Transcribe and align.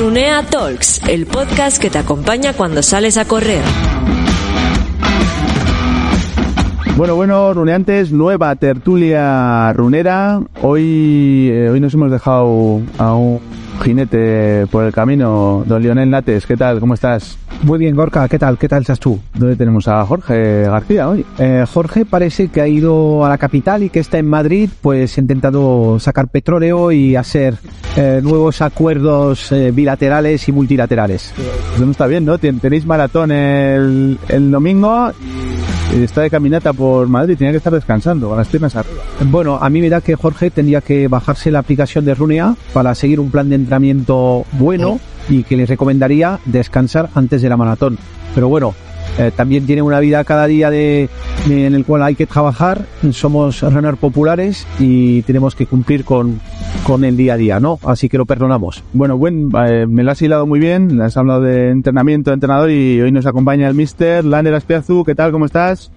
Runea 0.00 0.42
Talks, 0.44 1.02
el 1.10 1.26
podcast 1.26 1.76
que 1.76 1.90
te 1.90 1.98
acompaña 1.98 2.54
cuando 2.54 2.82
sales 2.82 3.18
a 3.18 3.26
correr. 3.26 3.60
Bueno, 6.96 7.16
bueno, 7.16 7.52
runeantes, 7.52 8.10
nueva 8.10 8.56
tertulia 8.56 9.74
runera. 9.74 10.40
Hoy, 10.62 11.50
eh, 11.52 11.68
hoy 11.68 11.80
nos 11.80 11.92
hemos 11.92 12.10
dejado 12.10 12.80
a 12.96 13.14
un 13.14 13.40
jinete 13.80 14.66
por 14.70 14.84
el 14.84 14.92
camino, 14.92 15.64
don 15.66 15.82
Lionel 15.82 16.10
Nates. 16.10 16.46
¿Qué 16.46 16.56
tal? 16.56 16.80
¿Cómo 16.80 16.94
estás? 16.94 17.38
Muy 17.62 17.78
bien, 17.78 17.94
Gorka, 17.96 18.28
¿qué 18.28 18.38
tal? 18.38 18.56
¿Qué 18.58 18.68
tal 18.68 18.82
estás 18.82 18.98
tú? 19.00 19.18
¿Dónde 19.34 19.56
tenemos 19.56 19.86
a 19.88 20.04
Jorge 20.06 20.62
García 20.62 21.08
hoy? 21.08 21.24
Eh, 21.38 21.64
Jorge 21.70 22.04
parece 22.04 22.48
que 22.48 22.60
ha 22.60 22.68
ido 22.68 23.24
a 23.24 23.28
la 23.28 23.38
capital 23.38 23.82
y 23.82 23.90
que 23.90 24.00
está 24.00 24.18
en 24.18 24.28
Madrid, 24.28 24.70
pues 24.80 25.16
ha 25.18 25.20
intentado 25.20 25.98
sacar 25.98 26.28
petróleo 26.28 26.90
y 26.92 27.16
hacer 27.16 27.54
eh, 27.96 28.20
nuevos 28.22 28.62
acuerdos 28.62 29.52
eh, 29.52 29.70
bilaterales 29.72 30.48
y 30.48 30.52
multilaterales. 30.52 31.32
Pues 31.36 31.80
no 31.84 31.90
está 31.90 32.06
bien, 32.06 32.24
¿no? 32.24 32.38
Ten- 32.38 32.60
Tenéis 32.60 32.86
maratón 32.86 33.30
el, 33.32 34.18
el 34.28 34.50
domingo 34.50 35.10
está 35.92 36.22
de 36.22 36.30
caminata 36.30 36.72
por 36.72 37.08
Madrid. 37.08 37.36
Tenía 37.36 37.52
que 37.52 37.58
estar 37.58 37.72
descansando, 37.72 38.28
con 38.28 38.38
las 38.38 38.48
piernas 38.48 38.76
arriba. 38.76 39.02
Bueno, 39.26 39.56
a 39.56 39.68
mí 39.68 39.80
me 39.80 39.88
da 39.88 40.00
que 40.00 40.14
Jorge 40.14 40.50
tendría 40.50 40.80
que 40.80 41.08
bajarse 41.08 41.50
la 41.50 41.58
aplicación 41.58 42.04
de 42.04 42.14
Runea 42.14 42.54
para 42.72 42.94
seguir 42.94 43.20
un 43.20 43.30
plan 43.30 43.48
de 43.48 43.56
entrenamiento 43.56 44.44
bueno 44.52 45.00
y 45.28 45.42
que 45.42 45.56
le 45.56 45.66
recomendaría 45.66 46.38
descansar 46.44 47.10
antes 47.14 47.42
de 47.42 47.48
la 47.48 47.56
maratón. 47.56 47.98
Pero 48.34 48.48
bueno, 48.48 48.74
eh, 49.20 49.30
también 49.36 49.66
tiene 49.66 49.82
una 49.82 50.00
vida 50.00 50.24
cada 50.24 50.46
día 50.46 50.70
de, 50.70 51.08
de- 51.46 51.66
en 51.66 51.74
el 51.74 51.84
cual 51.84 52.02
hay 52.02 52.14
que 52.14 52.26
trabajar. 52.26 52.86
Somos 53.12 53.60
runner 53.62 53.96
populares 53.96 54.66
y 54.78 55.22
tenemos 55.22 55.54
que 55.54 55.66
cumplir 55.66 56.04
con, 56.04 56.40
con 56.86 57.04
el 57.04 57.16
día 57.16 57.34
a 57.34 57.36
día, 57.36 57.60
¿no? 57.60 57.78
Así 57.84 58.08
que 58.08 58.18
lo 58.18 58.24
perdonamos. 58.26 58.82
Bueno, 58.92 59.16
buen, 59.18 59.50
eh, 59.66 59.86
me 59.86 60.02
lo 60.02 60.10
has 60.10 60.22
hilado 60.22 60.46
muy 60.46 60.58
bien. 60.58 61.00
Has 61.02 61.16
hablado 61.16 61.42
de 61.42 61.70
entrenamiento, 61.70 62.30
de 62.30 62.34
entrenador 62.34 62.70
y 62.70 63.00
hoy 63.00 63.12
nos 63.12 63.26
acompaña 63.26 63.68
el 63.68 63.74
Mister 63.74 64.24
Lander 64.24 64.54
Aspiazu. 64.54 65.04
¿Qué 65.04 65.14
tal? 65.14 65.32
¿Cómo 65.32 65.44
estás? 65.44 65.90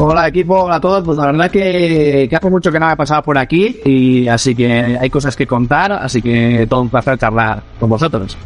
Hola 0.00 0.28
equipo, 0.28 0.54
hola 0.62 0.76
a 0.76 0.80
todos. 0.80 1.02
Pues 1.04 1.18
la 1.18 1.26
verdad 1.26 1.50
que, 1.50 2.28
que 2.30 2.36
hace 2.36 2.50
mucho 2.50 2.70
que 2.70 2.78
no 2.78 2.86
me 2.86 2.92
he 2.92 2.96
pasado 2.96 3.22
por 3.22 3.36
aquí 3.36 3.80
y 3.84 4.28
así 4.28 4.54
que 4.54 4.96
hay 5.00 5.10
cosas 5.10 5.34
que 5.34 5.46
contar, 5.46 5.90
así 5.92 6.22
que 6.22 6.66
todo 6.68 6.82
un 6.82 6.88
placer 6.88 7.18
charlar 7.18 7.62
con 7.80 7.90
vosotros. 7.90 8.36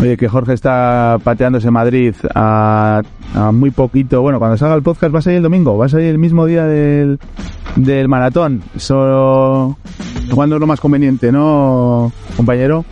Oye, 0.00 0.16
que 0.16 0.28
Jorge 0.28 0.54
está 0.54 1.18
pateándose 1.22 1.70
Madrid 1.70 2.14
a, 2.34 3.02
a 3.34 3.52
muy 3.52 3.70
poquito. 3.70 4.22
Bueno, 4.22 4.38
cuando 4.38 4.56
salga 4.56 4.74
el 4.74 4.82
podcast 4.82 5.14
va 5.14 5.18
a 5.18 5.22
salir 5.22 5.36
el 5.38 5.42
domingo, 5.42 5.76
va 5.76 5.86
a 5.86 5.88
salir 5.90 6.06
el 6.06 6.18
mismo 6.18 6.46
día 6.46 6.64
del, 6.64 7.18
del 7.76 8.08
maratón. 8.08 8.62
Solo 8.76 9.76
cuando 10.34 10.56
es 10.56 10.60
lo 10.60 10.66
más 10.66 10.80
conveniente, 10.80 11.30
¿no, 11.30 12.10
compañero? 12.34 12.84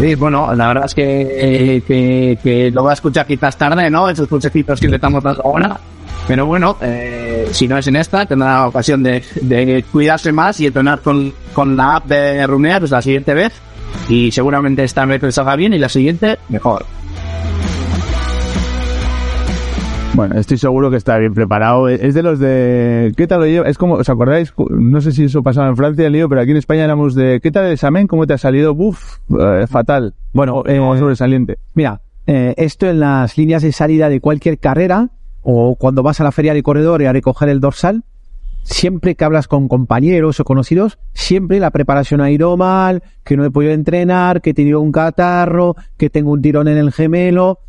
Sí, 0.00 0.14
bueno, 0.16 0.54
la 0.54 0.68
verdad 0.68 0.84
es 0.84 0.94
que, 0.94 1.82
que, 1.86 2.38
que 2.42 2.70
lo 2.70 2.82
voy 2.82 2.90
a 2.90 2.94
escuchar 2.94 3.26
quizás 3.26 3.56
tarde, 3.56 3.88
¿no? 3.88 4.10
Esos 4.10 4.28
consejitos 4.28 4.80
que 4.80 4.88
le 4.88 4.96
estamos 4.96 5.22
dando 5.22 5.42
ahora. 5.44 5.78
Pero 6.28 6.44
bueno, 6.44 6.76
eh, 6.82 7.48
si 7.52 7.66
no 7.66 7.78
es 7.78 7.86
en 7.86 7.96
esta, 7.96 8.26
tendrá 8.26 8.66
ocasión 8.66 9.02
de, 9.02 9.22
de 9.40 9.84
cuidarse 9.90 10.30
más 10.30 10.60
y 10.60 10.66
entrenar 10.66 11.00
con, 11.00 11.32
con 11.54 11.74
la 11.76 11.96
app 11.96 12.06
de 12.06 12.46
Runear 12.46 12.80
pues 12.80 12.90
la 12.90 13.00
siguiente 13.00 13.32
vez. 13.32 13.52
Y 14.08 14.30
seguramente 14.30 14.84
esta 14.84 15.04
vez 15.04 15.22
le 15.22 15.32
salga 15.32 15.56
bien 15.56 15.72
y 15.74 15.78
la 15.78 15.88
siguiente 15.88 16.38
mejor. 16.48 16.84
Bueno, 20.14 20.38
estoy 20.38 20.58
seguro 20.58 20.90
que 20.90 20.98
está 20.98 21.16
bien 21.16 21.32
preparado. 21.32 21.88
Es 21.88 22.12
de 22.12 22.22
los 22.22 22.38
de... 22.38 23.14
¿Qué 23.16 23.26
tal 23.26 23.40
lo 23.40 23.46
lleva? 23.46 23.66
Es 23.66 23.78
como, 23.78 23.94
¿os 23.94 24.08
acordáis? 24.10 24.52
No 24.68 25.00
sé 25.00 25.12
si 25.12 25.24
eso 25.24 25.42
pasaba 25.42 25.68
en 25.68 25.76
Francia, 25.76 26.06
el 26.06 26.12
lío, 26.12 26.28
pero 26.28 26.42
aquí 26.42 26.50
en 26.50 26.58
España 26.58 26.84
éramos 26.84 27.14
de... 27.14 27.40
¿Qué 27.42 27.50
tal 27.50 27.64
el 27.64 27.72
examen? 27.72 28.06
¿Cómo 28.06 28.26
te 28.26 28.34
ha 28.34 28.38
salido? 28.38 28.74
Buf, 28.74 29.20
eh, 29.30 29.66
fatal. 29.66 30.14
Bueno, 30.34 30.64
eh, 30.66 30.76
Como 30.76 30.98
sobresaliente. 30.98 31.58
Mira, 31.72 32.02
eh, 32.26 32.52
esto 32.58 32.88
en 32.90 33.00
las 33.00 33.38
líneas 33.38 33.62
de 33.62 33.72
salida 33.72 34.10
de 34.10 34.20
cualquier 34.20 34.58
carrera 34.58 35.08
o 35.42 35.76
cuando 35.76 36.02
vas 36.02 36.20
a 36.20 36.24
la 36.24 36.32
feria 36.32 36.52
de 36.52 36.62
corredor 36.62 37.02
a 37.02 37.12
recoger 37.12 37.48
el 37.48 37.60
dorsal, 37.60 38.04
siempre 38.62 39.14
que 39.14 39.24
hablas 39.24 39.48
con 39.48 39.68
compañeros 39.68 40.40
o 40.40 40.44
conocidos, 40.44 40.98
siempre 41.12 41.60
la 41.60 41.70
preparación 41.70 42.20
ha 42.20 42.30
ido 42.30 42.56
mal, 42.56 43.02
que 43.24 43.36
no 43.36 43.44
he 43.44 43.50
podido 43.50 43.72
entrenar, 43.72 44.40
que 44.40 44.50
he 44.50 44.54
tenido 44.54 44.80
un 44.80 44.92
catarro, 44.92 45.76
que 45.96 46.10
tengo 46.10 46.32
un 46.32 46.42
tirón 46.42 46.68
en 46.68 46.78
el 46.78 46.92
gemelo. 46.92 47.60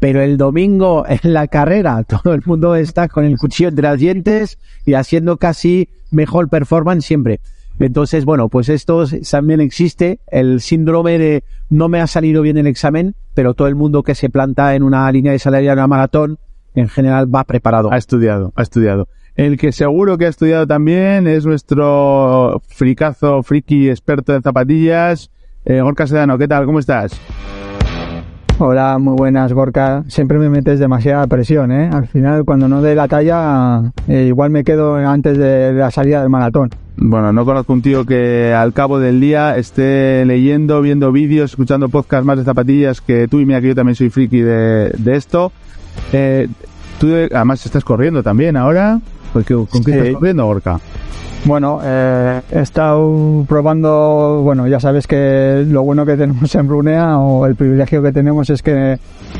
Pero 0.00 0.20
el 0.20 0.36
domingo 0.36 1.04
en 1.08 1.32
la 1.32 1.46
carrera 1.46 2.02
todo 2.08 2.34
el 2.34 2.42
mundo 2.44 2.74
está 2.74 3.08
con 3.08 3.24
el 3.24 3.38
cuchillo 3.38 3.68
entre 3.68 3.84
las 3.84 4.00
dientes 4.00 4.58
y 4.84 4.94
haciendo 4.94 5.36
casi 5.36 5.88
mejor 6.10 6.48
performance 6.48 7.04
siempre. 7.04 7.40
Entonces, 7.78 8.24
bueno, 8.24 8.48
pues 8.48 8.68
esto 8.68 9.04
también 9.28 9.60
existe, 9.60 10.20
el 10.28 10.60
síndrome 10.60 11.18
de 11.18 11.44
no 11.70 11.88
me 11.88 12.00
ha 12.00 12.06
salido 12.06 12.42
bien 12.42 12.58
el 12.58 12.66
examen, 12.66 13.14
pero 13.34 13.54
todo 13.54 13.66
el 13.66 13.74
mundo 13.74 14.02
que 14.02 14.14
se 14.14 14.28
planta 14.28 14.74
en 14.74 14.82
una 14.82 15.10
línea 15.10 15.32
de 15.32 15.38
salida 15.38 15.60
de 15.60 15.72
una 15.72 15.86
maratón, 15.86 16.38
en 16.74 16.88
general 16.88 17.34
va 17.34 17.44
preparado. 17.44 17.90
Ha 17.92 17.96
estudiado, 17.96 18.52
ha 18.56 18.62
estudiado. 18.62 19.08
El 19.34 19.56
que 19.56 19.72
seguro 19.72 20.18
que 20.18 20.26
ha 20.26 20.28
estudiado 20.28 20.66
también 20.66 21.26
es 21.26 21.46
nuestro 21.46 22.60
fricazo, 22.68 23.42
friki 23.42 23.88
experto 23.88 24.34
en 24.34 24.42
zapatillas, 24.42 25.30
eh, 25.64 25.80
Gorka 25.80 26.06
Sedano. 26.06 26.36
¿Qué 26.36 26.46
tal? 26.46 26.66
¿Cómo 26.66 26.78
estás? 26.78 27.18
Hola, 28.58 28.98
muy 28.98 29.16
buenas, 29.16 29.54
Gorka. 29.54 30.04
Siempre 30.06 30.38
me 30.38 30.50
metes 30.50 30.78
demasiada 30.78 31.26
presión, 31.26 31.72
¿eh? 31.72 31.88
Al 31.90 32.06
final, 32.06 32.44
cuando 32.44 32.68
no 32.68 32.82
dé 32.82 32.94
la 32.94 33.08
talla, 33.08 33.92
eh, 34.06 34.26
igual 34.28 34.50
me 34.50 34.64
quedo 34.64 34.96
antes 34.96 35.38
de 35.38 35.72
la 35.72 35.90
salida 35.90 36.20
del 36.20 36.28
maratón. 36.28 36.68
Bueno, 36.98 37.32
no 37.32 37.46
conozco 37.46 37.72
un 37.72 37.80
tío 37.80 38.04
que 38.04 38.52
al 38.52 38.74
cabo 38.74 38.98
del 39.00 39.18
día 39.18 39.56
esté 39.56 40.26
leyendo, 40.26 40.82
viendo 40.82 41.10
vídeos, 41.10 41.52
escuchando 41.52 41.88
podcasts 41.88 42.26
más 42.26 42.36
de 42.36 42.44
zapatillas 42.44 43.00
que 43.00 43.26
tú 43.28 43.40
y 43.40 43.46
mira 43.46 43.62
que 43.62 43.68
yo 43.68 43.74
también 43.74 43.96
soy 43.96 44.10
friki 44.10 44.42
de, 44.42 44.90
de 44.90 45.16
esto. 45.16 45.52
Eh, 46.12 46.48
tú 47.00 47.08
además 47.34 47.64
estás 47.64 47.82
corriendo 47.82 48.22
también 48.22 48.58
ahora. 48.58 49.00
Porque, 49.32 49.54
¿Con 49.54 49.82
qué 49.84 49.92
Sí. 49.92 49.98
estás 49.98 50.14
corriendo, 50.14 50.46
Gorka? 50.46 50.80
Bueno, 51.44 51.80
eh, 51.82 52.40
he 52.52 52.60
estado 52.60 53.44
probando, 53.48 54.42
bueno, 54.44 54.68
ya 54.68 54.78
sabes 54.78 55.06
que 55.08 55.64
lo 55.68 55.82
bueno 55.82 56.06
que 56.06 56.16
tenemos 56.16 56.54
en 56.54 56.68
Brunea 56.68 57.18
o 57.18 57.46
el 57.46 57.56
privilegio 57.56 58.00
que 58.02 58.12
tenemos 58.12 58.48
es 58.50 58.62
que 58.62 58.98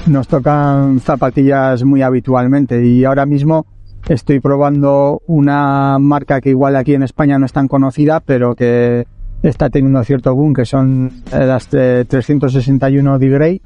nos 0.08 0.26
tocan 0.26 0.98
zapatillas 0.98 1.84
muy 1.84 2.02
habitualmente 2.02 2.84
y 2.84 3.04
ahora 3.04 3.24
mismo 3.24 3.66
estoy 4.08 4.40
probando 4.40 5.22
una 5.28 5.96
marca 6.00 6.40
que 6.40 6.50
igual 6.50 6.74
aquí 6.74 6.94
en 6.94 7.04
España 7.04 7.38
no 7.38 7.46
es 7.46 7.52
tan 7.52 7.68
conocida, 7.68 8.18
pero 8.18 8.56
que 8.56 9.06
está 9.44 9.70
teniendo 9.70 10.02
cierto 10.02 10.34
boom, 10.34 10.54
que 10.54 10.64
son 10.64 11.10
eh, 11.32 11.46
las 11.46 11.70
de 11.70 12.04
361 12.04 13.18
D-Gray, 13.20 13.60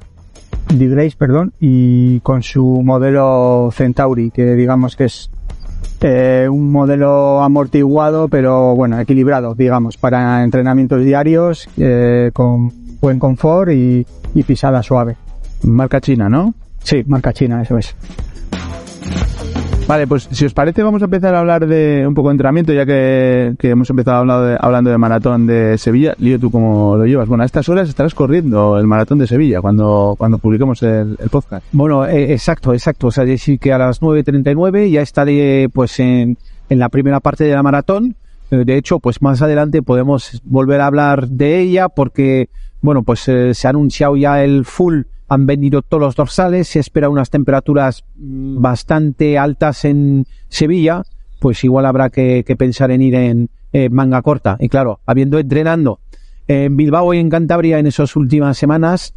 D-Grays, 0.75 1.15
perdón, 1.15 1.53
y 1.59 2.19
con 2.19 2.43
su 2.43 2.81
modelo 2.83 3.69
Centauri, 3.73 4.29
que 4.29 4.53
digamos 4.53 4.95
que 4.95 5.05
es 5.05 5.31
eh, 6.01 6.47
un 6.49 6.71
modelo 6.71 7.41
amortiguado, 7.41 8.27
pero 8.27 8.75
bueno, 8.75 8.99
equilibrado, 8.99 9.55
digamos, 9.55 9.97
para 9.97 10.43
entrenamientos 10.43 11.03
diarios, 11.03 11.67
eh, 11.77 12.31
con 12.33 12.71
buen 12.99 13.19
confort 13.19 13.71
y, 13.71 14.05
y 14.33 14.43
pisada 14.43 14.83
suave. 14.83 15.15
Marca 15.63 15.99
china, 16.01 16.29
¿no? 16.29 16.53
Sí, 16.83 17.03
marca 17.07 17.33
china, 17.33 17.61
eso 17.61 17.77
es. 17.77 17.95
Vale, 19.87 20.05
pues 20.05 20.27
si 20.29 20.45
os 20.45 20.53
parece 20.53 20.83
vamos 20.83 21.01
a 21.01 21.05
empezar 21.05 21.33
a 21.33 21.39
hablar 21.39 21.65
de 21.65 22.05
un 22.05 22.13
poco 22.13 22.27
de 22.27 22.33
entrenamiento, 22.33 22.73
ya 22.73 22.85
que, 22.85 23.55
que 23.57 23.69
hemos 23.69 23.89
empezado 23.89 24.17
hablando 24.17 24.45
de, 24.45 24.57
hablando 24.59 24.89
de 24.89 24.97
maratón 24.97 25.47
de 25.47 25.77
Sevilla. 25.77 26.13
Lío, 26.19 26.37
¿tú 26.37 26.51
cómo 26.51 26.97
lo 26.97 27.05
llevas? 27.05 27.29
Bueno, 27.29 27.43
a 27.43 27.45
estas 27.45 27.69
horas 27.69 27.87
estarás 27.87 28.13
corriendo 28.13 28.77
el 28.77 28.85
maratón 28.85 29.17
de 29.17 29.27
Sevilla 29.27 29.61
cuando, 29.61 30.15
cuando 30.17 30.39
publiquemos 30.39 30.83
el, 30.83 31.15
podcast. 31.31 31.65
Bueno, 31.71 32.05
eh, 32.05 32.33
exacto, 32.33 32.73
exacto. 32.73 33.07
O 33.07 33.11
sea, 33.11 33.23
decir 33.23 33.59
que 33.59 33.71
a 33.71 33.77
las 33.77 34.01
9.39 34.01 34.91
ya 34.91 35.01
estaré 35.01 35.69
pues 35.71 36.01
en, 36.01 36.37
en 36.69 36.79
la 36.79 36.89
primera 36.89 37.21
parte 37.21 37.45
de 37.45 37.53
la 37.53 37.63
maratón. 37.63 38.17
Eh, 38.51 38.65
De 38.65 38.75
hecho, 38.75 38.99
pues 38.99 39.21
más 39.21 39.41
adelante 39.41 39.81
podemos 39.81 40.41
volver 40.43 40.81
a 40.81 40.87
hablar 40.87 41.29
de 41.29 41.61
ella 41.61 41.87
porque, 41.87 42.49
bueno, 42.81 43.03
pues 43.03 43.25
eh, 43.29 43.53
se 43.53 43.67
ha 43.67 43.69
anunciado 43.69 44.17
ya 44.17 44.43
el 44.43 44.65
full 44.65 45.03
han 45.27 45.45
vendido 45.45 45.81
todos 45.81 46.01
los 46.01 46.15
dorsales, 46.15 46.67
se 46.67 46.79
espera 46.79 47.09
unas 47.09 47.29
temperaturas 47.29 48.03
mm, 48.15 48.61
bastante 48.61 49.37
altas 49.37 49.85
en 49.85 50.25
Sevilla, 50.49 51.03
pues 51.39 51.63
igual 51.63 51.85
habrá 51.85 52.09
que, 52.09 52.43
pensar 52.57 52.91
en 52.91 53.01
ir 53.01 53.15
en 53.15 53.49
manga 53.91 54.21
corta. 54.21 54.57
Y 54.59 54.69
claro, 54.69 54.99
habiendo 55.05 55.37
entrenando 55.37 55.99
en 56.47 56.75
Bilbao 56.77 57.13
y 57.13 57.19
en 57.19 57.29
Cantabria 57.29 57.77
en 57.77 57.87
esas 57.87 58.15
últimas 58.15 58.57
semanas, 58.57 59.13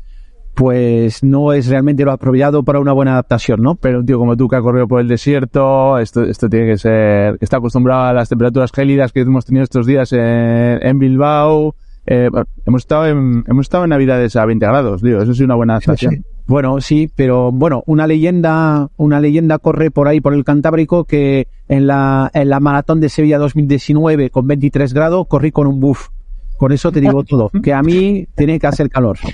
pues 0.55 1.23
no 1.23 1.53
es 1.53 1.69
realmente 1.69 2.05
lo 2.05 2.13
apropiado 2.13 2.63
para 2.63 2.81
una 2.81 2.93
buena 2.93 3.13
adaptación, 3.13 3.63
¿no? 3.63 3.77
Pero 3.77 4.01
un 4.01 4.07
tío 4.07 4.19
como 4.19 4.37
tú 4.37 4.49
que 4.49 4.57
ha 4.57 4.61
corrido 4.61 4.89
por 4.89 5.01
el 5.01 5.09
desierto, 5.09 5.99
esto, 5.99 6.25
esto 6.25 6.49
tiene 6.49 6.67
que 6.67 6.79
ser, 6.79 7.39
está 7.41 7.59
acostumbrado 7.59 8.03
a 8.03 8.13
las 8.13 8.29
temperaturas 8.29 8.71
gélidas 8.73 9.13
que 9.13 9.21
hemos 9.21 9.45
tenido 9.47 9.65
estos 9.65 9.87
días 9.87 10.13
en 10.13 10.99
Bilbao. 10.99 11.75
Eh, 12.13 12.29
hemos 12.67 12.83
estado 12.83 13.07
en, 13.07 13.45
hemos 13.47 13.67
estado 13.67 13.85
en 13.85 13.91
Navidades 13.91 14.35
a 14.35 14.45
20 14.45 14.67
grados, 14.67 15.01
tío, 15.01 15.23
eso 15.23 15.33
sí 15.33 15.45
una 15.45 15.55
buena 15.55 15.75
adaptación. 15.75 16.15
Sí. 16.15 16.23
Bueno, 16.49 16.81
sí, 16.81 17.09
pero 17.15 17.53
bueno, 17.53 17.85
una 17.87 18.09
leyenda, 18.09 18.89
una 18.97 19.21
leyenda 19.21 19.61
corre 19.61 19.93
por 19.93 20.09
ahí 20.09 20.21
por 20.21 20.35
el 20.35 20.43
Cantábrico 20.43 21.05
que 21.05 21.47
en 21.69 21.87
la, 21.87 22.29
en 22.35 22.49
la 22.49 22.59
maratón 22.59 23.01
de 23.01 23.11
Sevilla 23.11 23.39
2019 23.39 24.31
con 24.31 24.49
23 24.49 24.93
grados 24.93 25.29
corrí 25.29 25.53
con 25.53 25.69
un 25.69 25.79
buff. 25.79 26.09
Con 26.57 26.73
eso 26.73 26.91
te 26.91 27.01
digo 27.01 27.23
todo, 27.23 27.49
que 27.63 27.73
a 27.73 27.81
mí 27.81 28.27
tiene 28.35 28.59
que 28.59 28.67
hacer 28.67 28.91
calor. 28.91 29.17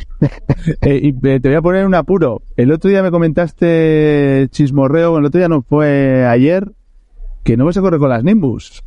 Eh, 0.81 1.01
y 1.03 1.29
eh, 1.29 1.41
te 1.41 1.49
voy 1.49 1.55
a 1.55 1.63
poner 1.63 1.87
un 1.87 1.95
apuro. 1.95 2.43
El 2.57 2.73
otro 2.73 2.91
día 2.91 3.03
me 3.03 3.11
comentaste 3.11 4.49
chismorreo, 4.51 5.17
el 5.19 5.25
otro 5.25 5.39
día 5.39 5.49
no 5.49 5.63
fue 5.63 6.27
ayer, 6.27 6.73
que 7.45 7.57
no 7.57 7.65
vas 7.65 7.77
a 7.77 7.81
correr 7.81 8.01
con 8.01 8.11
las 8.11 8.25
Nimbus. 8.25 8.83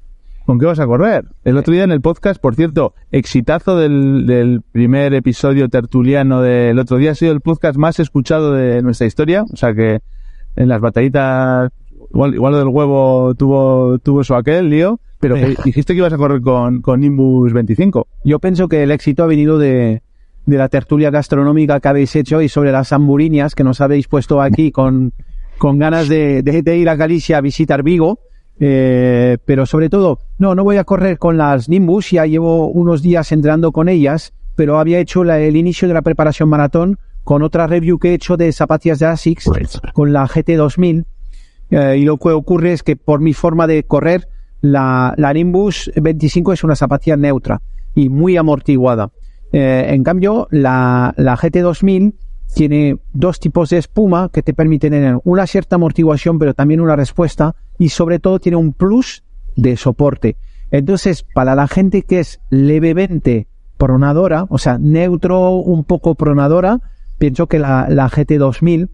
¿Con 0.50 0.58
qué 0.58 0.66
vas 0.66 0.80
a 0.80 0.88
correr? 0.88 1.26
El 1.44 1.58
otro 1.58 1.72
día 1.72 1.84
en 1.84 1.92
el 1.92 2.02
podcast, 2.02 2.42
por 2.42 2.56
cierto, 2.56 2.96
exitazo 3.12 3.78
del, 3.78 4.26
del 4.26 4.64
primer 4.72 5.14
episodio 5.14 5.70
tertuliano 5.70 6.42
del 6.42 6.80
otro 6.80 6.98
día, 6.98 7.12
ha 7.12 7.14
sido 7.16 7.34
el 7.34 7.42
podcast 7.42 7.78
más 7.78 8.00
escuchado 8.00 8.54
de 8.54 8.82
nuestra 8.82 9.06
historia. 9.06 9.44
O 9.44 9.56
sea 9.56 9.76
que 9.76 10.00
en 10.56 10.68
las 10.68 10.82
batallitas, 10.82 11.70
igual, 12.12 12.34
igual 12.34 12.54
lo 12.54 12.58
del 12.58 12.68
huevo 12.70 13.36
tuvo, 13.36 14.00
tuvo 14.00 14.24
su 14.24 14.34
aquel 14.34 14.72
lío, 14.72 15.00
pero 15.20 15.38
eh, 15.38 15.56
dijiste 15.64 15.94
que 15.94 16.00
ibas 16.00 16.14
a 16.14 16.18
correr 16.18 16.42
con, 16.42 16.82
con 16.82 17.00
Nimbus 17.02 17.54
25. 17.54 18.08
Yo 18.24 18.40
pienso 18.40 18.68
que 18.68 18.82
el 18.82 18.90
éxito 18.90 19.22
ha 19.22 19.28
venido 19.28 19.60
de, 19.60 20.02
de 20.48 20.58
la 20.58 20.68
tertulia 20.68 21.12
gastronómica 21.12 21.80
que 21.80 21.88
habéis 21.90 22.16
hecho 22.16 22.42
y 22.42 22.50
sobre 22.50 22.72
las 22.72 22.92
hamburiñas 22.92 23.54
que 23.54 23.64
nos 23.64 23.82
habéis 23.82 24.08
puesto 24.08 24.42
aquí 24.42 24.72
con, 24.72 25.14
con 25.60 25.78
ganas 25.78 26.10
de, 26.10 26.42
de- 26.42 26.64
de 26.64 26.76
ir 26.80 26.90
a 26.90 26.96
Galicia 26.96 27.38
a 27.38 27.42
visitar 27.42 27.84
Vigo. 27.84 28.18
Eh, 28.60 29.38
pero 29.46 29.66
sobre 29.66 29.90
todo, 29.90 30.20
no, 30.38 30.54
no 30.56 30.64
voy 30.64 30.78
a 30.78 30.84
correr 30.84 31.18
con 31.18 31.38
las 31.38 31.70
Nimbus, 31.70 32.12
ya 32.12 32.26
llevo 32.26 32.68
unos 32.68 33.02
días 33.02 33.32
entrenando 33.32 33.72
con 33.72 33.88
ellas, 33.88 34.34
pero 34.56 34.80
había 34.80 35.00
hecho 35.00 35.24
la- 35.24 35.40
el 35.40 35.56
inicio 35.56 35.88
de 35.88 35.94
la 35.94 36.02
preparación 36.02 36.50
maratón 36.50 36.98
con 37.24 37.42
otra 37.44 37.68
review 37.68 38.00
que 38.00 38.10
he 38.10 38.14
hecho 38.16 38.36
de 38.38 38.52
zapatillas 38.52 39.00
de 39.00 39.06
ASICS 39.06 39.48
con 39.94 40.12
la 40.14 40.28
GT2000. 40.28 41.06
Eh, 41.72 41.98
y 42.00 42.04
lo 42.04 42.18
que 42.18 42.30
ocurre 42.30 42.74
es 42.74 42.84
que 42.84 42.96
por 42.96 43.20
mi 43.22 43.34
forma 43.34 43.68
de 43.68 43.84
correr, 43.84 44.28
la, 44.62 45.14
la 45.18 45.32
Nimbus 45.32 45.90
25 45.96 46.52
es 46.54 46.64
una 46.64 46.76
zapatilla 46.76 47.16
neutra 47.16 47.62
y 47.96 48.10
muy 48.10 48.36
amortiguada. 48.36 49.12
Eh, 49.54 49.86
en 49.90 50.04
cambio, 50.04 50.48
la, 50.52 51.14
la 51.18 51.38
GT2000 51.38 52.14
tiene 52.54 52.98
dos 53.14 53.40
tipos 53.40 53.70
de 53.70 53.78
espuma 53.78 54.30
que 54.32 54.44
te 54.44 54.54
permiten 54.54 54.92
tener 54.92 55.20
una 55.24 55.48
cierta 55.48 55.76
amortiguación, 55.76 56.40
pero 56.40 56.54
también 56.54 56.82
una 56.82 56.96
respuesta 56.96 57.56
y 57.78 57.90
sobre 57.90 58.20
todo 58.20 58.40
tiene 58.40 58.58
un 58.58 58.74
plus 58.74 59.24
de 59.56 59.78
soporte. 59.78 60.38
Entonces, 60.72 61.24
para 61.34 61.56
la 61.56 61.68
gente 61.68 62.04
que 62.04 62.20
es 62.20 62.40
levemente 62.50 63.48
pronadora, 63.78 64.46
o 64.50 64.58
sea, 64.58 64.78
neutro 64.78 65.52
un 65.52 65.84
poco 65.84 66.16
pronadora, 66.16 66.82
pienso 67.18 67.48
que 67.48 67.60
la, 67.60 67.88
la 67.90 68.10
GT2000 68.10 68.90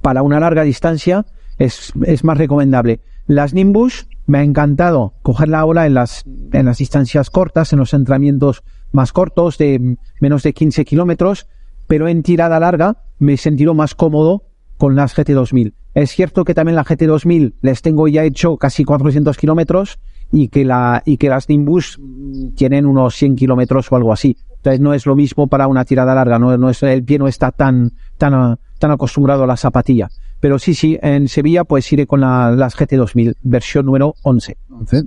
para 0.00 0.22
una 0.22 0.40
larga 0.40 0.62
distancia 0.62 1.26
es, 1.58 1.92
más 2.22 2.38
recomendable. 2.38 3.00
Las 3.26 3.54
Nimbus 3.54 4.08
me 4.26 4.38
ha 4.38 4.42
encantado 4.42 5.14
cogerla 5.22 5.60
ahora 5.60 5.86
en 5.86 5.94
las, 5.94 6.24
en 6.52 6.66
las 6.66 6.78
distancias 6.78 7.30
cortas, 7.30 7.72
en 7.72 7.78
los 7.78 7.94
entrenamientos 7.94 8.62
más 8.92 9.12
cortos 9.12 9.58
de 9.58 9.96
menos 10.20 10.42
de 10.42 10.52
15 10.52 10.84
kilómetros, 10.84 11.48
pero 11.86 12.08
en 12.08 12.22
tirada 12.22 12.60
larga 12.60 12.98
me 13.18 13.34
he 13.34 13.36
sentido 13.36 13.74
más 13.74 13.94
cómodo 13.94 14.44
con 14.78 14.96
las 14.96 15.16
GT2000. 15.16 15.72
Es 15.94 16.10
cierto 16.10 16.44
que 16.44 16.54
también 16.54 16.76
la 16.76 16.84
GT2000 16.84 17.54
les 17.62 17.82
tengo 17.82 18.08
ya 18.08 18.24
hecho 18.24 18.56
casi 18.56 18.84
400 18.84 19.36
kilómetros 19.36 19.98
y 20.30 20.48
que 20.48 20.68
y 21.04 21.16
que 21.16 21.28
las 21.28 21.48
Nimbus 21.48 21.98
mm, 21.98 22.54
tienen 22.54 22.86
unos 22.86 23.14
100 23.14 23.36
kilómetros 23.36 23.90
o 23.90 23.96
algo 23.96 24.12
así. 24.12 24.36
Entonces 24.56 24.80
no 24.80 24.92
es 24.94 25.06
lo 25.06 25.16
mismo 25.16 25.46
para 25.46 25.68
una 25.68 25.84
tirada 25.84 26.14
larga, 26.14 26.38
no, 26.38 26.56
no 26.58 26.68
es 26.68 26.82
el 26.82 27.04
pie 27.04 27.18
no 27.18 27.28
está 27.28 27.52
tan 27.52 27.92
tan 28.18 28.58
tan 28.78 28.90
acostumbrado 28.90 29.44
a 29.44 29.46
la 29.46 29.56
zapatilla. 29.56 30.08
Pero 30.38 30.58
sí, 30.58 30.74
sí, 30.74 30.98
en 31.02 31.28
Sevilla 31.28 31.64
pues 31.64 31.90
iré 31.92 32.06
con 32.06 32.20
la- 32.20 32.50
las 32.50 32.76
GT2000, 32.76 33.34
versión 33.42 33.86
número 33.86 34.14
11. 34.22 34.56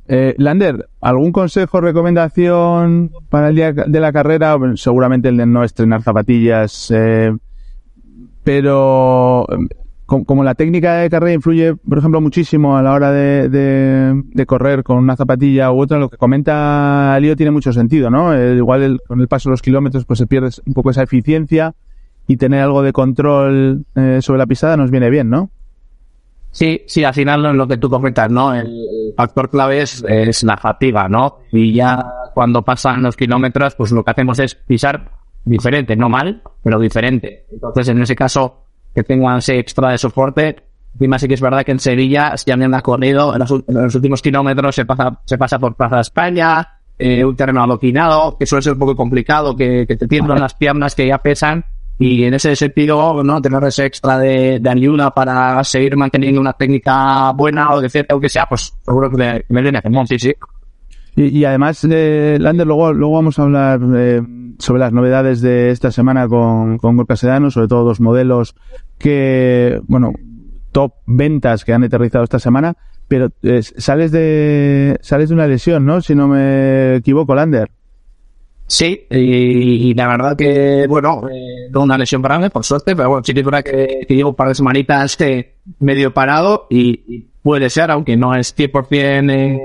Eh, 0.07 0.33
Lander, 0.37 0.89
¿algún 1.01 1.31
consejo, 1.31 1.79
recomendación 1.81 3.11
para 3.29 3.49
el 3.49 3.55
día 3.55 3.71
de 3.73 3.99
la 3.99 4.11
carrera? 4.11 4.57
Seguramente 4.75 5.29
el 5.29 5.37
de 5.37 5.45
no 5.45 5.63
estrenar 5.63 6.01
zapatillas, 6.01 6.91
eh, 6.95 7.31
pero 8.43 9.45
com- 10.05 10.23
como 10.23 10.43
la 10.43 10.55
técnica 10.55 10.95
de 10.95 11.09
carrera 11.09 11.33
influye, 11.33 11.75
por 11.75 11.99
ejemplo, 11.99 12.19
muchísimo 12.21 12.75
a 12.77 12.81
la 12.81 12.93
hora 12.93 13.11
de 13.11 14.45
correr 14.47 14.83
con 14.83 14.97
una 14.97 15.15
zapatilla 15.15 15.71
u 15.71 15.79
otra, 15.81 15.99
lo 15.99 16.09
que 16.09 16.17
comenta 16.17 17.17
Lío 17.21 17.35
tiene 17.35 17.51
mucho 17.51 17.71
sentido, 17.71 18.09
¿no? 18.09 18.33
Eh, 18.33 18.55
igual 18.55 18.81
el- 18.81 18.99
con 19.07 19.19
el 19.21 19.27
paso 19.27 19.49
de 19.49 19.53
los 19.53 19.61
kilómetros 19.61 20.05
pues 20.05 20.17
se 20.19 20.25
pierde 20.27 20.49
un 20.65 20.73
poco 20.73 20.89
esa 20.89 21.03
eficiencia 21.03 21.75
y 22.29 22.37
tener 22.37 22.61
algo 22.61 22.83
de 22.83 22.93
control 22.93 23.85
eh, 23.95 24.19
sobre 24.21 24.37
la 24.37 24.45
pisada 24.45 24.77
nos 24.77 24.91
viene 24.91 25.09
bien, 25.09 25.31
¿no? 25.31 25.49
Sí, 26.51 26.83
sí, 26.85 27.03
al 27.03 27.15
final 27.15 27.41
lo 27.57 27.67
que 27.67 27.77
tú 27.77 27.89
comentas, 27.89 28.29
¿no? 28.29 28.53
El 28.53 29.13
factor 29.17 29.49
clave 29.49 29.81
es, 29.81 30.05
es 30.07 30.43
la 30.43 30.55
fatiga, 30.55 31.09
¿no? 31.09 31.39
Y 31.51 31.73
ya 31.73 32.05
cuando 32.35 32.61
pasan 32.61 33.01
los 33.01 33.17
kilómetros, 33.17 33.73
pues 33.73 33.91
lo 33.91 34.03
que 34.03 34.11
hacemos 34.11 34.37
es 34.37 34.53
pisar 34.53 35.09
diferente, 35.43 35.95
no 35.95 36.07
mal, 36.07 36.43
pero 36.63 36.79
diferente. 36.79 37.47
Entonces, 37.51 37.89
en 37.89 38.03
ese 38.03 38.15
caso, 38.15 38.63
que 38.93 39.01
tengan 39.01 39.39
ese 39.39 39.57
extra 39.57 39.89
de 39.89 39.97
soporte, 39.97 40.55
encima 40.93 41.17
sí 41.17 41.27
que 41.27 41.33
es 41.33 41.41
verdad 41.41 41.63
que 41.63 41.71
en 41.71 41.79
Sevilla, 41.79 42.37
si 42.37 42.51
alguien 42.51 42.75
ha 42.75 42.83
corrido, 42.83 43.33
en 43.33 43.39
los, 43.39 43.51
en 43.51 43.63
los 43.73 43.95
últimos 43.95 44.21
kilómetros 44.21 44.75
se 44.75 44.85
pasa, 44.85 45.19
se 45.25 45.39
pasa 45.39 45.57
por 45.57 45.73
Plaza 45.73 46.01
España, 46.01 46.79
eh, 46.99 47.25
un 47.25 47.35
terreno 47.35 47.63
adoquinado, 47.63 48.37
que 48.37 48.45
suele 48.45 48.61
ser 48.61 48.73
un 48.73 48.79
poco 48.79 48.95
complicado, 48.95 49.55
que, 49.55 49.87
que 49.87 49.97
te 49.97 50.07
tiemblan 50.07 50.39
las 50.39 50.53
piernas 50.53 50.93
que 50.93 51.07
ya 51.07 51.17
pesan, 51.17 51.65
y 52.01 52.23
en 52.23 52.33
ese 52.33 52.55
sentido, 52.55 53.21
¿no? 53.25 53.41
Tener 53.41 53.61
ese 53.65 53.85
extra 53.85 54.17
de, 54.17 54.59
de 54.61 54.69
ayuda 54.69 55.11
para 55.11 55.61
seguir 55.65 55.97
manteniendo 55.97 56.39
una 56.39 56.53
técnica 56.53 57.31
buena 57.33 57.73
o 57.73 57.81
de 57.81 57.89
cierta 57.89 58.15
o 58.15 58.21
que 58.21 58.29
sea, 58.29 58.45
pues 58.45 58.73
seguro 58.85 59.11
que 59.11 59.43
me, 59.49 59.61
viene 59.61 59.81
genial, 59.81 60.07
sí, 60.07 60.17
sí. 60.17 60.33
Y, 61.17 61.39
y 61.39 61.45
además, 61.45 61.85
eh, 61.91 62.37
Lander, 62.39 62.65
luego, 62.65 62.93
luego 62.93 63.15
vamos 63.15 63.37
a 63.37 63.43
hablar 63.43 63.81
eh, 63.97 64.21
sobre 64.59 64.79
las 64.79 64.93
novedades 64.93 65.41
de 65.41 65.71
esta 65.71 65.91
semana 65.91 66.29
con, 66.29 66.77
con 66.77 66.95
Gorka 66.95 67.17
Sedano, 67.17 67.51
sobre 67.51 67.67
todo 67.67 67.83
dos 67.83 67.99
modelos 67.99 68.55
que, 68.97 69.81
bueno, 69.87 70.13
top 70.71 70.93
ventas 71.05 71.65
que 71.65 71.73
han 71.73 71.83
aterrizado 71.83 72.23
esta 72.23 72.39
semana, 72.39 72.77
pero 73.09 73.29
eh, 73.43 73.61
sales 73.61 74.13
de 74.13 74.97
sales 75.01 75.27
de 75.27 75.35
una 75.35 75.47
lesión, 75.47 75.85
¿no? 75.85 75.99
Si 75.99 76.15
no 76.15 76.29
me 76.29 76.95
equivoco, 76.95 77.35
Lander. 77.35 77.69
Sí, 78.69 79.07
y, 79.09 79.17
y 79.89 79.93
la 79.95 80.07
verdad 80.07 80.37
que, 80.37 80.85
bueno, 80.87 81.27
eh, 81.27 81.75
una 81.75 81.97
lesión 81.97 82.21
grave, 82.21 82.51
por 82.51 82.63
suerte, 82.63 82.95
pero 82.95 83.09
bueno, 83.09 83.23
sí 83.23 83.33
que 83.33 83.39
es 83.39 83.45
verdad 83.45 83.63
que, 83.63 84.05
que 84.07 84.15
llevo 84.15 84.29
un 84.29 84.35
par 84.35 84.49
de 84.49 84.53
semanitas 84.55 85.19
eh, 85.21 85.55
medio 85.79 86.13
parado 86.13 86.67
y, 86.69 87.01
y 87.07 87.27
puede 87.41 87.71
ser, 87.71 87.89
aunque 87.89 88.15
no 88.15 88.35
es 88.35 88.55
100% 88.55 89.31
eh, 89.31 89.59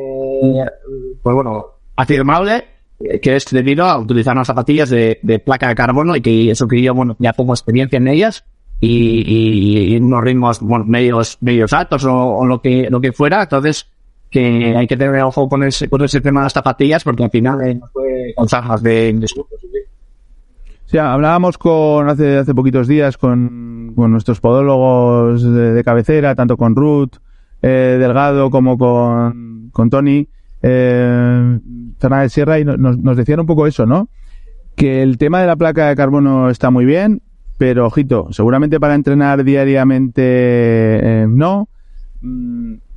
pues 1.23 1.35
bueno, 1.35 1.67
afirmable, 1.97 2.65
eh, 3.01 3.21
que 3.21 3.37
es 3.37 3.45
debido 3.51 3.85
a 3.85 3.99
utilizar 3.99 4.35
unas 4.35 4.47
zapatillas 4.47 4.89
de, 4.89 5.19
de 5.21 5.39
placa 5.39 5.69
de 5.69 5.75
carbono 5.75 6.17
y 6.17 6.23
que 6.23 6.51
eso 6.51 6.67
que 6.67 6.81
yo, 6.81 6.95
bueno, 6.95 7.15
ya 7.19 7.35
pongo 7.35 7.53
experiencia 7.53 7.99
en 7.99 8.09
ellas 8.09 8.45
y, 8.81 9.23
y, 9.27 9.95
y 9.95 9.97
unos 9.99 10.25
ritmos, 10.25 10.61
bueno, 10.61 10.87
medios, 10.87 11.37
medios 11.43 11.75
altos 11.75 12.07
o, 12.07 12.15
o 12.15 12.47
lo 12.47 12.63
que, 12.63 12.89
lo 12.89 13.03
que 13.03 13.13
fuera, 13.13 13.43
entonces, 13.43 13.87
que 14.35 14.77
hay 14.77 14.89
que 14.89 14.97
tener 14.97 15.23
ojo 15.23 15.49
con 15.49 15.63
ese, 15.63 15.89
con 15.89 16.03
ese 16.03 16.21
tema 16.21 16.41
de 16.41 16.47
las 16.47 16.53
zapatillas 16.53 17.05
porque 17.05 17.23
al 17.23 17.31
final 17.31 17.61
eh, 17.65 17.77
nos 17.77 17.89
puede 17.93 18.35
causar 18.35 18.65
más 18.65 18.83
de. 18.83 19.25
O 19.37 20.89
sea, 20.89 21.13
hablábamos 21.13 21.57
con 21.57 22.09
hace, 22.09 22.45
poquitos 22.53 22.89
días 22.89 23.17
con, 23.17 23.93
con 23.95 24.11
nuestros 24.11 24.41
podólogos 24.41 25.41
de, 25.45 25.73
de 25.73 25.85
cabecera, 25.85 26.35
tanto 26.35 26.57
con 26.57 26.75
Ruth 26.75 27.13
eh, 27.63 27.97
Delgado 28.01 28.51
como 28.51 28.77
con, 28.77 29.71
con 29.73 29.89
Tony 29.89 30.29
eh, 30.63 31.59
Fernández 32.01 32.33
Sierra, 32.33 32.59
y 32.59 32.65
no- 32.65 32.77
nos, 32.77 32.99
nos 32.99 33.17
decían 33.17 33.39
un 33.39 33.47
poco 33.47 33.69
eso, 33.69 33.87
¿no? 33.87 34.09
Que 34.75 35.01
el 35.03 35.17
tema 35.17 35.41
de 35.41 35.47
la 35.47 35.55
placa 35.55 35.89
de 35.89 35.95
carbono 35.95 36.51
está 36.51 36.71
muy 36.71 36.85
bien, 36.85 37.23
pero 37.57 37.87
ojito, 37.87 38.27
seguramente 38.33 38.81
para 38.81 38.97
entrenar 38.97 39.45
diariamente 39.45 40.23
eh, 40.25 41.27
no. 41.29 41.69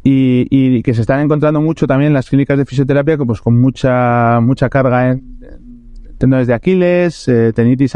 Y, 0.09 0.47
y 0.49 0.83
que 0.83 0.93
se 0.93 1.01
están 1.01 1.19
encontrando 1.19 1.59
mucho 1.59 1.85
también 1.85 2.11
en 2.11 2.13
las 2.13 2.29
clínicas 2.29 2.57
de 2.57 2.63
fisioterapia, 2.63 3.17
que, 3.17 3.25
pues 3.25 3.41
con 3.41 3.59
mucha 3.59 4.39
mucha 4.39 4.69
carga 4.69 5.09
en, 5.09 5.37
en 5.41 6.17
tendones 6.17 6.47
de 6.47 6.53
Aquiles, 6.53 7.27
eh, 7.27 7.51
tendinitis 7.53 7.93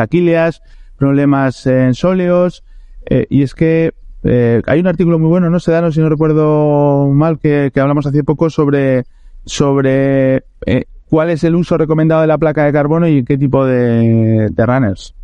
problemas 0.98 1.66
en 1.68 1.94
sóleos. 1.94 2.66
Eh, 3.10 3.28
y 3.30 3.44
es 3.44 3.56
que 3.56 3.94
eh, 4.24 4.62
hay 4.68 4.82
un 4.82 4.88
artículo 4.88 5.20
muy 5.20 5.30
bueno, 5.30 5.50
no 5.50 5.62
sé, 5.62 5.72
Dano, 5.72 5.90
si 5.94 6.02
no 6.02 6.10
recuerdo 6.10 7.08
mal, 7.14 7.40
que, 7.40 7.72
que 7.74 7.80
hablamos 7.80 8.06
hace 8.06 8.26
poco 8.26 8.50
sobre, 8.50 9.06
sobre 9.46 10.44
eh, 10.66 10.84
cuál 11.10 11.30
es 11.30 11.46
el 11.46 11.56
uso 11.56 11.78
recomendado 11.78 12.20
de 12.20 12.28
la 12.28 12.38
placa 12.38 12.66
de 12.66 12.74
carbono 12.74 13.08
y 13.08 13.24
qué 13.24 13.38
tipo 13.38 13.66
de 13.66 14.52
runners. 14.58 15.16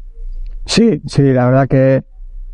Sí, 0.65 1.01
sí, 1.05 1.23
la 1.33 1.47
verdad 1.47 1.67
que, 1.67 2.03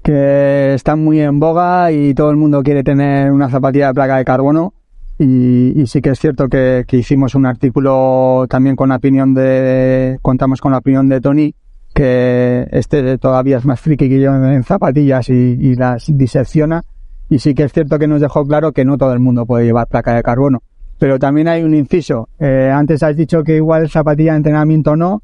que 0.03 0.73
está 0.73 0.95
muy 0.95 1.21
en 1.21 1.39
boga 1.39 1.91
y 1.91 2.13
todo 2.13 2.29
el 2.29 2.37
mundo 2.37 2.61
quiere 2.61 2.83
tener 2.83 3.31
una 3.31 3.49
zapatilla 3.49 3.87
de 3.87 3.93
placa 3.93 4.17
de 4.17 4.25
carbono. 4.25 4.73
Y, 5.17 5.79
y 5.79 5.87
sí 5.87 6.01
que 6.01 6.09
es 6.09 6.19
cierto 6.19 6.49
que, 6.49 6.83
que 6.87 6.97
hicimos 6.97 7.35
un 7.35 7.45
artículo 7.45 8.45
también 8.49 8.75
con 8.75 8.89
la 8.89 8.97
opinión 8.97 9.33
de, 9.33 10.19
contamos 10.21 10.59
con 10.59 10.71
la 10.73 10.79
opinión 10.79 11.07
de 11.07 11.21
Tony, 11.21 11.55
que 11.93 12.67
este 12.71 13.17
todavía 13.17 13.57
es 13.57 13.65
más 13.65 13.79
friki 13.79 14.09
que 14.09 14.19
yo 14.19 14.33
en 14.33 14.63
zapatillas 14.63 15.29
y, 15.29 15.33
y 15.33 15.75
las 15.75 16.05
disecciona. 16.07 16.83
Y 17.29 17.39
sí 17.39 17.53
que 17.53 17.63
es 17.63 17.71
cierto 17.71 17.97
que 17.97 18.07
nos 18.07 18.21
dejó 18.21 18.45
claro 18.45 18.73
que 18.73 18.85
no 18.85 18.97
todo 18.97 19.13
el 19.13 19.19
mundo 19.19 19.45
puede 19.45 19.65
llevar 19.65 19.87
placa 19.87 20.13
de 20.13 20.23
carbono. 20.23 20.61
Pero 20.99 21.19
también 21.19 21.47
hay 21.47 21.63
un 21.63 21.73
inciso. 21.73 22.29
Eh, 22.39 22.69
antes 22.73 23.01
has 23.03 23.15
dicho 23.15 23.43
que 23.43 23.55
igual 23.55 23.89
zapatilla 23.89 24.33
de 24.33 24.37
entrenamiento 24.37 24.95
no, 24.95 25.21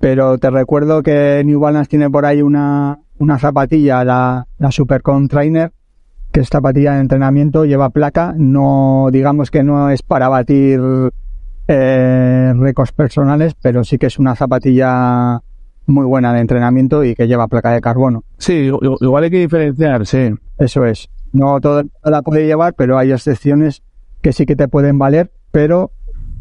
pero 0.00 0.38
te 0.38 0.50
recuerdo 0.50 1.02
que 1.02 1.42
New 1.44 1.60
Balance 1.60 1.90
tiene 1.90 2.10
por 2.10 2.26
ahí 2.26 2.42
una, 2.42 2.98
una 3.18 3.38
zapatilla, 3.38 4.04
la, 4.04 4.46
la 4.58 4.70
Supercon 4.70 5.28
Trainer, 5.28 5.72
que 6.32 6.40
es 6.40 6.48
zapatilla 6.48 6.94
de 6.94 7.00
entrenamiento, 7.00 7.64
lleva 7.64 7.90
placa, 7.90 8.34
no, 8.36 9.08
digamos 9.10 9.50
que 9.50 9.62
no 9.62 9.90
es 9.90 10.02
para 10.02 10.28
batir 10.28 10.80
eh, 11.68 12.52
récords 12.56 12.92
personales, 12.92 13.54
pero 13.60 13.84
sí 13.84 13.98
que 13.98 14.06
es 14.06 14.18
una 14.18 14.36
zapatilla 14.36 15.40
muy 15.86 16.04
buena 16.04 16.32
de 16.32 16.40
entrenamiento 16.40 17.04
y 17.04 17.14
que 17.14 17.28
lleva 17.28 17.48
placa 17.48 17.72
de 17.72 17.80
carbono. 17.80 18.24
Sí, 18.38 18.70
igual 19.00 19.24
hay 19.24 19.30
que 19.30 19.38
diferenciar, 19.38 20.06
sí. 20.06 20.34
Eso 20.58 20.84
es. 20.84 21.08
No 21.32 21.54
mundo 21.54 21.84
la 22.04 22.22
puede 22.22 22.46
llevar, 22.46 22.74
pero 22.74 22.98
hay 22.98 23.12
excepciones 23.12 23.82
que 24.22 24.32
sí 24.32 24.46
que 24.46 24.56
te 24.56 24.68
pueden 24.68 24.98
valer, 24.98 25.30
pero 25.50 25.92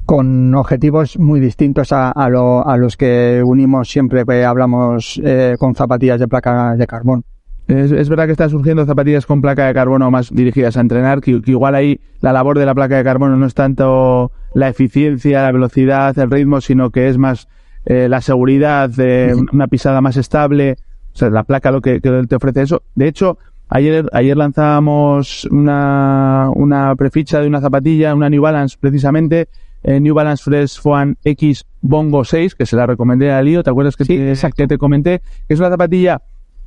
con 0.06 0.54
objetivos 0.54 1.18
muy 1.18 1.40
distintos 1.40 1.92
a, 1.92 2.12
a, 2.12 2.30
lo, 2.30 2.66
a 2.66 2.78
los 2.78 2.96
que 2.98 3.42
unimos 3.44 3.90
siempre 3.90 4.24
que 4.26 4.46
hablamos 4.46 5.20
eh, 5.24 5.56
con 5.58 5.76
zapatillas 5.76 6.20
de 6.20 6.28
placa 6.28 6.76
de 6.76 6.88
carbono. 6.88 7.24
Es, 7.68 7.92
es, 7.92 8.10
verdad 8.10 8.28
que 8.28 8.34
están 8.34 8.52
surgiendo 8.52 8.86
zapatillas 8.86 9.26
con 9.26 9.42
placa 9.42 9.66
de 9.66 9.74
carbono 9.74 10.12
más 10.12 10.30
dirigidas 10.32 10.78
a 10.78 10.82
entrenar, 10.82 11.22
que, 11.22 11.42
que, 11.42 11.52
igual 11.52 11.74
ahí 11.74 12.00
la 12.22 12.32
labor 12.32 12.60
de 12.60 12.66
la 12.66 12.76
placa 12.76 12.98
de 12.98 13.04
carbono 13.04 13.36
no 13.38 13.48
es 13.48 13.56
tanto 13.56 14.32
la 14.54 14.70
eficiencia, 14.70 15.42
la 15.42 15.52
velocidad, 15.52 16.18
el 16.20 16.30
ritmo, 16.30 16.62
sino 16.62 16.92
que 16.92 17.10
es 17.10 17.18
más 17.18 17.48
eh, 17.86 18.08
la 18.08 18.22
seguridad 18.22 18.90
de 18.90 19.36
una 19.52 19.68
pisada 19.68 20.02
más 20.02 20.16
estable. 20.18 20.76
O 21.14 21.18
sea, 21.18 21.30
la 21.30 21.44
placa 21.44 21.72
lo 21.72 21.82
que, 21.82 22.02
que 22.02 22.26
te 22.28 22.36
ofrece 22.36 22.62
eso. 22.62 22.84
De 22.94 23.08
hecho, 23.08 23.40
ayer, 23.70 24.08
ayer 24.14 24.38
lanzábamos 24.38 25.46
una, 25.46 26.50
una 26.54 26.96
preficha 26.96 27.40
de 27.40 27.48
una 27.48 27.62
zapatilla, 27.62 28.14
una 28.14 28.30
New 28.30 28.42
Balance 28.42 28.78
precisamente, 28.80 29.48
eh, 29.88 30.00
New 30.00 30.16
Balance 30.16 30.44
Fresh 30.44 30.80
One 30.84 31.16
X 31.24 31.66
Bongo 31.82 32.24
6, 32.26 32.56
que 32.56 32.66
se 32.66 32.76
la 32.76 32.88
recomendé 32.88 33.32
a 33.32 33.42
Lío, 33.44 33.62
¿te 33.64 33.70
acuerdas 33.70 33.96
que, 33.96 34.04
Sí, 34.06 34.18
te, 34.18 34.30
exacto. 34.32 34.58
que 34.58 34.68
te 34.68 34.78
comenté? 34.80 35.22
Que 35.48 35.54
es 35.54 35.60
una 35.60 35.70
zapatilla 35.70 36.22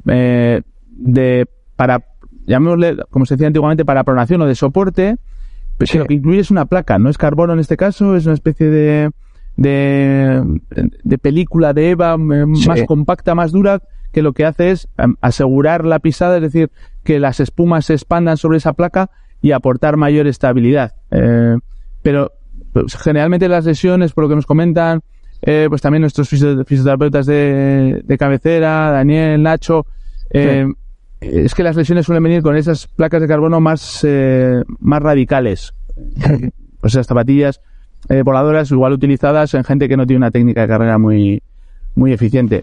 eh, 0.06 0.62
de 0.88 1.46
para 1.74 2.04
llamémosle, 2.46 2.96
como 3.10 3.26
se 3.26 3.34
decía 3.34 3.48
antiguamente, 3.48 3.84
para 3.84 4.04
pronación 4.04 4.40
o 4.42 4.46
de 4.46 4.54
soporte, 4.54 5.16
pero 5.76 5.90
Sí. 5.90 5.98
lo 5.98 6.06
que 6.06 6.14
incluye 6.14 6.40
es 6.40 6.50
una 6.52 6.66
placa, 6.66 6.98
no 6.98 7.10
es 7.10 7.18
carbono 7.18 7.52
en 7.52 7.58
este 7.58 7.76
caso, 7.76 8.14
es 8.16 8.24
una 8.26 8.34
especie 8.34 8.68
de 8.70 9.10
de, 9.56 10.60
de 11.02 11.18
película 11.18 11.72
de 11.72 11.90
EVA 11.90 12.14
eh, 12.14 12.44
Sí. 12.54 12.68
más 12.68 12.82
compacta, 12.84 13.34
más 13.34 13.50
dura, 13.50 13.80
que 14.12 14.22
lo 14.22 14.32
que 14.32 14.44
hace 14.44 14.70
es 14.70 14.88
asegurar 15.20 15.84
la 15.84 15.98
pisada, 15.98 16.36
es 16.36 16.42
decir, 16.42 16.70
que 17.02 17.18
las 17.18 17.40
espumas 17.40 17.86
se 17.86 17.94
expandan 17.94 18.36
sobre 18.36 18.58
esa 18.58 18.72
placa 18.74 19.10
y 19.42 19.50
aportar 19.50 19.96
mayor 19.96 20.28
estabilidad. 20.28 20.94
Eh, 21.10 21.56
pero 22.02 22.32
pues, 22.72 22.96
generalmente 22.96 23.48
las 23.48 23.64
lesiones, 23.64 24.12
por 24.12 24.24
lo 24.24 24.28
que 24.28 24.36
nos 24.36 24.46
comentan, 24.46 25.00
eh, 25.42 25.66
pues 25.68 25.80
también 25.82 26.00
nuestros 26.02 26.28
fisio- 26.28 26.64
fisioterapeutas 26.64 27.26
de, 27.26 28.02
de 28.04 28.18
cabecera, 28.18 28.90
Daniel, 28.90 29.42
Nacho, 29.42 29.86
eh, 30.30 30.66
es 31.20 31.54
que 31.54 31.62
las 31.62 31.74
lesiones 31.76 32.06
suelen 32.06 32.22
venir 32.22 32.42
con 32.42 32.56
esas 32.56 32.86
placas 32.86 33.20
de 33.20 33.28
carbono 33.28 33.60
más, 33.60 34.00
eh, 34.06 34.62
más 34.80 35.02
radicales. 35.02 35.74
Pues 36.80 36.94
esas 36.94 37.08
zapatillas 37.08 37.60
eh, 38.08 38.22
voladoras 38.22 38.70
igual 38.70 38.92
utilizadas 38.92 39.52
en 39.54 39.64
gente 39.64 39.88
que 39.88 39.96
no 39.96 40.06
tiene 40.06 40.18
una 40.18 40.30
técnica 40.30 40.60
de 40.60 40.68
carrera 40.68 40.96
muy, 40.96 41.42
muy 41.96 42.12
eficiente. 42.12 42.62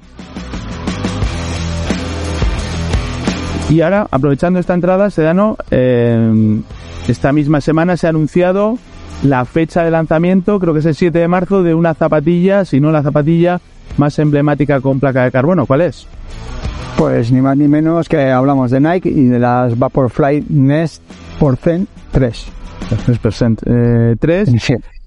Y 3.69 3.81
ahora, 3.81 4.07
aprovechando 4.11 4.59
esta 4.59 4.73
entrada, 4.73 5.09
Sedano, 5.09 5.57
eh, 5.69 6.61
esta 7.09 7.33
misma 7.33 7.59
semana 7.61 7.97
se 7.97 8.07
ha 8.07 8.11
anunciado 8.11 8.77
la 9.27 9.45
fecha 9.45 9.83
de 9.83 9.91
lanzamiento, 9.91 10.59
creo 10.59 10.73
que 10.73 10.79
es 10.79 10.85
el 10.85 10.95
7 10.95 11.17
de 11.17 11.27
marzo, 11.27 11.63
de 11.63 11.73
una 11.73 11.93
zapatilla, 11.93 12.65
si 12.65 12.79
no 12.79 12.91
la 12.91 13.01
zapatilla 13.03 13.59
más 13.97 14.17
emblemática 14.19 14.81
con 14.81 14.99
placa 14.99 15.23
de 15.23 15.31
carbono. 15.31 15.65
¿Cuál 15.65 15.81
es? 15.81 16.07
Pues 16.97 17.31
ni 17.31 17.41
más 17.41 17.57
ni 17.57 17.67
menos 17.67 18.07
que 18.07 18.31
hablamos 18.31 18.71
de 18.71 18.79
Nike 18.79 19.09
y 19.09 19.25
de 19.25 19.39
las 19.39 19.77
Vaporfly 19.77 20.45
Nest 20.49 21.01
Porcent 21.39 21.89
3. 22.11 22.47
3%. 23.07 23.57
Eh, 23.65 24.15
3, 24.19 24.49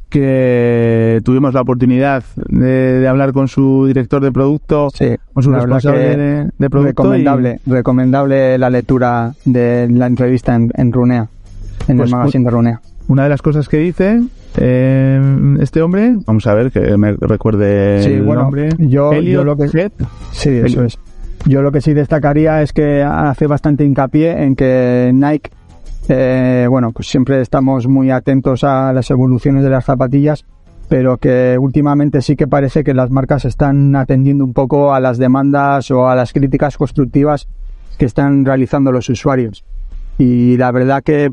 que 0.08 1.20
tuvimos 1.24 1.52
la 1.54 1.60
oportunidad 1.60 2.24
de, 2.36 3.00
de 3.00 3.08
hablar 3.08 3.32
con 3.32 3.46
su 3.46 3.86
director 3.86 4.22
de 4.22 4.32
producto, 4.32 4.88
Sí, 4.92 5.14
con 5.34 5.42
su 5.42 5.50
responsable 5.50 6.16
de, 6.16 6.50
de 6.58 6.70
producto. 6.70 7.02
recomendable, 7.04 7.60
recomendable 7.66 8.58
la 8.58 8.70
lectura 8.70 9.32
de 9.44 9.86
la 9.90 10.06
entrevista 10.06 10.54
en, 10.54 10.70
en 10.74 10.92
Runea, 10.92 11.28
en 11.88 11.96
Pues 11.98 12.10
el 12.10 12.16
magazine 12.16 12.44
de 12.44 12.50
Runea. 12.50 12.80
Una 13.08 13.24
de 13.24 13.28
las 13.28 13.42
cosas 13.42 13.68
que 13.68 13.78
dice 13.78 14.22
eh, 14.56 15.56
este 15.60 15.82
hombre, 15.82 16.16
vamos 16.26 16.46
a 16.46 16.54
ver 16.54 16.70
que 16.70 16.96
me 16.96 17.12
recuerde 17.12 18.02
Sí, 18.02 18.12
el 18.14 18.22
bueno, 18.22 18.42
nombre. 18.42 18.68
yo- 18.78 19.12
Elliot 19.12 19.34
yo 19.34 19.44
lo 19.44 19.56
que- 19.56 19.64
Head. 19.78 19.92
Sí, 20.32 20.50
eso 20.50 20.84
es. 20.84 20.98
Yo 21.46 21.62
lo 21.62 21.70
que 21.72 21.80
sí 21.80 21.94
destacaría 21.94 22.62
es 22.62 22.72
que 22.72 23.02
hace 23.02 23.46
bastante 23.46 23.84
hincapié 23.84 24.42
en 24.42 24.56
que 24.56 25.10
Nike, 25.14 25.50
eh, 26.08 26.66
bueno, 26.68 26.90
pues 26.92 27.08
siempre 27.08 27.40
estamos 27.40 27.86
muy 27.86 28.10
atentos 28.10 28.64
a 28.64 28.92
las 28.92 29.10
evoluciones 29.10 29.62
de 29.62 29.70
las 29.70 29.84
zapatillas, 29.84 30.44
pero 30.88 31.18
que 31.18 31.56
últimamente 31.60 32.22
sí 32.22 32.34
que 32.34 32.46
parece 32.48 32.82
que 32.82 32.94
las 32.94 33.10
marcas 33.10 33.44
están 33.44 33.94
atendiendo 33.94 34.44
un 34.44 34.52
poco 34.52 34.94
a 34.94 35.00
las 35.00 35.18
demandas 35.18 35.90
o 35.90 36.08
a 36.08 36.14
las 36.16 36.32
críticas 36.32 36.76
constructivas 36.76 37.46
que 37.98 38.06
están 38.06 38.44
realizando 38.44 38.90
los 38.90 39.08
usuarios. 39.08 39.64
Y 40.18 40.56
la 40.56 40.72
verdad 40.72 41.02
que, 41.04 41.30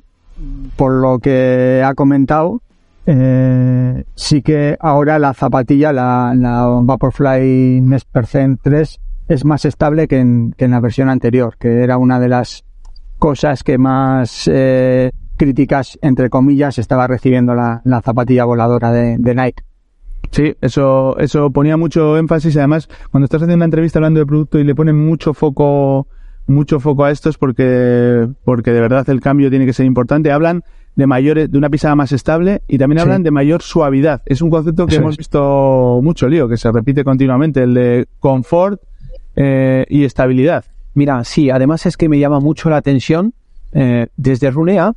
por 0.76 0.94
lo 0.94 1.20
que 1.20 1.84
ha 1.86 1.94
comentado, 1.94 2.62
eh, 3.06 4.04
sí 4.16 4.42
que 4.42 4.78
ahora 4.80 5.20
la 5.20 5.34
zapatilla, 5.34 5.94
la, 5.94 6.34
la 6.36 6.66
Vaporfly 6.82 7.82
Nest 7.82 8.10
Percent 8.12 8.60
3, 8.64 9.00
es 9.28 9.46
más 9.46 9.66
estable 9.66 10.08
que 10.08 10.20
en, 10.20 10.54
la 10.58 10.80
versión 10.80 11.10
anterior, 11.10 11.56
que 11.58 11.84
era 11.84 11.98
una 11.98 12.20
de 12.20 12.30
las 12.30 12.64
cosas 13.20 13.64
que 13.64 13.78
más 13.78 14.50
eh, 14.52 15.12
críticas, 15.38 15.98
entre 16.02 16.30
comillas, 16.30 16.78
estaba 16.78 17.08
recibiendo 17.08 17.56
la, 17.56 17.82
la 17.86 18.02
zapatilla 18.02 18.46
voladora 18.46 18.92
de, 18.92 19.18
de 19.18 19.36
Nike. 19.36 19.64
Sí, 20.32 20.56
eso, 20.62 21.18
eso 21.18 21.50
ponía 21.52 21.78
mucho 21.78 22.18
énfasis. 22.18 22.58
Además, 22.58 22.90
cuando 23.12 23.26
estás 23.26 23.42
haciendo 23.42 23.56
una 23.56 23.66
entrevista 23.66 24.00
hablando 24.00 24.20
de 24.20 24.26
producto 24.26 24.60
y 24.60 24.64
le 24.64 24.76
ponen 24.76 24.98
mucho 24.98 25.34
foco, 25.34 26.08
mucho 26.48 26.80
foco 26.80 27.04
a 27.06 27.12
esto 27.12 27.30
es 27.30 27.38
porque, 27.38 28.28
porque 28.44 28.72
de 28.72 28.82
verdad 28.82 29.10
el 29.10 29.22
cambio 29.22 29.50
tiene 29.50 29.66
que 29.66 29.74
ser 29.74 29.86
importante. 29.86 30.32
Hablan 30.32 30.64
de 30.96 31.08
mayores, 31.08 31.52
de 31.52 31.58
una 31.58 31.70
pisada 31.70 31.96
más 31.96 32.12
estable 32.12 32.62
y 32.68 32.78
también 32.78 33.00
Sí. 33.00 33.04
hablan 33.04 33.24
de 33.24 33.32
mayor 33.32 33.62
suavidad. 33.62 34.22
Es 34.26 34.42
un 34.42 34.50
concepto 34.50 34.86
que 34.86 34.94
Eso 34.94 35.02
hemos 35.02 35.16
es. 35.16 35.18
visto 35.18 36.00
mucho, 36.04 36.28
lío, 36.30 36.48
que 36.48 36.58
se 36.58 36.72
repite 36.72 37.04
continuamente, 37.04 37.64
el 37.64 37.74
de 37.74 38.08
confort 38.20 38.82
eh, 39.36 39.86
y 39.90 40.06
estabilidad. 40.06 40.64
Mira, 40.94 41.22
sí, 41.26 41.50
además 41.50 41.86
es 41.86 41.98
que 41.98 42.08
me 42.08 42.20
llama 42.20 42.40
mucho 42.40 42.70
la 42.70 42.78
atención. 42.78 43.34
eh, 43.78 44.08
desde 44.16 44.52
Runea, 44.52 44.94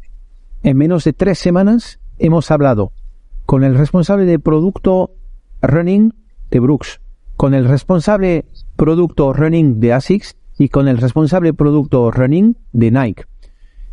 en 0.62 0.76
menos 0.76 1.02
de 1.02 1.12
tres 1.12 1.40
semanas, 1.40 1.98
hemos 2.20 2.48
hablado 2.52 2.92
con 3.44 3.64
el 3.64 3.74
responsable 3.76 4.24
de 4.24 4.38
producto 4.38 5.10
running 5.62 6.14
de 6.52 6.60
Brooks, 6.60 7.00
con 7.36 7.54
el 7.54 7.64
responsable 7.66 8.44
producto 8.76 9.32
running 9.32 9.80
de 9.80 9.92
ASICS 9.94 10.36
y 10.58 10.68
con 10.68 10.88
el 10.88 10.98
responsable 10.98 11.54
producto 11.54 12.10
running 12.10 12.56
de 12.72 12.90
Nike. 12.90 13.24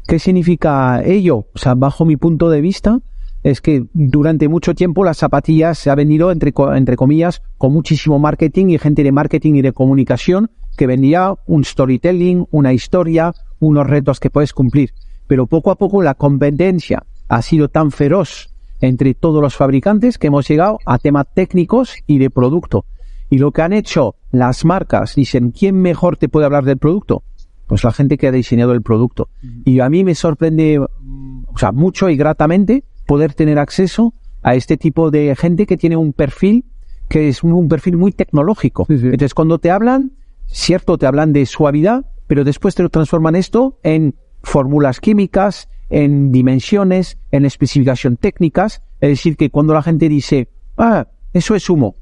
¿Qué 0.08 0.20
significa 0.20 1.02
ello? 1.04 1.48
O 1.54 1.58
sea, 1.58 1.76
bajo 1.76 2.06
mi 2.06 2.18
punto 2.18 2.50
de 2.50 2.62
vista, 2.62 3.00
es 3.44 3.62
que 3.62 3.86
durante 3.94 4.48
mucho 4.48 4.74
tiempo 4.74 5.04
las 5.04 5.18
zapatillas 5.18 5.78
se 5.78 5.92
ha 5.92 5.96
vendido, 5.96 6.32
entre, 6.32 6.52
entre 6.76 6.96
comillas, 6.96 7.44
con 7.58 7.74
muchísimo 7.74 8.18
marketing 8.18 8.70
y 8.70 8.80
gente 8.80 9.04
de 9.04 9.12
marketing 9.12 9.54
y 9.54 9.62
de 9.62 9.72
comunicación 9.72 10.50
que 10.76 10.88
vendía 10.88 11.36
un 11.46 11.64
storytelling, 11.64 12.48
una 12.52 12.74
historia, 12.74 13.34
unos 13.60 13.88
retos 13.88 14.20
que 14.20 14.32
puedes 14.32 14.52
cumplir. 14.52 14.94
Pero 15.28 15.48
poco 15.48 15.72
a 15.72 15.76
poco 15.76 16.02
la 16.02 16.16
competencia 16.16 17.04
ha 17.28 17.42
sido 17.42 17.70
tan 17.70 17.92
feroz 17.92 18.50
entre 18.82 19.14
todos 19.14 19.42
los 19.42 19.56
fabricantes 19.56 20.18
que 20.18 20.28
hemos 20.28 20.48
llegado 20.48 20.80
a 20.86 20.98
temas 20.98 21.28
técnicos 21.34 21.96
y 22.08 22.18
de 22.18 22.30
producto. 22.30 22.86
Y 23.30 23.38
lo 23.38 23.52
que 23.52 23.62
han 23.62 23.74
hecho 23.74 24.16
las 24.32 24.66
marcas, 24.66 25.16
dicen, 25.16 25.52
¿quién 25.52 25.82
mejor 25.82 26.18
te 26.18 26.30
puede 26.30 26.46
hablar 26.46 26.66
del 26.66 26.78
producto? 26.78 27.24
Pues 27.68 27.84
la 27.84 27.92
gente 27.92 28.18
que 28.18 28.28
ha 28.28 28.32
diseñado 28.32 28.74
el 28.74 28.82
producto. 28.82 29.30
Y 29.64 29.80
a 29.80 29.90
mí 29.90 30.04
me 30.04 30.14
sorprende, 30.14 30.80
o 30.80 31.58
sea, 31.58 31.72
mucho 31.72 32.10
y 32.10 32.16
gratamente 32.16 32.84
poder 33.08 33.34
tener 33.34 33.58
acceso 33.58 34.14
a 34.44 34.56
este 34.56 34.78
tipo 34.78 35.10
de 35.10 35.36
gente 35.36 35.66
que 35.66 35.78
tiene 35.78 35.98
un 35.98 36.14
perfil 36.14 36.66
que 37.10 37.30
es 37.30 37.44
un, 37.44 37.54
un 37.54 37.68
perfil 37.68 37.98
muy 37.98 38.12
tecnológico. 38.12 38.86
Sí, 38.88 38.98
sí. 38.98 39.06
Entonces, 39.06 39.34
cuando 39.34 39.60
te 39.60 39.72
hablan, 39.72 40.14
cierto, 40.48 40.98
te 40.98 41.06
hablan 41.06 41.34
de 41.34 41.46
suavidad, 41.46 42.06
pero 42.28 42.44
después 42.44 42.76
te 42.76 42.84
lo 42.84 42.90
transforman 42.90 43.36
esto 43.36 43.80
en 43.84 44.16
fórmulas 44.44 45.00
químicas, 45.00 45.70
en 45.90 46.32
dimensiones, 46.32 47.18
en 47.32 47.46
especificación 47.46 48.18
técnicas. 48.18 48.82
Es 49.02 49.10
decir, 49.10 49.38
que 49.38 49.50
cuando 49.50 49.74
la 49.74 49.84
gente 49.84 50.10
dice, 50.10 50.50
ah, 50.78 51.08
eso 51.34 51.56
es 51.56 51.70
humo. 51.70 51.96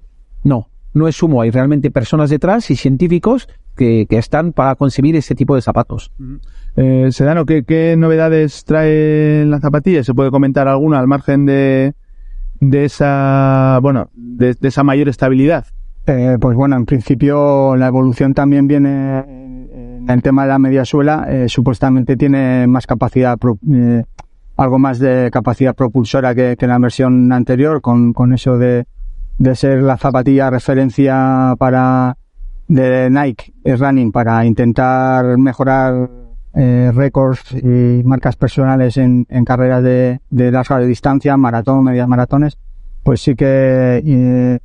No, 0.44 0.70
no 0.94 1.08
es 1.08 1.22
humo. 1.22 1.42
Hay 1.42 1.52
realmente 1.52 1.92
personas 1.92 2.30
detrás 2.30 2.70
y 2.72 2.76
científicos 2.76 3.48
que, 3.76 4.06
que 4.10 4.18
están 4.18 4.54
para 4.54 4.76
concebir 4.76 5.16
este 5.16 5.36
tipo 5.36 5.56
de 5.56 5.62
zapatos. 5.62 6.12
Eh, 6.76 7.10
Sedano, 7.12 7.46
¿qué, 7.46 7.64
¿qué 7.64 7.96
novedades 7.98 8.64
trae 8.66 9.46
la 9.46 9.60
zapatilla? 9.60 10.04
¿Se 10.04 10.14
puede 10.14 10.32
comentar 10.32 10.68
alguna 10.68 11.00
al 11.00 11.08
margen 11.08 11.46
de, 11.46 11.94
de 12.60 12.86
esa, 12.86 13.80
bueno, 13.82 14.10
de, 14.14 14.54
de 14.54 14.68
esa 14.68 14.84
mayor 14.84 15.10
estabilidad? 15.10 15.66
Eh, 16.06 16.38
pues 16.40 16.56
bueno, 16.56 16.76
en 16.76 16.86
principio 16.86 17.76
la 17.78 17.88
evolución 17.88 18.34
también 18.34 18.68
viene 18.68 19.20
en 19.20 20.06
el 20.10 20.22
tema 20.22 20.44
de 20.44 20.50
la 20.50 20.60
media 20.60 20.84
suela. 20.84 21.26
eh, 21.30 21.48
supuestamente 21.48 22.18
tiene 22.18 22.68
más 22.68 22.86
capacidad, 22.86 23.38
pro- 23.38 23.58
eh, 23.74 24.04
algo 24.58 24.78
más 24.78 25.00
de 25.00 25.30
capacidad 25.32 25.74
propulsora 25.74 26.36
que, 26.36 26.58
que 26.60 26.68
la 26.68 26.78
versión 26.78 27.32
anterior, 27.32 27.82
con, 27.82 28.14
con 28.14 28.34
eso 28.34 28.58
de, 28.58 28.86
de 29.38 29.56
ser 29.56 29.82
la 29.82 29.98
zapatilla 29.98 30.50
referencia 30.50 31.56
para 31.58 32.18
de 32.68 33.10
Nike 33.10 33.54
es 33.64 33.80
running 33.80 34.12
para 34.12 34.46
intentar 34.46 35.38
mejorar 35.38 36.10
eh, 36.56 36.92
récords 36.94 37.52
y 37.52 38.04
marcas 38.06 38.36
personales 38.36 38.98
en, 38.98 39.26
en 39.30 39.44
carreras 39.44 39.84
de, 39.84 40.22
de 40.30 40.52
larga 40.52 40.80
distancia, 40.80 41.36
maratón, 41.36 41.84
medias 41.84 42.08
maratones, 42.08 42.58
pues 43.04 43.22
sí 43.22 43.36
que 43.36 44.02
eh, 44.06 44.60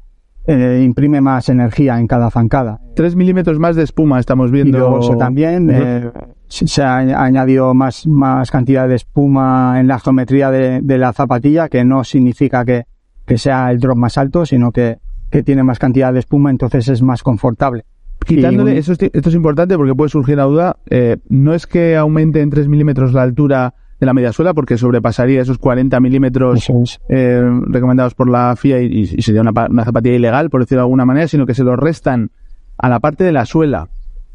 eh, 0.47 0.83
imprime 0.85 1.21
más 1.21 1.49
energía 1.49 1.99
en 1.99 2.07
cada 2.07 2.31
zancada. 2.31 2.81
3 2.95 3.17
milímetros 3.17 3.59
más 3.59 3.75
de 3.75 3.83
espuma 3.83 4.21
estamos 4.21 4.51
Y 4.51 4.53
viendo. 4.53 4.79
luego 4.79 5.17
también 5.17 5.69
eh, 5.73 6.11
se 6.47 6.67
se 6.69 6.83
ha 6.83 6.99
añadido 6.99 7.75
más, 7.75 8.07
más 8.07 8.51
cantidad 8.51 8.89
de 8.89 8.95
espuma 8.95 9.77
en 9.81 9.89
la 9.89 9.99
geometría 9.99 10.51
de, 10.51 10.81
de 10.83 10.99
la 10.99 11.13
zapatilla, 11.13 11.69
que 11.69 11.85
no 11.85 12.05
significa 12.05 12.65
que, 12.65 12.85
que 13.29 13.39
sea 13.39 13.71
el 13.71 13.79
drop 13.79 13.97
más 13.97 14.19
alto, 14.19 14.45
sino 14.45 14.73
que, 14.73 14.99
que 15.31 15.43
tiene 15.45 15.63
más 15.63 15.79
cantidad 15.79 16.13
de 16.13 16.19
espuma, 16.19 16.51
entonces 16.51 16.89
es 16.89 17.03
más 17.03 17.23
confortable. 17.23 17.85
Quitándole, 18.27 18.75
Y 18.75 18.79
eso 18.79 18.93
es- 18.93 18.99
esto 19.13 19.29
es 19.29 19.35
importante 19.35 19.77
porque 19.77 19.95
puede 19.95 20.09
surgir 20.11 20.37
la 20.39 20.45
duda, 20.45 20.77
eh, 20.91 21.19
no 21.29 21.55
es 21.55 21.67
que 21.67 21.97
aumente 21.97 22.41
en 22.41 22.51
3 22.51 22.67
milímetros 22.67 23.13
la 23.13 23.23
altura 23.23 23.75
de 24.01 24.07
la 24.07 24.15
media 24.15 24.33
suela 24.33 24.55
porque 24.55 24.77
sobrepasaría 24.79 25.41
esos 25.43 25.59
40 25.59 25.99
milímetros 26.01 26.69
es. 26.71 27.01
eh, 27.09 27.43
recomendados 27.67 28.15
por 28.15 28.29
la 28.31 28.55
FIA 28.57 28.81
y, 28.81 28.87
y 29.17 29.23
sería 29.23 29.41
una, 29.43 29.53
pa- 29.53 29.69
una 29.71 29.85
zapatilla 29.85 30.15
ilegal, 30.17 30.51
por 30.51 30.61
decirlo 30.63 30.81
de 30.81 30.85
alguna 30.87 31.05
manera, 31.05 31.29
sino 31.29 31.47
que 31.47 31.55
se 31.55 31.65
lo 31.65 31.77
restan 31.77 32.31
a 32.79 32.89
la 32.89 33.01
parte 33.01 33.25
de 33.25 33.33
la 33.33 33.45
suela 33.45 33.89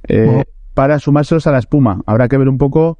eh, 0.07 0.43
para 0.73 0.99
sumárselos 0.99 1.47
a 1.47 1.51
la 1.51 1.59
espuma. 1.59 2.01
Habrá 2.05 2.27
que 2.27 2.37
ver 2.37 2.49
un 2.49 2.57
poco 2.57 2.97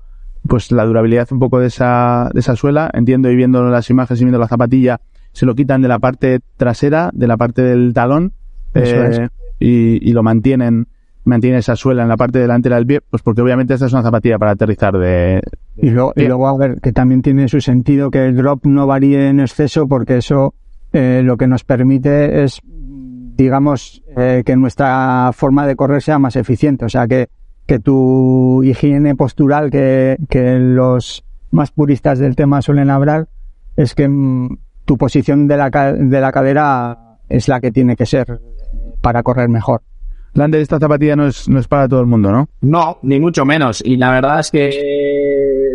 pues 0.48 0.72
la 0.72 0.86
durabilidad 0.86 1.28
un 1.32 1.40
poco 1.40 1.60
de 1.60 1.68
esa, 1.68 2.30
de 2.34 2.40
esa 2.40 2.56
suela. 2.56 2.90
Entiendo 2.94 3.30
y 3.32 3.36
viendo 3.36 3.64
las 3.70 3.90
imágenes 3.90 4.22
y 4.22 4.26
viendo 4.26 4.40
la 4.40 4.48
zapatilla, 4.48 5.00
se 5.34 5.46
lo 5.46 5.56
quitan 5.56 5.82
de 5.82 5.88
la 5.90 6.00
parte 6.00 6.40
trasera, 6.58 7.12
de 7.14 7.28
la 7.28 7.38
parte 7.38 7.62
del 7.62 7.94
talón 7.94 8.34
eh, 8.74 9.10
es. 9.12 9.20
y, 9.60 10.10
y 10.10 10.14
lo 10.14 10.24
mantienen 10.24 10.88
mantiene 11.26 11.58
esa 11.58 11.76
suela 11.76 12.04
en 12.04 12.10
la 12.10 12.18
parte 12.18 12.40
delantera 12.40 12.76
del 12.76 12.86
pie, 12.86 13.02
pues 13.02 13.22
porque 13.24 13.42
obviamente 13.42 13.74
esta 13.74 13.86
es 13.86 13.94
una 13.94 14.02
zapatilla 14.02 14.38
para 14.38 14.52
aterrizar 14.52 14.98
de... 14.98 15.42
Y 15.78 15.90
luego, 15.90 16.14
y 16.16 16.26
luego, 16.26 16.48
a 16.48 16.58
ver, 16.58 16.82
que 16.82 16.92
también 16.92 17.22
tiene 17.22 17.48
su 17.48 17.62
sentido 17.62 18.12
que 18.12 18.26
el 18.26 18.36
drop 18.36 18.66
no 18.66 18.88
varíe 18.88 19.30
en 19.30 19.40
exceso 19.40 19.88
porque 19.88 20.18
eso 20.18 20.54
eh, 20.92 21.22
lo 21.24 21.38
que 21.38 21.48
nos 21.48 21.64
permite 21.64 22.44
es, 22.44 22.60
digamos, 22.64 24.04
eh, 24.18 24.44
que 24.46 24.56
nuestra 24.56 25.32
forma 25.34 25.66
de 25.66 25.76
correr 25.76 26.02
sea 26.02 26.20
más 26.20 26.36
eficiente. 26.36 26.86
O 26.86 26.90
sea, 26.90 27.08
que, 27.08 27.30
que 27.66 27.80
tu 27.80 28.62
higiene 28.64 29.16
postural, 29.16 29.72
que, 29.72 30.18
que 30.30 30.60
los 30.60 31.24
más 31.52 31.72
puristas 31.72 32.20
del 32.20 32.36
tema 32.36 32.62
suelen 32.62 32.90
hablar, 32.90 33.30
es 33.76 33.96
que 33.96 34.08
mm, 34.08 34.58
tu 34.86 34.98
posición 34.98 35.48
de 35.48 35.58
la, 35.58 35.72
ca- 35.72 35.94
de 35.94 36.22
la 36.22 36.32
cadera 36.32 37.18
es 37.30 37.48
la 37.48 37.60
que 37.62 37.72
tiene 37.72 37.96
que 37.96 38.06
ser 38.06 38.40
para 39.02 39.24
correr 39.24 39.50
mejor. 39.50 39.82
Lander, 40.36 40.62
esta 40.62 40.80
zapatilla 40.80 41.16
no 41.16 41.28
es, 41.28 41.48
no 41.48 41.60
es 41.60 41.68
para 41.68 41.88
todo 41.88 42.00
el 42.00 42.08
mundo, 42.08 42.32
¿no? 42.32 42.50
No, 42.62 42.98
ni 43.04 43.20
mucho 43.20 43.46
menos. 43.46 43.84
Y 43.86 43.98
la 43.98 44.10
verdad 44.12 44.40
es 44.40 44.50
que 44.50 44.72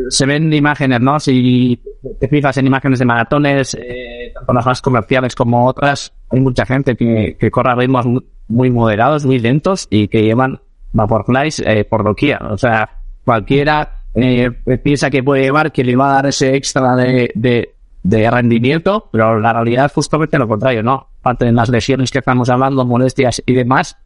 se 0.09 0.27
ven 0.27 0.53
imágenes, 0.53 1.01
¿no? 1.01 1.21
Si 1.21 1.81
te 2.19 2.27
fijas 2.29 2.57
en 2.57 2.67
imágenes 2.67 2.99
de 2.99 3.05
maratones, 3.05 3.75
eh, 3.75 4.33
tanto 4.35 4.53
las 4.53 4.67
más 4.67 4.83
comerciales 4.83 5.35
como 5.37 5.65
otras, 5.67 6.13
hay 6.31 6.41
mucha 6.41 6.67
gente 6.67 6.97
que, 6.97 7.37
que 7.39 7.51
corre 7.51 7.71
a 7.71 7.75
ritmos 7.77 8.07
mu- 8.07 8.21
muy 8.49 8.71
moderados, 8.71 9.25
muy 9.25 9.39
lentos 9.39 9.87
y 9.91 10.09
que 10.09 10.23
llevan 10.23 10.59
Vaporflies 10.93 11.61
eh, 11.61 11.85
por 11.89 12.03
doquier. 12.03 12.43
O 12.43 12.57
sea, 12.59 12.89
cualquiera 13.25 14.03
eh, 14.15 14.51
piensa 14.83 15.09
que 15.11 15.23
puede 15.23 15.43
llevar 15.43 15.71
que 15.71 15.85
le 15.85 15.95
va 15.95 16.11
a 16.11 16.15
dar 16.15 16.27
ese 16.27 16.57
extra 16.57 16.97
de, 16.97 17.31
de, 17.35 17.75
de 18.03 18.31
rendimiento, 18.31 19.09
pero 19.11 19.39
la 19.39 19.53
realidad 19.53 19.87
es 19.87 19.93
justamente 19.93 20.39
lo 20.39 20.49
contrario, 20.49 20.83
¿no? 20.83 21.09
Aparte 21.21 21.47
de 21.47 21.53
las 21.53 21.69
lesiones 21.69 22.11
que 22.11 22.19
estamos 22.19 22.49
hablando, 22.49 22.85
molestias 22.85 23.43
y 23.45 23.53
demás, 23.53 23.97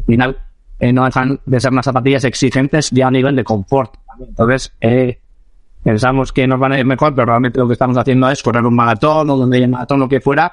al 0.00 0.04
final 0.04 0.38
eh, 0.78 0.92
no 0.92 1.04
dejan 1.04 1.40
de 1.46 1.60
ser 1.60 1.72
unas 1.72 1.84
zapatillas 1.84 2.24
exigentes 2.24 2.90
ya 2.90 3.08
a 3.08 3.10
nivel 3.10 3.36
de 3.36 3.44
confort. 3.44 3.94
Entonces, 4.20 4.72
eh, 4.80 5.20
pensamos 5.82 6.32
que 6.32 6.46
nos 6.46 6.60
van 6.60 6.72
a 6.72 6.78
ir 6.78 6.84
mejor, 6.84 7.14
pero 7.14 7.26
realmente 7.26 7.58
lo 7.58 7.66
que 7.66 7.72
estamos 7.72 7.96
haciendo 7.96 8.28
es 8.30 8.42
correr 8.42 8.64
un 8.64 8.74
maratón 8.74 9.30
o 9.30 9.36
donde 9.36 9.56
haya 9.56 9.68
maratón, 9.68 10.00
lo 10.00 10.08
que 10.08 10.20
fuera, 10.20 10.52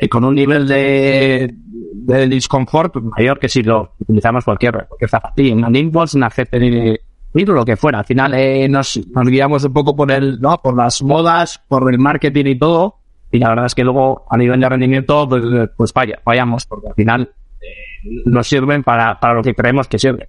eh, 0.00 0.08
con 0.08 0.24
un 0.24 0.34
nivel 0.34 0.66
de, 0.66 1.54
de 1.54 2.28
disconfort 2.28 2.96
mayor 2.96 3.38
que 3.38 3.48
si 3.48 3.62
lo 3.62 3.92
utilizamos 3.98 4.44
cualquier, 4.44 4.86
cualquier 4.88 5.10
zapatilla, 5.10 5.54
una 5.54 5.78
Impulse, 5.78 6.16
una 6.16 6.30
GT 6.30 7.00
lo 7.32 7.64
que 7.64 7.76
fuera. 7.76 8.00
Al 8.00 8.04
final 8.04 8.34
eh, 8.34 8.68
nos, 8.68 9.00
nos 9.08 9.26
guiamos 9.28 9.64
un 9.64 9.72
poco 9.72 9.94
por 9.94 10.10
el, 10.10 10.40
¿no? 10.40 10.58
por 10.58 10.76
las 10.76 11.02
modas, 11.02 11.62
por 11.68 11.92
el 11.92 11.98
marketing 11.98 12.46
y 12.46 12.58
todo, 12.58 12.96
y 13.30 13.38
la 13.38 13.50
verdad 13.50 13.66
es 13.66 13.74
que 13.74 13.84
luego 13.84 14.26
a 14.30 14.36
nivel 14.36 14.60
de 14.60 14.68
rendimiento 14.68 15.28
pues, 15.28 15.44
pues 15.76 15.92
falla, 15.92 16.18
fallamos, 16.24 16.66
porque 16.66 16.88
al 16.88 16.94
final 16.94 17.30
eh, 17.60 18.22
nos 18.26 18.46
sirven 18.46 18.82
para, 18.82 19.18
para 19.20 19.34
lo 19.34 19.42
que 19.42 19.54
creemos 19.54 19.88
que 19.88 19.98
sirve. 19.98 20.28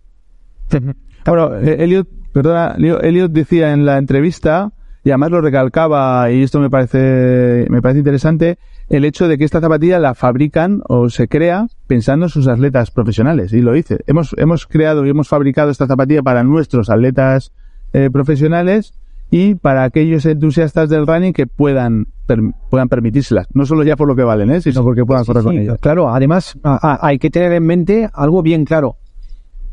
Bueno, 1.26 1.58
eh, 1.58 1.84
Elliot, 1.84 2.08
perdona, 2.34 2.76
Elliot 2.78 3.32
decía 3.32 3.74
en 3.74 3.86
la 3.86 3.98
entrevista, 3.98 4.72
y 5.04 5.12
además 5.12 5.32
lo 5.32 5.42
recalcaba, 5.42 6.32
y 6.32 6.42
esto 6.42 6.60
me 6.60 6.70
parece, 6.70 7.68
me 7.70 7.82
parece 7.82 8.00
interesante, 8.00 8.58
el 8.90 9.06
hecho 9.06 9.28
de 9.28 9.38
que 9.38 9.44
esta 9.46 9.62
zapatilla 9.62 10.00
la 10.00 10.16
fabrican 10.16 10.82
o 10.88 11.10
se 11.10 11.28
crea 11.28 11.68
pensando 11.88 12.26
en 12.26 12.30
sus 12.30 12.48
atletas 12.48 12.92
profesionales, 12.92 13.54
y 13.54 13.62
lo 13.62 13.74
dice. 13.74 14.00
Hemos, 14.08 14.34
hemos 14.38 14.66
creado 14.68 15.06
y 15.06 15.10
hemos 15.10 15.28
fabricado 15.28 15.70
esta 15.72 15.88
zapatilla 15.88 16.22
para 16.24 16.44
nuestros 16.44 16.90
atletas 16.90 17.52
eh, 17.94 18.10
profesionales 18.12 18.94
y 19.32 19.54
para 19.56 19.84
aquellos 19.84 20.26
entusiastas 20.26 20.90
del 20.90 21.06
running 21.06 21.34
que 21.34 21.46
puedan, 21.46 22.08
per- 22.26 22.42
puedan 22.72 22.90
permitírselas. 22.90 23.48
No 23.54 23.66
solo 23.68 23.84
ya 23.84 23.96
por 23.96 24.08
lo 24.08 24.16
que 24.16 24.24
valen, 24.24 24.50
¿eh? 24.50 24.62
sino 24.62 24.84
porque 24.84 25.06
puedan 25.06 25.24
correr 25.24 25.44
con 25.44 25.54
Sí, 25.54 25.60
ellas. 25.62 25.78
Claro, 25.80 26.10
además 26.10 26.58
a- 26.64 26.94
a- 26.94 27.08
hay 27.08 27.20
que 27.20 27.30
tener 27.30 27.52
en 27.54 27.64
mente 27.64 28.10
algo 28.14 28.42
bien 28.42 28.66
claro. 28.66 28.96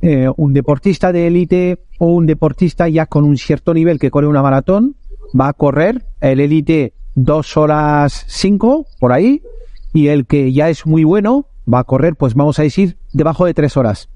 Eh, 0.03 0.29
un 0.37 0.53
deportista 0.53 1.11
de 1.11 1.27
élite 1.27 1.79
o 1.99 2.09
un 2.09 2.27
deportista 2.27 2.87
ya 2.87 3.07
con 3.07 3.25
un 3.25 3.39
cierto 3.39 3.73
nivel 3.73 3.99
que 3.99 4.11
corre 4.11 4.27
una 4.27 4.43
maratón 4.43 4.95
va 5.39 5.49
a 5.49 5.53
correr 5.55 6.05
el 6.21 6.41
élite 6.41 6.93
dos 7.17 7.57
horas 7.57 8.25
cinco 8.29 8.87
por 9.01 9.13
ahí 9.13 9.43
y 9.93 10.09
el 10.09 10.27
que 10.27 10.53
ya 10.53 10.69
es 10.69 10.87
muy 10.87 11.03
bueno 11.03 11.47
va 11.73 11.81
a 11.81 11.85
correr 11.85 12.15
pues 12.15 12.35
vamos 12.35 12.61
a 12.61 12.63
decir 12.63 12.99
debajo 13.13 13.47
de 13.47 13.55
tres 13.55 13.77
horas. 13.77 14.09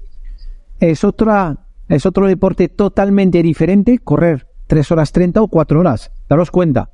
Es 0.79 1.03
otra 1.03 1.65
es 1.89 2.05
otro 2.05 2.27
deporte 2.27 2.69
totalmente 2.69 3.43
diferente 3.43 3.99
correr 3.99 4.47
tres 4.67 4.89
horas 4.91 5.11
treinta 5.11 5.41
o 5.41 5.49
cuatro 5.49 5.81
horas. 5.81 6.11
Daros 6.29 6.51
cuenta 6.51 6.91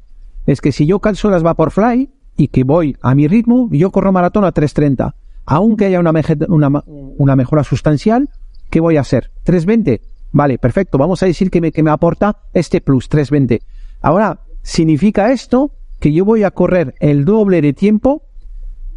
es 0.48 0.62
que 0.62 0.72
si 0.72 0.88
yo 0.88 1.00
calzo 1.00 1.30
las 1.30 1.44
Vaporfly 1.44 2.10
y 2.38 2.48
que 2.48 2.64
voy 2.64 2.96
a 3.02 3.14
mi 3.14 3.28
ritmo, 3.28 3.68
yo 3.72 3.92
corro 3.92 4.14
maratón 4.14 4.46
a 4.46 4.54
3.30. 4.54 5.14
Aunque 5.46 5.86
haya 5.86 6.00
una, 6.00 6.14
una, 6.48 6.84
una 6.86 7.36
mejora 7.36 7.64
sustancial, 7.64 8.30
¿qué 8.70 8.80
voy 8.80 8.98
a 8.98 9.02
hacer? 9.02 9.32
¿3.20? 9.46 10.02
Vale, 10.32 10.58
perfecto. 10.58 10.98
Vamos 10.98 11.22
a 11.22 11.26
decir 11.26 11.52
que 11.52 11.62
me, 11.62 11.72
que 11.72 11.84
me 11.84 11.92
aporta 11.92 12.38
este 12.54 12.80
plus, 12.80 13.10
3.20. 13.10 13.62
Ahora, 14.02 14.42
¿significa 14.62 15.32
esto 15.32 15.72
que 16.00 16.12
yo 16.14 16.26
voy 16.26 16.44
a 16.44 16.52
correr 16.52 16.96
el 17.00 17.26
doble 17.26 17.62
de 17.62 17.74
tiempo 17.74 18.24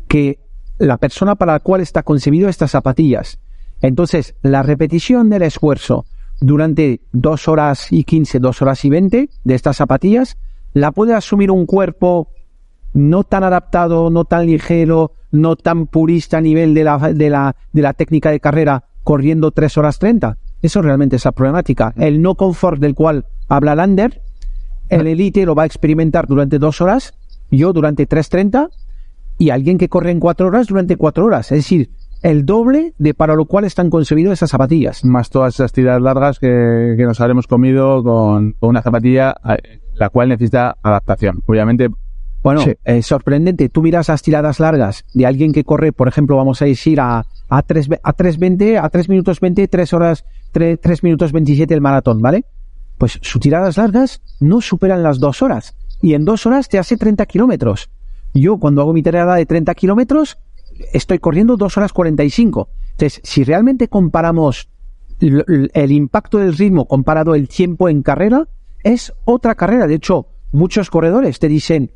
que 0.08 0.40
la 0.78 0.98
persona 0.98 1.34
para 1.36 1.52
la 1.52 1.60
cual 1.60 1.80
está 1.80 2.02
concebido 2.02 2.48
estas 2.48 2.72
zapatillas? 2.72 3.38
Entonces, 3.82 4.34
la 4.42 4.62
repetición 4.62 5.30
del 5.30 5.42
esfuerzo 5.42 6.04
durante 6.40 7.00
dos 7.12 7.48
horas 7.48 7.92
y 7.92 8.04
15, 8.04 8.38
dos 8.38 8.62
horas 8.62 8.84
y 8.84 8.90
20 8.90 9.28
de 9.44 9.54
estas 9.54 9.76
zapatillas, 9.76 10.36
la 10.72 10.92
puede 10.92 11.14
asumir 11.14 11.50
un 11.50 11.66
cuerpo 11.66 12.28
no 12.92 13.24
tan 13.24 13.44
adaptado, 13.44 14.10
no 14.10 14.24
tan 14.24 14.46
ligero, 14.46 15.12
no 15.30 15.56
tan 15.56 15.86
purista 15.86 16.38
a 16.38 16.40
nivel 16.40 16.74
de 16.74 16.84
la, 16.84 16.98
de 16.98 17.30
la, 17.30 17.56
de 17.72 17.82
la 17.82 17.92
técnica 17.92 18.30
de 18.30 18.40
carrera 18.40 18.84
corriendo 19.02 19.50
3 19.50 19.78
horas 19.78 19.98
30. 19.98 20.36
Eso 20.62 20.82
realmente 20.82 21.16
es 21.16 21.24
la 21.24 21.32
problemática. 21.32 21.92
El 21.96 22.20
no 22.20 22.34
confort 22.34 22.80
del 22.80 22.94
cual 22.94 23.26
habla 23.48 23.74
Lander, 23.74 24.22
el 24.90 25.06
elite 25.06 25.46
lo 25.46 25.54
va 25.54 25.62
a 25.62 25.66
experimentar 25.66 26.26
durante 26.26 26.58
dos 26.58 26.80
horas, 26.80 27.14
yo 27.50 27.72
durante 27.72 28.08
3.30 28.08 28.68
y 29.38 29.50
alguien 29.50 29.78
que 29.78 29.88
corre 29.88 30.10
en 30.10 30.20
cuatro 30.20 30.48
horas 30.48 30.66
durante 30.66 30.96
cuatro 30.96 31.24
horas. 31.24 31.50
Es 31.52 31.58
decir, 31.58 31.90
el 32.22 32.44
doble 32.44 32.92
de 32.98 33.14
para 33.14 33.34
lo 33.34 33.46
cual 33.46 33.64
están 33.64 33.88
concebidas 33.88 34.34
esas 34.34 34.50
zapatillas. 34.50 35.04
Más 35.04 35.30
todas 35.30 35.54
esas 35.54 35.72
tiras 35.72 36.00
largas 36.02 36.38
que, 36.38 36.94
que 36.96 37.04
nos 37.04 37.20
habremos 37.20 37.46
comido 37.46 38.02
con, 38.02 38.52
con 38.52 38.68
una 38.68 38.82
zapatilla 38.82 39.34
eh, 39.48 39.80
la 39.94 40.10
cual 40.10 40.28
necesita 40.28 40.76
adaptación. 40.82 41.42
Obviamente, 41.46 41.88
Bueno, 42.42 42.62
sorprendente. 43.02 43.68
Tú 43.68 43.82
miras 43.82 44.08
las 44.08 44.22
tiradas 44.22 44.60
largas 44.60 45.04
de 45.14 45.26
alguien 45.26 45.52
que 45.52 45.64
corre, 45.64 45.92
por 45.92 46.08
ejemplo, 46.08 46.36
vamos 46.36 46.60
a 46.62 46.66
decir 46.66 47.00
a, 47.00 47.24
a 47.48 47.62
3, 47.62 47.88
a 48.02 48.16
3.20, 48.16 48.82
a 48.82 48.88
3 48.88 49.08
minutos 49.08 49.40
20, 49.40 49.68
3 49.68 49.92
horas, 49.92 50.24
3, 50.52 50.78
3 50.80 51.02
minutos 51.02 51.32
27 51.32 51.72
el 51.72 51.80
maratón, 51.80 52.20
¿vale? 52.20 52.44
Pues 53.00 53.18
sus 53.22 53.40
tiradas 53.40 53.78
largas 53.78 54.20
no 54.40 54.60
superan 54.60 55.02
las 55.02 55.20
dos 55.20 55.40
horas. 55.40 55.74
Y 56.02 56.12
en 56.12 56.26
dos 56.26 56.44
horas 56.44 56.68
te 56.68 56.78
hace 56.78 56.98
30 56.98 57.24
kilómetros. 57.24 57.88
Yo 58.34 58.58
cuando 58.58 58.82
hago 58.82 58.92
mi 58.92 59.02
tirada 59.02 59.36
de 59.36 59.46
30 59.46 59.74
kilómetros, 59.74 60.36
estoy 60.92 61.18
corriendo 61.18 61.56
dos 61.56 61.78
horas 61.78 61.94
45. 61.94 62.68
Entonces, 62.90 63.22
si 63.24 63.42
realmente 63.42 63.88
comparamos 63.88 64.68
el 65.18 65.92
impacto 65.92 66.36
del 66.36 66.54
ritmo 66.54 66.84
comparado 66.84 67.34
el 67.34 67.48
tiempo 67.48 67.88
en 67.88 68.02
carrera, 68.02 68.46
es 68.84 69.14
otra 69.24 69.54
carrera. 69.54 69.86
De 69.86 69.94
hecho, 69.94 70.26
muchos 70.52 70.90
corredores 70.90 71.38
te 71.38 71.48
dicen, 71.48 71.92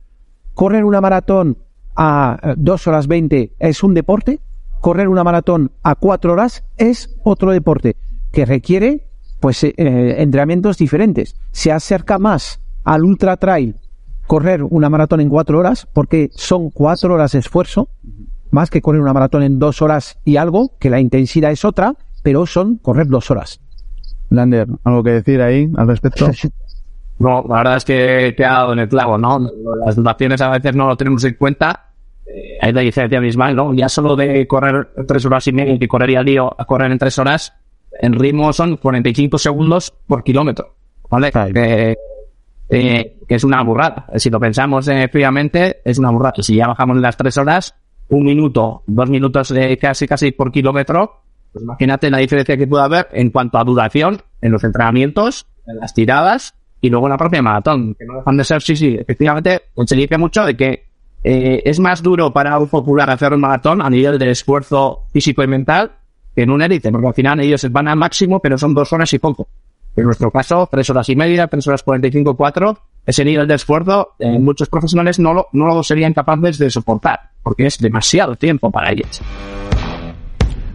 correr 0.54 0.86
una 0.86 1.02
maratón 1.02 1.58
a 1.94 2.40
eh, 2.42 2.54
dos 2.56 2.86
horas 2.86 3.08
20 3.08 3.56
es 3.58 3.82
un 3.82 3.92
deporte, 3.92 4.40
correr 4.80 5.08
una 5.08 5.22
maratón 5.22 5.70
a 5.82 5.96
cuatro 5.96 6.32
horas 6.32 6.64
es 6.78 7.14
otro 7.24 7.52
deporte 7.52 7.96
que 8.32 8.46
requiere 8.46 9.06
pues 9.44 9.62
eh, 9.62 9.74
eh, 9.76 10.14
entrenamientos 10.20 10.78
diferentes. 10.78 11.37
Se 11.50 11.70
acerca 11.70 12.18
más 12.18 12.62
al 12.83 13.04
ultra 13.04 13.37
trail 13.37 13.76
correr 14.26 14.62
una 14.62 14.88
maratón 14.88 15.20
en 15.20 15.28
cuatro 15.28 15.59
horas 15.59 15.87
porque 15.92 16.30
son 16.33 16.70
cuatro 16.70 17.12
horas 17.12 17.33
de 17.33 17.40
esfuerzo 17.40 17.90
más 18.50 18.70
que 18.70 18.80
correr 18.80 19.02
una 19.02 19.12
maratón 19.12 19.42
en 19.42 19.59
dos 19.59 19.83
horas 19.83 20.18
y 20.24 20.38
algo, 20.38 20.72
que 20.78 20.88
la 20.88 20.98
intensidad 20.98 21.50
es 21.50 21.62
otra, 21.66 21.94
pero 22.22 22.46
son 22.46 22.78
correr 22.78 23.07
dos 23.07 23.30
horas. 23.30 23.61
Lander, 24.30 24.66
¿algo 24.83 25.02
que 25.02 25.11
decir 25.11 25.42
ahí 25.42 25.70
al 25.76 25.88
respecto? 25.88 26.30
No, 27.18 27.44
la 27.46 27.59
verdad 27.59 27.76
es 27.76 27.85
que 27.85 28.35
te 28.37 28.44
ha 28.44 28.54
dado 28.54 28.72
en 28.72 28.78
el 28.80 28.88
clavo, 28.88 29.16
¿no? 29.18 29.38
Las 29.85 29.94
duraciones 29.94 30.40
a 30.40 30.48
veces 30.48 30.74
no 30.74 30.88
lo 30.88 30.96
tenemos 30.96 31.22
en 31.22 31.35
cuenta. 31.35 31.92
Eh, 32.26 32.59
hay 32.61 32.72
la 32.72 32.80
diferencia 32.80 33.18
abismal, 33.18 33.54
¿no? 33.54 33.72
Ya 33.72 33.88
solo 33.88 34.16
de 34.16 34.48
correr 34.48 34.88
tres 35.07 35.24
horas 35.24 35.46
y 35.46 35.52
media 35.52 35.78
que 35.78 35.87
correría 35.87 36.18
al 36.18 36.24
día 36.24 36.42
a 36.42 36.64
correr 36.64 36.90
en 36.90 36.98
tres 36.98 37.16
horas, 37.20 37.52
en 38.00 38.12
ritmo 38.14 38.52
son 38.52 38.76
45 38.76 39.38
segundos 39.38 39.92
por 40.07 40.22
kilómetro, 40.22 40.74
¿vale? 41.09 41.30
Eh, 41.35 41.96
eh, 42.70 43.16
que 43.28 43.35
es 43.35 43.44
una 43.44 43.62
burrada. 43.62 44.07
Si 44.16 44.30
lo 44.30 44.40
pensamos 44.40 44.88
eh, 44.88 45.09
fríamente, 45.11 45.80
es 45.85 45.98
una 45.98 46.11
burrada. 46.11 46.35
Si 46.40 46.57
ya 46.57 46.66
bajamos 46.66 46.96
las 46.98 47.16
tres 47.16 47.37
horas, 47.37 47.74
un 48.09 48.24
minuto, 48.24 48.83
dos 48.87 49.11
minutos 49.11 49.50
eh, 49.50 49.78
casi 49.78 50.07
casi 50.07 50.33
por 50.33 50.52
kilómetro, 50.52 51.22
pues 51.52 51.62
imagínate 51.62 52.11
la 52.11 52.18
diferencia 52.18 52.57
que 52.57 52.66
puede 52.66 52.85
haber 52.85 53.09
en 53.12 53.30
cuanto 53.30 53.59
a 53.59 53.64
duración 53.64 54.22
en 54.40 54.52
los 54.52 54.64
entrenamientos, 54.64 55.46
en 55.66 55.78
las 55.78 55.94
tiradas 55.94 56.54
y 56.80 56.90
luego 56.90 57.07
en 57.07 57.12
la 57.12 57.18
propia 57.18 57.42
maratón, 57.42 57.94
que 57.94 58.04
no 58.04 58.18
dejan 58.18 58.37
de 58.37 58.44
ser, 58.44 58.61
sí, 58.61 58.76
sí, 58.76 58.96
efectivamente, 58.98 59.62
pues 59.74 59.88
se 59.88 59.96
dice 59.96 60.18
mucho 60.18 60.44
de 60.44 60.57
que 60.57 60.87
eh, 61.22 61.62
es 61.64 61.80
más 61.80 62.02
duro 62.02 62.33
para 62.33 62.59
un 62.59 62.68
popular 62.68 63.09
hacer 63.09 63.33
un 63.33 63.40
maratón 63.40 63.80
a 63.80 63.88
nivel 63.88 64.18
de 64.18 64.30
esfuerzo 64.30 65.07
físico 65.11 65.42
y 65.42 65.46
mental 65.46 65.92
en 66.37 66.51
un 66.51 66.62
élite, 66.62 66.90
porque 66.90 67.07
al 67.07 67.14
final 67.14 67.40
ellos 67.40 67.70
van 67.70 67.88
al 67.88 67.97
máximo, 67.97 68.40
pero 68.40 68.59
son 68.59 68.75
dos 68.75 68.92
horas 68.92 69.12
y 69.12 69.18
poco. 69.18 69.49
En 69.97 70.05
nuestro 70.05 70.31
caso, 70.31 70.68
tres 70.70 70.90
horas 70.90 71.09
y 71.09 71.14
media, 71.16 71.47
tres 71.47 71.66
horas 71.68 71.83
cuarenta 71.83 72.09
y 72.09 72.11
cinco, 72.11 72.37
cuatro, 72.37 72.79
ese 73.07 73.25
nivel 73.25 73.47
de 73.47 73.55
esfuerzo, 73.55 74.14
eh, 74.18 74.38
muchos 74.38 74.68
profesionales 74.68 75.18
no 75.18 75.33
lo, 75.33 75.47
no 75.53 75.66
lo 75.66 75.83
serían 75.83 76.12
capaces 76.14 76.59
de 76.59 76.70
soportar, 76.70 77.20
porque 77.42 77.66
es 77.66 77.79
demasiado 77.79 78.35
tiempo 78.35 78.70
para 78.70 78.90
ellos. 78.90 79.23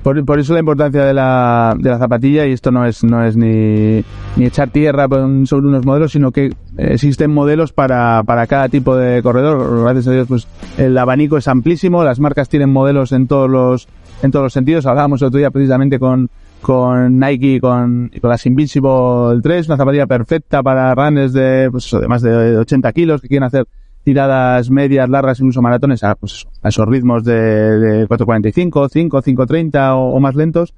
Por, 0.04 0.24
por 0.24 0.40
eso 0.40 0.54
la 0.54 0.62
importancia 0.62 1.04
de 1.04 1.14
la, 1.14 1.76
de 1.78 1.90
la 1.90 1.98
zapatilla, 1.98 2.46
y 2.46 2.54
esto 2.54 2.72
no 2.72 2.86
es, 2.86 3.04
no 3.04 3.22
es 3.26 3.36
ni, 3.36 4.02
ni 4.38 4.46
echar 4.46 4.70
tierra 4.70 5.10
sobre 5.44 5.68
unos 5.68 5.86
modelos, 5.86 6.14
sino 6.14 6.32
que 6.32 6.54
existen 6.78 7.34
modelos 7.34 7.74
para, 7.74 8.24
para 8.24 8.48
cada 8.48 8.70
tipo 8.70 8.96
de 8.96 9.22
corredor. 9.22 9.82
Gracias 9.84 10.08
a 10.08 10.12
Dios, 10.12 10.28
pues 10.30 10.48
el 10.78 10.98
abanico 10.98 11.36
es 11.38 11.50
amplísimo, 11.50 12.06
las 12.06 12.22
marcas 12.22 12.48
tienen 12.48 12.70
modelos 12.70 13.12
en 13.12 13.28
todos 13.28 13.50
los, 13.50 13.90
en 14.22 14.32
todos 14.32 14.44
los 14.44 14.54
sentidos. 14.54 14.86
Hablábamos 14.86 15.22
el 15.22 15.28
otro 15.28 15.38
día 15.38 15.52
precisamente 15.52 16.00
con, 16.00 16.30
con 16.62 17.20
Nike 17.20 17.60
con, 17.60 18.12
con 18.22 18.30
las 18.30 18.46
Invincible 18.46 19.40
3, 19.42 19.68
una 19.68 19.78
zapatilla 19.78 20.08
perfecta 20.08 20.62
para 20.64 20.94
runners 20.96 21.34
de, 21.34 21.70
pues 21.72 21.86
eso, 21.86 22.00
de 22.00 22.08
más 22.08 22.22
de 22.22 22.58
80 22.58 22.92
kilos 22.94 23.22
que 23.22 23.28
quieren 23.28 23.44
hacer 23.44 23.68
tiradas 24.04 24.70
medias, 24.70 25.10
largas, 25.10 25.40
incluso 25.40 25.62
maratones, 25.62 26.04
a, 26.04 26.16
pues 26.16 26.48
a 26.64 26.70
esos 26.70 26.88
ritmos 26.88 27.24
de, 27.24 27.36
de 27.36 28.08
4.45, 28.08 28.90
5, 28.92 29.22
5.30 29.22 29.94
o, 29.94 30.16
o 30.16 30.20
más 30.20 30.36
lentos. 30.36 30.74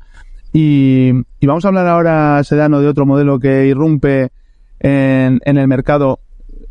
Y, 0.53 1.11
y 1.39 1.47
vamos 1.47 1.63
a 1.63 1.69
hablar 1.69 1.87
ahora, 1.87 2.43
Sedano, 2.43 2.81
de 2.81 2.87
otro 2.87 3.05
modelo 3.05 3.39
que 3.39 3.67
irrumpe 3.67 4.31
en, 4.79 5.39
en 5.45 5.57
el 5.57 5.67
mercado. 5.67 6.19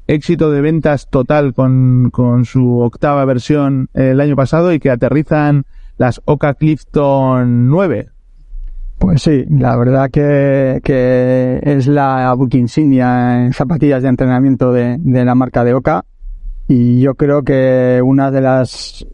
Éxito 0.06 0.50
de 0.50 0.60
ventas 0.60 1.08
total 1.08 1.54
con, 1.54 2.10
con 2.10 2.44
su 2.44 2.80
octava 2.80 3.24
versión 3.24 3.88
el 3.94 4.20
año 4.20 4.34
pasado 4.34 4.72
y 4.72 4.80
que 4.80 4.90
aterrizan 4.90 5.66
las 6.00 6.22
Oka 6.24 6.54
Clifton 6.54 7.68
9. 7.68 8.08
Pues 8.98 9.22
sí, 9.22 9.44
la 9.50 9.76
verdad 9.76 10.10
que, 10.10 10.80
es 11.62 11.86
la 11.86 12.32
book 12.32 12.54
insignia 12.54 13.44
en 13.44 13.52
zapatillas 13.52 14.02
de 14.02 14.08
entrenamiento 14.08 14.72
de, 14.72 14.96
de 14.98 15.24
la 15.26 15.34
marca 15.34 15.62
de 15.62 15.74
Oka 15.74 16.06
y 16.68 17.00
yo 17.00 17.16
creo 17.16 17.42
que 17.42 18.00
una 18.02 18.30
de 18.30 18.40
las 18.40 19.06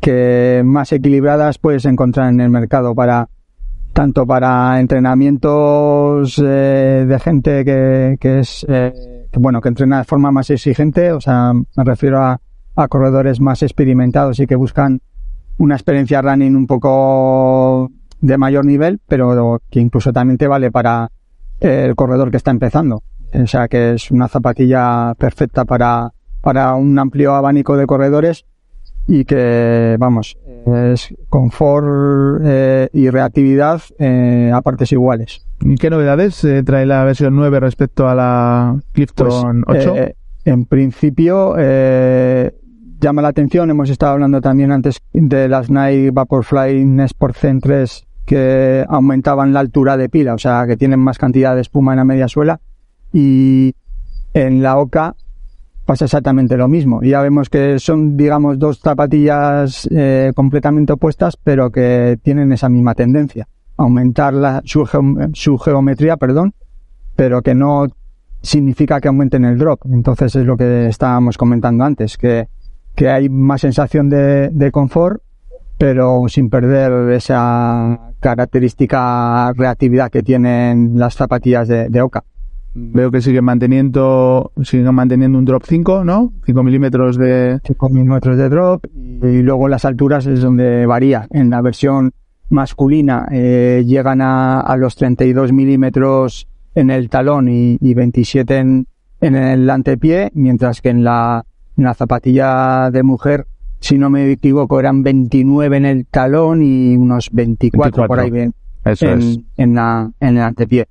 que 0.00 0.62
más 0.64 0.92
equilibradas 0.92 1.58
puedes 1.58 1.84
encontrar 1.84 2.30
en 2.30 2.40
el 2.40 2.48
mercado 2.48 2.94
para 2.94 3.28
tanto 3.92 4.26
para 4.26 4.80
entrenamientos 4.80 6.38
eh, 6.42 7.04
de 7.06 7.18
gente 7.18 7.66
que, 7.66 8.16
que 8.18 8.38
es 8.38 8.64
eh, 8.66 9.26
bueno 9.34 9.60
que 9.60 9.68
entrena 9.68 9.98
de 9.98 10.04
forma 10.04 10.30
más 10.30 10.48
exigente, 10.48 11.12
o 11.12 11.20
sea 11.20 11.52
me 11.52 11.84
refiero 11.84 12.22
a, 12.22 12.40
a 12.76 12.88
corredores 12.88 13.40
más 13.42 13.62
experimentados 13.62 14.40
y 14.40 14.46
que 14.46 14.56
buscan 14.56 15.02
una 15.58 15.74
experiencia 15.74 16.22
running 16.22 16.56
un 16.56 16.66
poco 16.66 17.90
de 18.20 18.38
mayor 18.38 18.64
nivel, 18.64 19.00
pero 19.06 19.60
que 19.70 19.80
incluso 19.80 20.12
también 20.12 20.38
te 20.38 20.48
vale 20.48 20.70
para 20.70 21.10
el 21.60 21.94
corredor 21.94 22.30
que 22.30 22.36
está 22.36 22.50
empezando. 22.50 23.02
O 23.32 23.46
sea 23.46 23.68
que 23.68 23.94
es 23.94 24.10
una 24.10 24.28
zapatilla 24.28 25.14
perfecta 25.18 25.64
para, 25.64 26.12
para 26.40 26.74
un 26.74 26.98
amplio 26.98 27.34
abanico 27.34 27.76
de 27.76 27.86
corredores 27.86 28.46
y 29.06 29.24
que, 29.24 29.96
vamos, 29.98 30.36
es 30.66 31.14
confort 31.28 32.42
eh, 32.44 32.88
y 32.92 33.08
reactividad 33.08 33.80
eh, 33.98 34.50
a 34.52 34.60
partes 34.60 34.92
iguales. 34.92 35.46
¿Y 35.60 35.76
¿Qué 35.76 35.90
novedades 35.90 36.44
eh, 36.44 36.62
trae 36.62 36.84
la 36.86 37.04
versión 37.04 37.34
9 37.34 37.60
respecto 37.60 38.08
a 38.08 38.14
la 38.14 38.78
Clifton 38.92 39.64
8? 39.66 39.96
eh, 39.96 40.14
en 40.44 40.66
principio, 40.66 41.54
eh, 41.58 42.54
llama 43.00 43.22
la 43.22 43.28
atención. 43.28 43.70
Hemos 43.70 43.90
estado 43.90 44.12
hablando 44.12 44.40
también 44.40 44.72
antes 44.72 45.00
de 45.12 45.48
las 45.48 45.70
Nike 45.70 46.10
Vaporfly 46.12 46.84
Nesport 46.84 47.36
Zen 47.36 47.60
3 47.60 48.04
que 48.28 48.84
aumentaban 48.86 49.54
la 49.54 49.60
altura 49.60 49.96
de 49.96 50.10
pila, 50.10 50.34
o 50.34 50.38
sea, 50.38 50.66
que 50.66 50.76
tienen 50.76 51.00
más 51.00 51.16
cantidad 51.16 51.54
de 51.54 51.62
espuma 51.62 51.94
en 51.94 51.96
la 51.96 52.04
media 52.04 52.28
suela. 52.28 52.60
Y 53.10 53.74
en 54.34 54.62
la 54.62 54.76
Oka 54.78 55.16
pasa 55.86 56.04
exactamente 56.04 56.58
lo 56.58 56.68
mismo. 56.68 57.02
Ya 57.02 57.22
vemos 57.22 57.48
que 57.48 57.78
son, 57.78 58.18
digamos, 58.18 58.58
dos 58.58 58.80
zapatillas 58.80 59.88
eh, 59.90 60.32
completamente 60.36 60.92
opuestas, 60.92 61.38
pero 61.42 61.70
que 61.70 62.18
tienen 62.22 62.52
esa 62.52 62.68
misma 62.68 62.94
tendencia. 62.94 63.48
Aumentar 63.78 64.34
la, 64.34 64.60
su, 64.66 64.86
su 65.32 65.56
geometría, 65.56 66.18
perdón, 66.18 66.52
pero 67.16 67.40
que 67.40 67.54
no 67.54 67.86
significa 68.42 69.00
que 69.00 69.08
aumenten 69.08 69.46
el 69.46 69.56
drop. 69.56 69.80
Entonces 69.86 70.36
es 70.36 70.44
lo 70.44 70.58
que 70.58 70.88
estábamos 70.88 71.38
comentando 71.38 71.82
antes, 71.84 72.18
que, 72.18 72.46
que 72.98 73.08
hay 73.08 73.28
más 73.28 73.60
sensación 73.60 74.08
de, 74.08 74.50
de 74.50 74.72
confort, 74.72 75.22
pero 75.78 76.24
sin 76.26 76.50
perder 76.50 77.12
esa 77.12 78.12
característica 78.18 79.52
reactividad 79.52 80.10
que 80.10 80.24
tienen 80.24 80.98
las 80.98 81.14
zapatillas 81.14 81.68
de, 81.68 81.88
de 81.90 82.02
Oka. 82.02 82.24
Veo 82.74 83.12
que 83.12 83.20
siguen 83.20 83.44
manteniendo, 83.44 84.50
siguen 84.64 84.92
manteniendo 84.92 85.38
un 85.38 85.44
drop 85.44 85.62
5, 85.64 86.02
¿no? 86.02 86.32
5 86.44 86.62
milímetros 86.64 87.16
de... 87.16 87.60
5 87.62 87.88
milímetros 87.88 88.36
de 88.36 88.48
drop 88.48 88.84
y 88.96 89.42
luego 89.42 89.68
las 89.68 89.84
alturas 89.84 90.26
es 90.26 90.40
donde 90.40 90.84
varía. 90.84 91.28
En 91.30 91.50
la 91.50 91.62
versión 91.62 92.10
masculina 92.50 93.28
eh, 93.30 93.84
llegan 93.86 94.20
a, 94.22 94.58
a 94.58 94.76
los 94.76 94.96
32 94.96 95.52
milímetros 95.52 96.48
en 96.74 96.90
el 96.90 97.08
talón 97.10 97.48
y, 97.48 97.78
y 97.80 97.94
27 97.94 98.56
en, 98.56 98.86
en 99.20 99.36
el 99.36 99.70
antepié, 99.70 100.32
mientras 100.34 100.80
que 100.80 100.88
en 100.88 101.04
la, 101.04 101.44
en 101.78 101.84
la 101.84 101.94
zapatilla 101.94 102.90
de 102.90 103.02
mujer 103.02 103.46
si 103.80 103.98
no 103.98 104.10
me 104.10 104.30
equivoco, 104.30 104.80
eran 104.80 105.02
29 105.02 105.76
en 105.76 105.84
el 105.84 106.06
talón 106.06 106.62
y 106.62 106.96
unos 106.96 107.30
24, 107.32 108.06
por 108.06 108.20
ahí 108.20 108.30
bien, 108.30 108.52
Eso 108.84 109.06
en, 109.06 109.20
es. 109.20 109.40
en, 109.56 109.74
la, 109.74 110.10
en 110.20 110.36
el 110.36 110.42
antepié. 110.42 110.88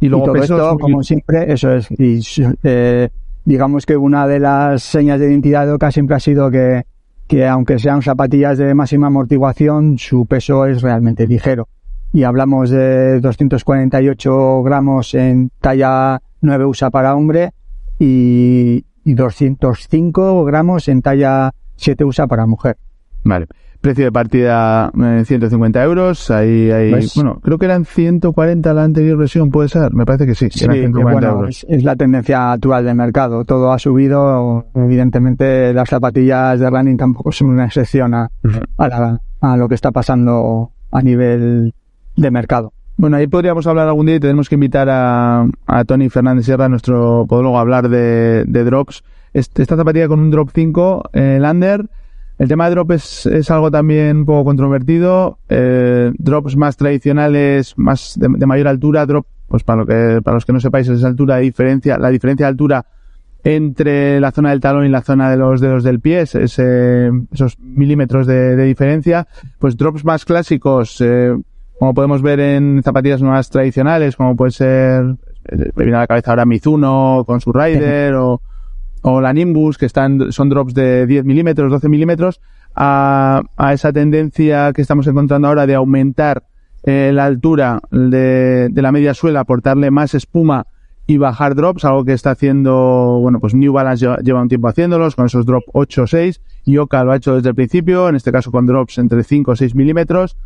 Y 0.00 0.08
luego 0.08 0.26
todo 0.26 0.34
pesos 0.34 0.50
esto, 0.60 0.78
como 0.78 1.02
siempre, 1.02 1.52
eso 1.52 1.72
es. 1.72 1.88
Y 1.92 2.20
eh, 2.64 3.08
digamos 3.44 3.86
que 3.86 3.96
una 3.96 4.26
de 4.26 4.40
las 4.40 4.82
señas 4.82 5.20
de 5.20 5.30
identidad 5.30 5.66
de 5.66 5.72
Oca 5.72 5.92
siempre 5.92 6.16
ha 6.16 6.20
sido 6.20 6.50
que, 6.50 6.84
que 7.28 7.46
aunque 7.46 7.78
sean 7.78 8.02
zapatillas 8.02 8.58
de 8.58 8.74
máxima 8.74 9.06
amortiguación, 9.06 9.98
su 9.98 10.26
peso 10.26 10.66
es 10.66 10.82
realmente 10.82 11.26
ligero. 11.26 11.68
Y 12.12 12.24
hablamos 12.24 12.70
de 12.70 13.20
248 13.20 14.62
gramos 14.62 15.14
en 15.14 15.50
talla 15.60 16.20
9 16.42 16.64
USA 16.66 16.90
para 16.90 17.14
hombre 17.14 17.52
y, 17.98 18.84
y 19.04 19.14
205 19.14 20.44
gramos 20.44 20.88
en 20.88 21.02
talla 21.02 21.52
7 21.76 22.04
USA 22.04 22.26
para 22.26 22.46
mujer. 22.46 22.76
Vale. 23.24 23.46
Precio 23.80 24.06
de 24.06 24.12
partida 24.12 24.90
eh, 24.98 25.24
150 25.26 25.84
euros. 25.84 26.30
Ahí, 26.30 26.70
ahí, 26.70 26.90
Pues- 26.90 27.14
bueno, 27.16 27.38
creo 27.42 27.58
que 27.58 27.66
eran 27.66 27.84
140 27.84 28.72
la 28.72 28.82
anterior 28.84 29.18
versión, 29.18 29.50
puede 29.50 29.68
ser. 29.68 29.92
Me 29.92 30.06
parece 30.06 30.24
que 30.26 30.34
sí. 30.34 30.48
Sí, 30.50 30.64
eran 30.64 30.76
que 30.76 30.82
140 30.84 31.12
bueno, 31.12 31.40
euros. 31.40 31.50
es, 31.50 31.66
es 31.68 31.84
la 31.84 31.94
tendencia 31.94 32.52
actual 32.52 32.84
del 32.86 32.94
mercado. 32.94 33.44
Todo 33.44 33.72
ha 33.72 33.78
subido. 33.78 34.66
Evidentemente, 34.74 35.74
las 35.74 35.88
zapatillas 35.90 36.58
de 36.60 36.70
running 36.70 36.96
tampoco 36.96 37.30
son 37.30 37.48
una 37.50 37.66
excepción 37.66 38.14
a, 38.14 38.30
a, 38.78 38.88
la- 38.88 39.20
a 39.42 39.56
lo 39.58 39.68
que 39.68 39.74
está 39.74 39.90
pasando 39.92 40.70
a 40.90 41.02
nivel 41.02 41.74
de 42.16 42.30
mercado. 42.30 42.72
Bueno, 42.96 43.16
ahí 43.16 43.26
podríamos 43.26 43.66
hablar 43.66 43.88
algún 43.88 44.06
día 44.06 44.16
y 44.16 44.20
tenemos 44.20 44.48
que 44.48 44.54
invitar 44.54 44.88
a, 44.88 45.46
a 45.66 45.84
Tony 45.84 46.08
Fernández 46.08 46.44
Sierra, 46.46 46.68
nuestro 46.68 47.26
podólogo, 47.28 47.58
a 47.58 47.60
hablar 47.60 47.88
de, 47.88 48.44
de 48.46 48.64
drops. 48.64 49.02
Este- 49.32 49.62
Esta 49.62 49.76
zapatilla 49.76 50.06
con 50.06 50.20
un 50.20 50.30
drop 50.30 50.50
5, 50.54 51.10
eh, 51.12 51.38
Lander. 51.40 51.86
El 52.38 52.48
tema 52.48 52.66
de 52.68 52.70
drop 52.74 52.92
es, 52.92 53.50
algo 53.50 53.70
también 53.70 54.18
un 54.18 54.24
poco 54.26 54.44
controvertido. 54.44 55.38
Eh, 55.48 56.12
drops 56.18 56.56
más 56.56 56.76
tradicionales, 56.76 57.74
más 57.76 58.14
de, 58.18 58.28
mayor 58.46 58.68
altura. 58.68 59.06
Drop, 59.06 59.26
pues 59.48 59.64
para, 59.64 59.78
lo 59.82 59.86
que, 59.86 60.20
para 60.22 60.36
los 60.36 60.44
que 60.44 60.52
no 60.52 60.60
sepáis, 60.60 60.88
es 60.88 61.02
altura 61.04 61.36
de 61.36 61.42
diferencia. 61.42 61.98
La 61.98 62.10
diferencia 62.10 62.46
de 62.46 62.50
altura 62.50 62.86
entre 63.42 64.20
la 64.20 64.30
zona 64.30 64.50
del 64.50 64.60
talón 64.60 64.86
y 64.86 64.88
la 64.88 65.02
zona 65.02 65.30
de 65.30 65.36
los 65.36 65.60
dedos 65.60 65.82
del 65.84 65.98
pie, 66.00 66.20
es- 66.22 66.34
es, 66.36 66.58
eh, 66.58 67.10
esos 67.32 67.58
milímetros 67.58 68.26
de, 68.28 68.54
de 68.56 68.64
diferencia. 68.64 69.26
Pues 69.58 69.76
drops 69.76 70.04
más 70.04 70.24
clásicos, 70.24 71.00
eh, 71.00 71.36
como 71.78 71.94
podemos 71.94 72.22
ver 72.22 72.40
en 72.40 72.82
zapatillas 72.82 73.22
más 73.22 73.50
tradicionales, 73.50 74.16
como 74.16 74.36
puede 74.36 74.52
ser, 74.52 75.16
eh, 75.46 75.70
me 75.74 75.84
viene 75.84 75.96
a 75.96 76.00
la 76.00 76.06
cabeza 76.06 76.30
ahora 76.30 76.44
Mizuno 76.44 77.24
con 77.26 77.40
su 77.40 77.52
Rider 77.52 78.14
o, 78.14 78.40
o 79.02 79.20
la 79.20 79.32
Nimbus, 79.32 79.78
que 79.78 79.86
están, 79.86 80.32
son 80.32 80.48
drops 80.48 80.74
de 80.74 81.06
10 81.06 81.24
milímetros, 81.24 81.70
12 81.70 81.88
milímetros, 81.88 82.40
a, 82.74 83.42
a 83.56 83.72
esa 83.72 83.92
tendencia 83.92 84.72
que 84.72 84.82
estamos 84.82 85.06
encontrando 85.06 85.48
ahora 85.48 85.66
de 85.66 85.74
aumentar 85.74 86.44
eh, 86.84 87.12
la 87.14 87.24
altura 87.24 87.80
de, 87.90 88.68
de 88.70 88.82
la 88.82 88.92
media 88.92 89.14
suela, 89.14 89.40
aportarle 89.40 89.90
más 89.90 90.14
espuma 90.14 90.66
y 91.06 91.18
bajar 91.18 91.54
drops, 91.54 91.84
algo 91.84 92.04
que 92.04 92.12
está 92.12 92.30
haciendo, 92.30 93.18
bueno, 93.20 93.40
pues 93.40 93.54
New 93.54 93.72
Balance 93.72 94.04
lleva, 94.04 94.16
lleva 94.18 94.42
un 94.42 94.48
tiempo 94.48 94.68
haciéndolos 94.68 95.16
con 95.16 95.26
esos 95.26 95.44
drop 95.44 95.64
8 95.72 96.02
o 96.02 96.06
6 96.06 96.40
y 96.64 96.78
Oka 96.78 97.04
lo 97.04 97.12
ha 97.12 97.16
hecho 97.16 97.36
desde 97.36 97.50
el 97.50 97.54
principio, 97.54 98.08
en 98.08 98.16
este 98.16 98.32
caso 98.32 98.50
con 98.50 98.66
drops 98.66 98.98
entre 98.98 99.22
5 99.22 99.50
o 99.50 99.56
6 99.56 99.74
milímetros. 99.74 100.36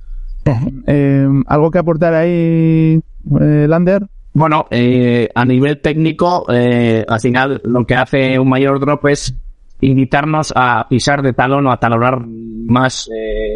Eh, 0.87 1.29
¿Algo 1.47 1.71
que 1.71 1.79
aportar 1.79 2.15
ahí, 2.15 3.01
eh, 3.41 3.67
Lander? 3.69 4.07
Bueno, 4.33 4.67
eh, 4.71 5.29
a 5.35 5.45
nivel 5.45 5.81
técnico, 5.81 6.47
eh, 6.51 7.05
al 7.07 7.21
final 7.21 7.61
lo 7.65 7.85
que 7.87 7.95
hace 7.95 8.39
un 8.39 8.49
mayor 8.49 8.79
drop 8.81 9.07
es 9.07 9.35
invitarnos 9.81 10.53
a 10.55 10.87
pisar 10.89 11.23
de 11.23 11.33
talón 11.33 11.67
o 11.67 11.73
a 11.73 11.81
talonar 11.81 12.25
más 12.27 13.09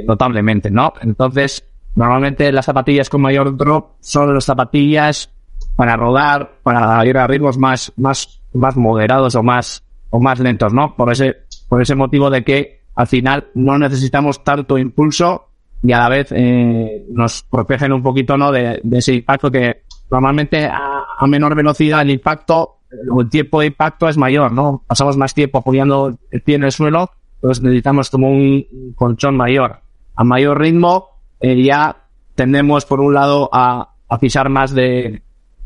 notablemente, 0.07 0.71
¿no? 0.71 0.93
Entonces, 1.03 1.65
normalmente 1.95 2.51
las 2.53 2.67
zapatillas 2.67 3.09
con 3.09 3.23
mayor 3.23 3.57
drop 3.57 3.93
son 4.01 4.35
las 4.35 4.45
zapatillas 4.45 5.31
para 5.77 5.97
rodar, 5.97 6.59
para 6.63 7.05
ir 7.07 7.17
a 7.19 7.27
ritmos 7.27 7.59
más, 7.59 7.93
más, 7.97 8.41
más 8.53 8.77
moderados 8.77 9.35
o 9.35 9.43
más, 9.43 9.85
o 10.11 10.21
más 10.21 10.39
lentos, 10.39 10.73
¿no? 10.73 10.95
Por 10.95 11.13
ese, 11.13 11.37
por 11.69 11.83
ese 11.83 11.95
motivo 11.95 12.31
de 12.31 12.45
que 12.45 12.83
al 12.95 13.07
final 13.07 13.49
no 13.55 13.79
necesitamos 13.79 14.45
tanto 14.45 14.79
impulso 14.79 15.49
y 15.83 15.93
a 15.93 15.99
la 15.99 16.09
vez 16.09 16.29
eh, 16.31 17.05
nos 17.11 17.43
protegen 17.43 17.93
un 17.93 18.03
poquito, 18.03 18.37
¿no? 18.37 18.53
De, 18.53 18.81
de 18.83 18.99
ese 18.99 19.15
impacto 19.15 19.51
que 19.51 19.83
normalmente 20.11 20.67
a, 20.67 21.05
a 21.19 21.27
menor 21.27 21.55
velocidad 21.55 22.03
el 22.03 22.11
impacto 22.11 22.79
o 23.11 23.21
el 23.21 23.29
tiempo 23.29 23.61
de 23.61 23.67
impacto 23.67 24.09
es 24.09 24.17
mayor, 24.17 24.53
¿no? 24.53 24.83
Pasamos 24.87 25.17
más 25.17 25.35
tiempo 25.35 25.59
apoyando 25.59 26.17
el 26.31 26.43
pie 26.43 26.57
en 26.57 26.65
el 26.65 26.73
suelo, 26.73 27.11
entonces 27.37 27.65
necesitamos 27.65 28.11
como 28.11 28.31
un 28.31 28.65
colchón 28.95 29.37
mayor. 29.37 29.81
A 30.15 30.25
mayor 30.25 30.61
ritmo, 30.61 31.09
eh, 31.41 31.63
ya 31.63 31.97
tendemos 32.35 32.85
por 32.85 33.01
un 33.01 33.15
lado 33.15 33.49
a, 33.53 33.95
a 34.09 34.19
pisar 34.19 34.49
más 34.49 34.75
de, 34.75 35.23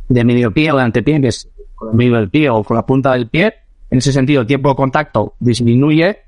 de 0.09 0.24
medio 0.24 0.52
pie 0.52 0.72
o 0.72 0.76
de 0.76 0.83
antepié, 0.83 1.20
que 1.20 1.29
es 1.29 1.50
con 1.74 1.90
el 1.90 1.96
medio 1.96 2.14
del 2.14 2.31
pie 2.31 2.48
o 2.48 2.62
con 2.62 2.76
la 2.76 2.87
punta 2.87 3.12
del 3.12 3.29
pie. 3.29 3.55
En 3.90 3.98
ese 3.98 4.12
sentido, 4.12 4.40
el 4.40 4.46
tiempo 4.46 4.68
de 4.70 4.76
contacto 4.76 5.35
disminuye. 5.38 6.18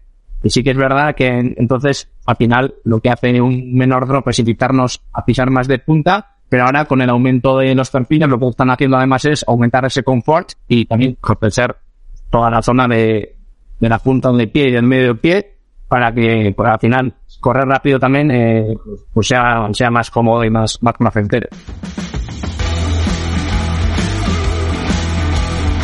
Y 0.42 0.50
sí 0.50 0.62
que 0.62 0.70
es 0.70 0.76
verdad 0.76 1.14
que 1.14 1.26
en- 1.26 1.54
entonces, 1.58 2.08
al 2.26 2.36
final, 2.36 2.74
lo 2.84 3.00
que 3.00 3.10
hace 3.10 3.40
un 3.40 3.74
menor 3.74 4.06
drop 4.06 4.28
es 4.28 4.38
invitarnos 4.38 5.00
a 5.12 5.24
pisar 5.24 5.50
más 5.50 5.66
de 5.68 5.78
punta, 5.78 6.36
pero 6.48 6.64
ahora 6.64 6.84
con 6.86 7.02
el 7.02 7.10
aumento 7.10 7.58
de 7.58 7.74
los 7.74 7.90
perfiles, 7.90 8.28
lo 8.28 8.38
que 8.38 8.46
están 8.46 8.70
haciendo 8.70 8.96
además 8.96 9.24
es 9.24 9.44
aumentar 9.46 9.84
ese 9.84 10.02
confort 10.02 10.52
y 10.68 10.84
también 10.86 11.16
compensar 11.20 11.78
toda 12.30 12.50
la 12.50 12.62
zona 12.62 12.86
de, 12.88 13.36
de 13.80 13.88
la 13.88 13.98
punta 13.98 14.30
del 14.32 14.48
pie 14.50 14.68
y 14.68 14.72
del 14.72 14.84
medio 14.84 15.16
pie 15.20 15.54
para 15.88 16.12
que 16.12 16.52
pues, 16.56 16.68
al 16.70 16.78
final 16.78 17.14
correr 17.40 17.66
rápido 17.66 17.98
también 17.98 18.30
eh, 18.30 18.76
pues 19.12 19.26
sea, 19.28 19.68
sea 19.72 19.90
más 19.90 20.10
cómodo 20.10 20.44
y 20.44 20.50
más, 20.50 20.78
más 20.82 20.94
placentero. 20.94 21.48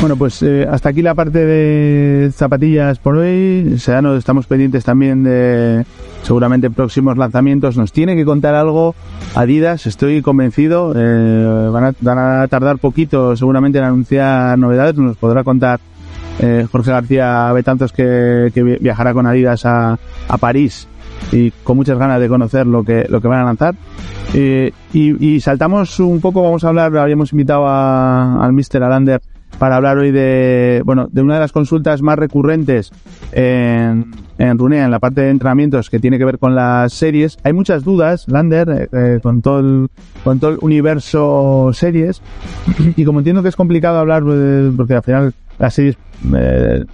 Bueno, 0.04 0.16
pues 0.16 0.42
eh, 0.42 0.66
hasta 0.70 0.90
aquí 0.90 1.00
la 1.00 1.14
parte 1.14 1.46
de 1.46 2.30
zapatillas 2.30 2.98
por 2.98 3.16
hoy. 3.16 3.76
Seano, 3.78 4.16
estamos 4.16 4.46
pendientes 4.46 4.84
también 4.84 5.24
de 5.24 5.86
seguramente 6.22 6.68
próximos 6.68 7.16
lanzamientos. 7.16 7.78
Nos 7.78 7.90
tiene 7.90 8.14
que 8.14 8.26
contar 8.26 8.54
algo 8.54 8.94
Adidas, 9.34 9.86
estoy 9.86 10.20
convencido. 10.20 10.92
Eh, 10.94 11.68
van, 11.72 11.84
a, 11.86 11.92
van 12.02 12.18
a 12.18 12.48
tardar 12.48 12.76
poquito 12.76 13.34
seguramente 13.34 13.78
en 13.78 13.84
anunciar 13.84 14.58
novedades. 14.58 14.94
Nos 14.96 15.16
podrá 15.16 15.42
contar 15.42 15.80
eh, 16.38 16.66
Jorge 16.70 16.90
García 16.90 17.50
Betanzos 17.54 17.92
que, 17.92 18.50
que 18.52 18.62
vi- 18.62 18.76
viajará 18.82 19.14
con 19.14 19.26
Adidas 19.26 19.64
a, 19.64 19.98
a 20.28 20.36
París 20.36 20.86
y 21.32 21.50
con 21.50 21.78
muchas 21.78 21.96
ganas 21.96 22.20
de 22.20 22.28
conocer 22.28 22.66
lo 22.66 22.84
que, 22.84 23.06
lo 23.08 23.22
que 23.22 23.28
van 23.28 23.40
a 23.40 23.44
lanzar. 23.44 23.74
Eh, 24.34 24.70
y, 24.92 25.34
y 25.36 25.40
saltamos 25.40 25.98
un 25.98 26.20
poco, 26.20 26.42
vamos 26.42 26.62
a 26.62 26.68
hablar, 26.68 26.94
habíamos 26.94 27.32
invitado 27.32 27.66
a- 27.66 28.44
al 28.44 28.52
Mr. 28.52 28.82
Alander 28.82 29.22
para 29.58 29.76
hablar 29.76 29.98
hoy 29.98 30.10
de, 30.10 30.82
bueno, 30.84 31.08
de 31.10 31.22
una 31.22 31.34
de 31.34 31.40
las 31.40 31.52
consultas 31.52 32.02
más 32.02 32.18
recurrentes 32.18 32.90
en, 33.32 34.12
en 34.38 34.58
Runea, 34.58 34.84
en 34.84 34.90
la 34.90 34.98
parte 34.98 35.22
de 35.22 35.30
entrenamientos 35.30 35.90
que 35.90 35.98
tiene 35.98 36.18
que 36.18 36.24
ver 36.24 36.38
con 36.38 36.54
las 36.54 36.92
series. 36.92 37.38
Hay 37.44 37.52
muchas 37.52 37.84
dudas, 37.84 38.26
Lander, 38.28 38.68
eh, 38.68 38.88
eh, 38.92 39.20
con 39.22 39.42
todo 39.42 39.60
el, 39.60 39.88
con 40.22 40.40
todo 40.40 40.50
el 40.52 40.58
universo 40.60 41.70
series. 41.72 42.22
Y 42.96 43.04
como 43.04 43.20
entiendo 43.20 43.42
que 43.42 43.48
es 43.48 43.56
complicado 43.56 43.98
hablar, 43.98 44.22
eh, 44.26 44.72
porque 44.76 44.94
al 44.94 45.02
final 45.02 45.34
las 45.58 45.74
series 45.74 45.96
eh, 46.34 46.84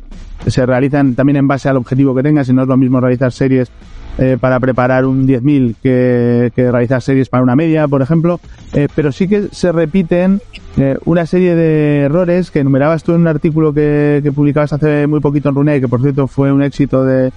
se 0.47 0.67
realizan 0.67 1.15
también 1.15 1.37
en 1.37 1.49
base 1.49 1.69
al 1.69 1.77
objetivo 1.77 2.15
que 2.15 2.23
tengas, 2.23 2.49
y 2.49 2.53
no 2.53 2.63
es 2.63 2.69
lo 2.69 2.77
mismo 2.77 3.01
realizar 3.01 3.33
series 3.33 3.71
eh, 4.19 4.37
para 4.41 4.61
preparar 4.61 5.07
un 5.07 5.27
10.000 5.27 5.77
que, 5.83 6.53
que 6.55 6.71
realizar 6.71 7.01
series 7.03 7.29
para 7.29 7.43
una 7.43 7.57
media, 7.57 7.89
por 7.89 8.03
ejemplo. 8.03 8.41
Eh, 8.75 8.89
pero 8.95 9.13
sí 9.13 9.29
que 9.29 9.49
se 9.53 9.73
repiten 9.73 10.41
eh, 10.77 10.97
una 11.05 11.27
serie 11.27 11.55
de 11.55 12.03
errores 12.03 12.51
que 12.51 12.61
enumerabas 12.61 13.03
tú 13.03 13.13
en 13.15 13.23
un 13.23 13.27
artículo 13.29 13.73
que, 13.73 14.31
publicabas 14.35 14.73
hace 14.73 15.07
muy 15.07 15.21
poquito 15.21 15.49
en 15.49 15.55
Runea 15.57 15.77
y 15.77 15.81
que 15.81 15.89
por 15.89 16.01
cierto 16.01 16.27
fue 16.29 16.53
un 16.53 16.63
éxito 16.63 17.05
de, 17.05 17.33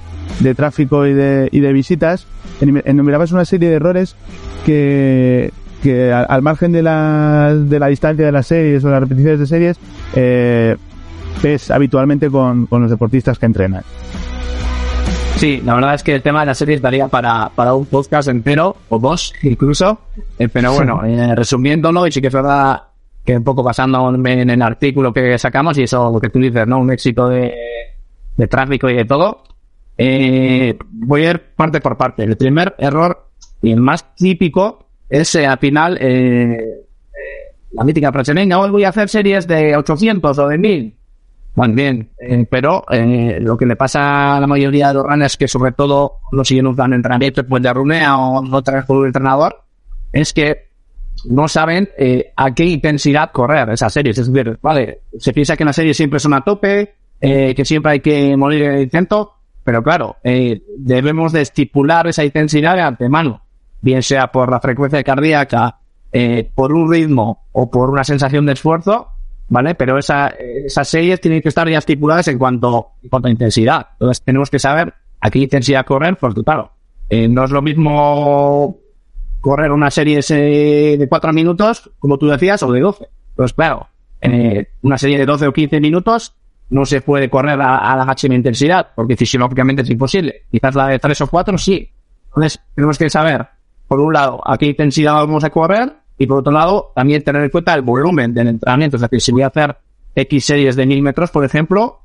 tráfico 0.56 1.08
y 1.08 1.14
de, 1.14 1.50
y 1.52 1.60
de 1.60 1.74
visitas. 1.74 2.28
Enumer- 2.62 2.84
Enumerabas 2.86 3.32
una 3.32 3.46
serie 3.46 3.70
de 3.70 3.76
errores 3.76 4.16
que, 4.66 5.52
al 6.28 6.42
margen 6.42 6.72
de 6.72 6.82
la, 6.82 7.54
de 7.56 7.80
la 7.80 7.88
distancia 7.88 8.26
de 8.26 8.32
las 8.32 8.48
series 8.48 8.84
o 8.86 8.90
las 8.90 9.00
repeticiones 9.02 9.40
de 9.40 9.48
series, 9.48 9.78
eh, 10.16 10.76
ves 11.42 11.72
habitualmente 11.72 12.30
con, 12.30 12.68
con 12.68 12.82
los 12.84 12.92
deportistas 12.92 13.38
que 13.40 13.46
entrenan. 13.48 13.84
Sí, 15.44 15.62
la 15.66 15.76
verdad 15.76 15.96
es 15.96 16.04
que 16.04 16.16
el 16.16 16.22
tema 16.22 16.40
de 16.40 16.46
las 16.46 16.58
series 16.58 16.82
daría 16.82 17.10
para, 17.10 17.50
para 17.50 17.74
un 17.74 17.86
podcast 17.86 18.30
entero, 18.30 18.78
o 18.88 18.98
dos 18.98 19.34
incluso. 19.42 20.00
Eh, 20.40 20.48
pero 20.48 20.72
bueno, 20.76 21.04
eh, 21.04 21.36
resumiéndolo, 21.36 22.08
y 22.08 22.14
sí 22.14 22.22
que 22.22 22.28
es 22.28 22.34
verdad 22.34 22.84
que 23.26 23.36
un 23.36 23.44
poco 23.44 23.62
basando 23.62 24.16
en, 24.16 24.26
en 24.26 24.50
el 24.52 24.62
artículo 24.62 25.12
que 25.12 25.38
sacamos, 25.38 25.78
y 25.78 25.84
eso 25.84 26.10
lo 26.14 26.22
que 26.22 26.30
tú 26.30 26.40
dices, 26.40 26.66
¿no? 26.66 26.80
Un 26.80 26.94
éxito 26.94 27.28
de, 27.28 27.54
de 28.38 28.48
tráfico 28.48 28.90
y 28.90 28.94
de 28.94 29.04
todo. 29.04 29.44
Eh, 29.98 30.78
voy 30.90 31.26
a 31.26 31.32
ir 31.32 31.42
parte 31.58 31.82
por 31.82 31.98
parte. 31.98 32.24
El 32.24 32.38
primer 32.38 32.74
error, 32.78 33.28
y 33.62 33.74
el 33.74 33.82
más 33.82 34.16
típico, 34.16 34.88
es 35.10 35.36
eh, 35.36 35.46
al 35.46 35.60
final 35.60 35.98
eh, 36.00 36.54
eh, 36.54 37.56
la 37.74 37.84
mítica 37.84 38.14
frase, 38.14 38.34
venga, 38.34 38.60
hoy 38.60 38.70
voy 38.70 38.86
a 38.86 38.90
hacer 38.92 39.10
series 39.10 39.46
de 39.46 39.76
800 39.76 40.40
o 40.40 40.48
de 40.48 40.58
1000. 40.58 40.96
Van 41.56 41.76
bien. 41.76 42.12
Eh, 42.20 42.46
pero 42.50 42.84
eh, 42.90 43.38
lo 43.40 43.58
que 43.58 43.66
le 43.66 43.76
pasa 43.76 44.38
a 44.38 44.40
la 44.40 44.48
mayoría 44.48 44.90
de 44.90 44.96
los 44.96 45.06
runners 45.06 45.38
que 45.38 45.48
sobre 45.48 45.72
todo 45.72 46.20
no 46.32 46.44
siguen 46.44 46.68
un 46.68 46.76
plan 46.76 46.92
de 46.92 46.98
entrenamiento 46.98 47.42
después 47.42 47.62
de 47.62 47.74
runea 47.74 48.18
o 48.18 48.42
no 48.42 48.62
traen 48.62 48.86
con 48.86 48.98
un 48.98 49.06
entrenador, 49.08 49.64
es 50.12 50.34
que 50.34 50.70
no 51.26 51.48
saben 51.48 51.90
eh, 51.98 52.32
a 52.36 52.54
qué 52.54 52.66
intensidad 52.66 53.32
correr 53.32 53.70
esas 53.70 53.94
series. 53.94 54.18
Es 54.18 54.32
decir, 54.32 54.58
vale, 54.62 55.02
se 55.18 55.34
piensa 55.34 55.56
que 55.56 55.66
las 55.66 55.76
series 55.76 55.98
siempre 55.98 56.20
son 56.20 56.34
a 56.34 56.42
tope, 56.42 56.96
eh, 57.22 57.54
que 57.56 57.66
siempre 57.66 57.94
hay 57.94 58.00
que 58.00 58.36
morir 58.36 58.64
en 58.64 58.72
el 58.74 58.82
intento, 58.82 59.34
pero 59.64 59.82
claro, 59.82 60.18
eh, 60.24 60.62
debemos 60.78 61.32
de 61.32 61.42
estipular 61.42 62.08
esa 62.08 62.24
intensidad 62.24 62.76
de 62.76 62.82
antemano, 62.82 63.42
bien 63.82 64.04
sea 64.04 64.28
por 64.28 64.52
la 64.52 64.60
frecuencia 64.60 65.04
cardíaca, 65.04 65.80
eh, 66.12 66.50
por 66.54 66.74
un 66.74 66.92
ritmo 66.92 67.46
o 67.54 67.72
por 67.72 67.90
una 67.90 68.04
sensación 68.04 68.46
de 68.46 68.54
esfuerzo, 68.54 69.08
¿vale? 69.50 69.76
Pero 69.76 69.98
esa, 69.98 70.28
esas 70.28 70.88
series 70.88 71.22
tienen 71.22 71.42
que 71.42 71.50
estar 71.50 71.68
ya 71.70 71.78
estipuladas 71.78 72.28
en 72.28 72.38
cuanto, 72.38 72.92
en 73.02 73.10
cuanto 73.10 73.28
a 73.28 73.32
intensidad. 73.32 73.88
Entonces 73.94 74.24
tenemos 74.24 74.50
que 74.50 74.60
saber 74.60 74.94
a 75.20 75.30
qué 75.30 75.40
intensidad 75.40 75.86
correr, 75.86 76.18
porque 76.18 76.44
claro, 76.44 76.72
eh, 77.10 77.28
no 77.28 77.44
es 77.46 77.52
lo 77.52 77.62
mismo 77.62 78.78
correr 79.42 79.72
una 79.72 79.92
serie 79.92 80.20
ese 80.20 80.36
de 80.36 81.08
4 81.10 81.34
minutos, 81.34 81.92
como 82.00 82.18
tú 82.18 82.28
decías, 82.28 82.64
o 82.64 82.72
de 82.72 82.80
12. 82.80 83.10
Pues 83.36 83.54
claro, 83.54 83.88
eh, 84.22 84.68
una 84.82 84.98
serie 84.98 85.18
de 85.18 85.26
12 85.26 85.48
o 85.48 85.54
15 85.54 85.80
minutos 85.80 86.36
no 86.70 86.86
se 86.86 87.02
puede 87.02 87.30
correr 87.30 87.62
a, 87.62 87.78
a 87.78 87.96
la 87.96 88.06
máxima 88.06 88.36
intensidad, 88.36 88.90
porque 88.96 89.16
fisiológicamente 89.16 89.82
es 89.84 89.90
imposible. 89.90 90.44
Quizás 90.50 90.76
la 90.76 90.88
de 90.88 91.00
3 91.00 91.22
o 91.22 91.28
4 91.28 91.58
sí. 91.58 91.90
Entonces, 92.28 92.60
tenemos 92.74 92.98
que 92.98 93.10
saber, 93.10 93.48
por 93.88 94.00
un 94.00 94.14
lado, 94.14 94.42
a 94.46 94.58
qué 94.58 94.68
intensidad 94.68 95.14
vamos 95.14 95.44
a 95.44 95.50
correr, 95.50 95.94
y 96.24 96.28
por 96.28 96.40
otro 96.40 96.54
lado, 96.54 96.92
también 96.96 97.22
tener 97.22 97.44
en 97.44 97.50
cuenta 97.50 97.74
el 97.74 97.82
volumen 97.82 98.34
del 98.34 98.48
entrenamiento. 98.48 98.96
Es 98.96 99.02
decir, 99.02 99.20
si 99.22 99.32
voy 99.34 99.42
a 99.42 99.48
hacer 99.48 99.78
X 100.16 100.46
series 100.46 100.76
de 100.78 100.86
1000 100.86 101.02
metros, 101.02 101.32
por 101.32 101.44
ejemplo, 101.44 102.00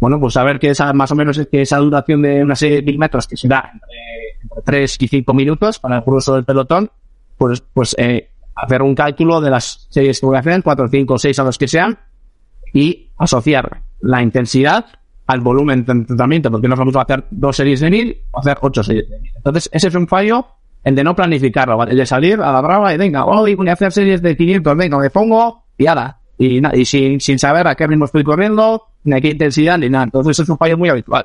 bueno, 0.00 0.20
pues 0.20 0.34
saber 0.34 0.60
que 0.60 0.70
esa, 0.70 0.92
más 0.92 1.10
o 1.10 1.16
menos, 1.16 1.40
que 1.50 1.62
esa 1.62 1.78
duración 1.78 2.22
de 2.22 2.44
una 2.44 2.54
serie 2.54 2.76
de 2.76 2.82
1000 2.82 2.98
metros, 2.98 3.26
que 3.26 3.36
será 3.36 3.68
entre, 3.72 4.42
entre 4.42 4.62
3 4.62 4.96
y 5.00 5.08
5 5.08 5.34
minutos 5.34 5.80
para 5.80 5.96
el 5.96 6.02
grueso 6.02 6.34
del 6.34 6.44
pelotón, 6.44 6.90
pues, 7.36 7.62
pues, 7.72 7.96
eh, 7.98 8.30
hacer 8.54 8.82
un 8.82 8.94
cálculo 8.94 9.40
de 9.40 9.50
las 9.50 9.88
series 9.90 10.20
que 10.20 10.26
voy 10.26 10.36
a 10.36 10.40
hacer, 10.40 10.62
4, 10.62 10.88
5, 10.88 11.18
6 11.18 11.38
a 11.40 11.44
los 11.44 11.58
que 11.58 11.66
sean, 11.66 11.98
y 12.72 13.10
asociar 13.18 13.82
la 14.00 14.22
intensidad 14.22 14.86
al 15.26 15.40
volumen 15.40 15.84
de 15.84 15.92
entrenamiento, 15.92 16.50
porque 16.50 16.68
no 16.68 16.76
vamos 16.76 16.94
a 16.94 17.02
hacer 17.02 17.24
dos 17.30 17.56
series 17.56 17.80
de 17.80 17.90
1000 17.90 18.22
o 18.30 18.38
hacer 18.38 18.58
8 18.60 18.84
series 18.84 19.10
de 19.10 19.18
1000. 19.18 19.32
Entonces, 19.36 19.70
ese 19.72 19.88
es 19.88 19.94
un 19.96 20.06
fallo, 20.06 20.46
el 20.84 20.94
de 20.94 21.02
no 21.02 21.16
planificarlo, 21.16 21.76
¿vale? 21.76 21.92
El 21.92 21.98
de 21.98 22.06
salir 22.06 22.40
a 22.40 22.52
la 22.52 22.60
brava 22.60 22.94
y 22.94 22.98
venga, 22.98 23.24
hoy 23.24 23.54
voy 23.54 23.68
a 23.68 23.72
hacer 23.72 23.90
series 23.90 24.20
de 24.20 24.36
500, 24.36 24.76
venga, 24.76 24.98
me 24.98 25.10
pongo 25.10 25.64
y 25.78 25.84
nada. 25.84 26.20
Y, 26.36 26.60
y 26.76 26.84
sin, 26.84 27.20
sin 27.20 27.38
saber 27.38 27.66
a 27.66 27.74
qué 27.74 27.86
ritmo 27.86 28.04
estoy 28.04 28.22
corriendo, 28.22 28.82
ni 29.04 29.16
a 29.16 29.20
qué 29.20 29.30
intensidad, 29.30 29.78
ni 29.78 29.88
nada. 29.88 30.04
Entonces, 30.04 30.38
es 30.38 30.48
un 30.48 30.58
fallo 30.58 30.76
muy 30.76 30.88
habitual. 30.90 31.24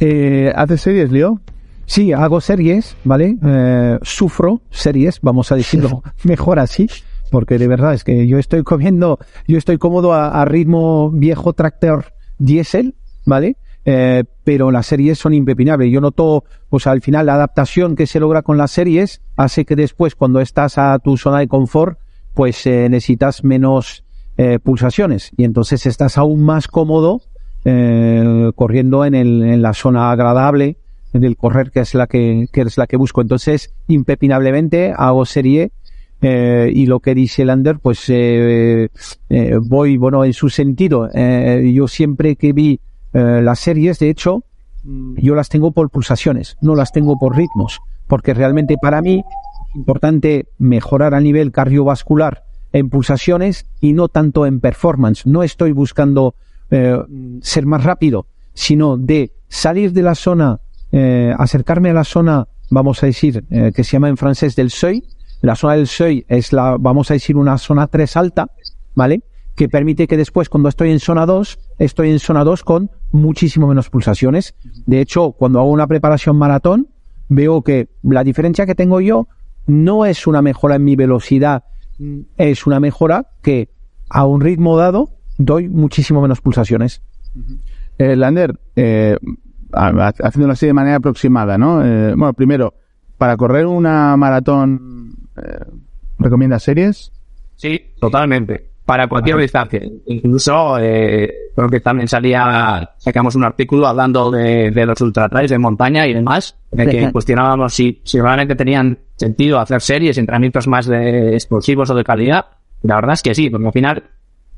Eh, 0.00 0.52
¿Haces 0.54 0.80
series, 0.80 1.10
Leo? 1.10 1.40
Sí, 1.86 2.12
hago 2.12 2.40
series, 2.40 2.96
¿vale? 3.04 3.36
Eh, 3.44 3.98
sufro 4.02 4.62
series, 4.70 5.20
vamos 5.20 5.52
a 5.52 5.56
decirlo 5.56 6.02
mejor 6.24 6.58
así, 6.58 6.88
porque 7.30 7.58
de 7.58 7.68
verdad 7.68 7.92
es 7.92 8.04
que 8.04 8.26
yo 8.26 8.38
estoy 8.38 8.62
comiendo, 8.62 9.18
yo 9.46 9.58
estoy 9.58 9.76
cómodo 9.76 10.14
a, 10.14 10.40
a 10.40 10.44
ritmo 10.46 11.10
viejo 11.10 11.52
tractor 11.52 12.06
diésel, 12.38 12.94
¿vale? 13.26 13.56
Eh, 13.86 14.24
pero 14.44 14.70
las 14.70 14.86
series 14.86 15.18
son 15.18 15.34
impepinables. 15.34 15.92
Yo 15.92 16.00
noto, 16.00 16.44
pues 16.68 16.86
al 16.86 17.02
final 17.02 17.26
la 17.26 17.34
adaptación 17.34 17.96
que 17.96 18.06
se 18.06 18.20
logra 18.20 18.42
con 18.42 18.56
las 18.56 18.70
series 18.70 19.20
hace 19.36 19.64
que 19.64 19.76
después 19.76 20.14
cuando 20.14 20.40
estás 20.40 20.78
a 20.78 20.98
tu 20.98 21.16
zona 21.16 21.40
de 21.40 21.48
confort, 21.48 21.98
pues 22.34 22.66
eh, 22.66 22.88
necesitas 22.90 23.44
menos 23.44 24.04
eh, 24.36 24.58
pulsaciones 24.58 25.30
y 25.36 25.44
entonces 25.44 25.86
estás 25.86 26.18
aún 26.18 26.42
más 26.42 26.66
cómodo 26.66 27.22
eh, 27.64 28.50
corriendo 28.56 29.04
en, 29.04 29.14
el, 29.14 29.42
en 29.42 29.62
la 29.62 29.72
zona 29.72 30.10
agradable 30.10 30.76
del 31.12 31.36
correr 31.36 31.70
que 31.70 31.80
es 31.80 31.94
la 31.94 32.08
que, 32.08 32.48
que 32.52 32.62
es 32.62 32.76
la 32.76 32.88
que 32.88 32.96
busco. 32.96 33.20
Entonces, 33.20 33.72
impepinablemente 33.86 34.92
hago 34.96 35.24
serie 35.24 35.70
y 36.22 36.86
lo 36.86 37.00
que 37.00 37.14
dice 37.14 37.44
Lander, 37.44 37.78
pues 37.78 38.10
voy, 39.68 39.96
bueno, 39.98 40.24
en 40.24 40.32
su 40.32 40.48
sentido. 40.48 41.10
Yo 41.12 41.86
siempre 41.86 42.36
que 42.36 42.54
vi 42.54 42.80
eh, 43.14 43.40
las 43.42 43.60
series, 43.60 43.98
de 43.98 44.10
hecho, 44.10 44.44
mm, 44.82 45.16
yo 45.18 45.34
las 45.34 45.48
tengo 45.48 45.72
por 45.72 45.90
pulsaciones, 45.90 46.56
no 46.60 46.74
las 46.74 46.92
tengo 46.92 47.18
por 47.18 47.36
ritmos, 47.36 47.80
porque 48.06 48.34
realmente 48.34 48.76
para 48.80 49.00
mí 49.00 49.24
es 49.70 49.76
importante 49.76 50.48
mejorar 50.58 51.14
a 51.14 51.20
nivel 51.20 51.52
cardiovascular 51.52 52.44
en 52.74 52.90
pulsaciones 52.90 53.66
y 53.80 53.92
no 53.92 54.08
tanto 54.08 54.46
en 54.46 54.60
performance. 54.60 55.26
No 55.26 55.42
estoy 55.42 55.72
buscando 55.72 56.34
eh, 56.70 56.98
ser 57.40 57.66
más 57.66 57.84
rápido, 57.84 58.26
sino 58.52 58.96
de 58.96 59.32
salir 59.48 59.92
de 59.92 60.02
la 60.02 60.16
zona, 60.16 60.60
eh, 60.90 61.32
acercarme 61.38 61.90
a 61.90 61.94
la 61.94 62.04
zona, 62.04 62.48
vamos 62.70 63.02
a 63.02 63.06
decir, 63.06 63.44
eh, 63.50 63.70
que 63.74 63.84
se 63.84 63.92
llama 63.92 64.08
en 64.08 64.16
francés 64.16 64.56
del 64.56 64.70
seuil. 64.70 65.04
La 65.40 65.54
zona 65.54 65.74
del 65.74 65.86
seuil 65.86 66.24
es 66.28 66.52
la, 66.52 66.76
vamos 66.78 67.10
a 67.10 67.14
decir, 67.14 67.36
una 67.36 67.58
zona 67.58 67.86
3 67.86 68.16
alta, 68.16 68.48
¿vale? 68.96 69.22
Que 69.54 69.68
permite 69.68 70.08
que 70.08 70.16
después, 70.16 70.48
cuando 70.48 70.68
estoy 70.68 70.90
en 70.90 70.98
zona 70.98 71.26
2, 71.26 71.58
estoy 71.78 72.10
en 72.10 72.18
zona 72.18 72.42
2 72.42 72.64
con 72.64 72.90
muchísimo 73.14 73.68
menos 73.68 73.90
pulsaciones. 73.90 74.54
De 74.86 75.00
hecho, 75.00 75.32
cuando 75.32 75.60
hago 75.60 75.70
una 75.70 75.86
preparación 75.86 76.36
maratón, 76.36 76.88
veo 77.28 77.62
que 77.62 77.88
la 78.02 78.24
diferencia 78.24 78.66
que 78.66 78.74
tengo 78.74 79.00
yo 79.00 79.28
no 79.66 80.04
es 80.04 80.26
una 80.26 80.42
mejora 80.42 80.74
en 80.74 80.84
mi 80.84 80.96
velocidad, 80.96 81.64
es 82.36 82.66
una 82.66 82.80
mejora 82.80 83.28
que 83.40 83.70
a 84.10 84.26
un 84.26 84.40
ritmo 84.40 84.76
dado 84.76 85.10
doy 85.38 85.68
muchísimo 85.68 86.20
menos 86.20 86.40
pulsaciones. 86.40 87.02
Eh, 87.98 88.16
Lander, 88.16 88.58
eh, 88.74 89.16
haciéndolo 89.72 90.52
así 90.52 90.66
de 90.66 90.72
manera 90.72 90.96
aproximada, 90.96 91.56
¿no? 91.56 91.84
Eh, 91.84 92.14
bueno, 92.16 92.32
primero, 92.34 92.74
para 93.16 93.36
correr 93.36 93.66
una 93.66 94.16
maratón, 94.16 95.14
eh, 95.36 95.64
¿recomiendas 96.18 96.64
series? 96.64 97.12
Sí, 97.54 97.80
totalmente. 98.00 98.70
Para 98.84 99.06
cualquier 99.06 99.36
distancia. 99.36 99.80
Incluso, 100.06 100.76
eh, 101.54 101.56
creo 101.56 101.68
que 101.68 101.80
también 101.80 102.08
salía, 102.08 102.90
sacamos 102.98 103.34
un 103.34 103.44
artículo 103.44 103.86
hablando 103.86 104.30
de, 104.30 104.70
de 104.70 104.86
los 104.86 105.00
ultratrails 105.00 105.50
de 105.50 105.58
montaña 105.58 106.06
y 106.06 106.14
demás, 106.14 106.56
en 106.72 106.80
el 106.80 106.90
que 106.90 107.12
cuestionábamos 107.12 107.72
si, 107.72 108.00
si 108.04 108.20
realmente 108.20 108.56
tenían 108.56 108.98
sentido 109.16 109.58
hacer 109.60 109.80
series, 109.80 110.18
entrenamientos 110.18 110.66
más 110.66 110.86
de 110.86 111.34
explosivos 111.34 111.90
o 111.90 111.94
de 111.94 112.04
calidad. 112.04 112.46
La 112.82 112.96
verdad 112.96 113.14
es 113.14 113.22
que 113.22 113.34
sí, 113.34 113.50
porque 113.50 113.66
al 113.66 113.72
final, 113.72 114.04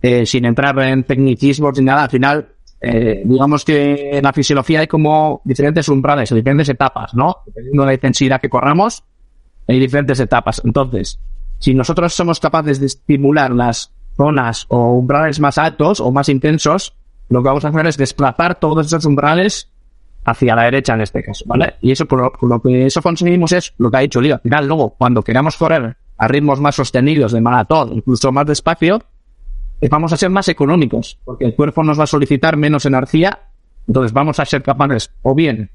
eh, 0.03 0.27
sin 0.27 0.45
entrar 0.45 0.79
en 0.81 1.05
tecnicismos 1.05 1.79
ni 1.79 1.85
nada, 1.85 2.05
al 2.05 2.11
final, 2.11 2.49
eh, 2.81 3.23
digamos 3.25 3.65
que 3.65 4.19
en 4.19 4.25
la 4.25 4.33
fisiología 4.33 4.81
hay 4.81 4.87
como 4.87 5.43
diferentes 5.45 5.89
umbrales 5.89 6.33
o 6.33 6.35
diferentes 6.35 6.69
etapas, 6.69 7.15
¿no? 7.15 7.39
Dependiendo 7.47 7.83
de 7.83 7.87
la 7.87 7.95
intensidad 7.95 8.41
que 8.41 8.49
corramos, 8.49 9.05
hay 9.69 9.79
diferentes 9.79 10.19
etapas. 10.21 10.63
Entonces, 10.65 11.19
si 11.59 11.75
nosotros 11.75 12.13
somos 12.15 12.41
capaces 12.41 12.81
de 12.81 12.87
estimular 12.87 13.51
las 13.53 13.93
zonas 14.17 14.67
o 14.69 14.95
umbrales 14.95 15.41
más 15.41 15.59
altos 15.59 16.01
o 16.01 16.11
más 16.11 16.29
intensos, 16.29 16.95
lo 17.29 17.43
que 17.43 17.49
vamos 17.49 17.65
a 17.65 17.69
hacer 17.69 17.87
es 17.87 17.97
desplazar 17.97 18.59
todos 18.59 18.87
esos 18.87 19.05
umbrales 19.05 19.71
hacia 20.25 20.57
la 20.57 20.65
derecha 20.65 20.95
en 20.95 21.03
este 21.03 21.23
caso, 21.23 21.45
¿vale? 21.47 21.75
Y 21.81 21.93
eso, 21.93 22.07
por 22.07 22.43
lo, 22.43 22.61
que 22.61 22.87
eso 22.87 23.01
conseguimos 23.01 23.53
es 23.53 23.75
lo 23.79 23.91
que 23.91 23.97
ha 23.97 24.01
dicho 24.01 24.21
Leo. 24.21 24.35
Al 24.35 24.41
final, 24.41 24.67
luego, 24.67 24.91
cuando 24.91 25.23
queramos 25.23 25.57
correr 25.57 25.97
a 26.19 26.29
ritmos 26.29 26.61
más 26.61 26.75
sostenidos 26.75 27.33
de 27.33 27.41
maratón, 27.41 27.93
incluso 27.93 28.33
más 28.33 28.47
despacio, 28.47 29.03
eh, 29.81 29.89
vamos 29.89 30.13
a 30.13 30.17
ser 30.17 30.31
más 30.31 30.49
económicos, 30.49 31.19
porque 31.25 31.45
el 31.45 31.55
cuerpo 31.55 31.85
nos 31.85 31.99
va 31.99 32.05
a 32.05 32.09
solicitar 32.09 32.57
menos 32.57 32.87
energía, 32.87 33.39
entonces 33.87 34.13
vamos 34.13 34.41
a 34.41 34.45
ser 34.45 34.63
capaces 34.63 35.13
o 35.23 35.35
bien 35.35 35.71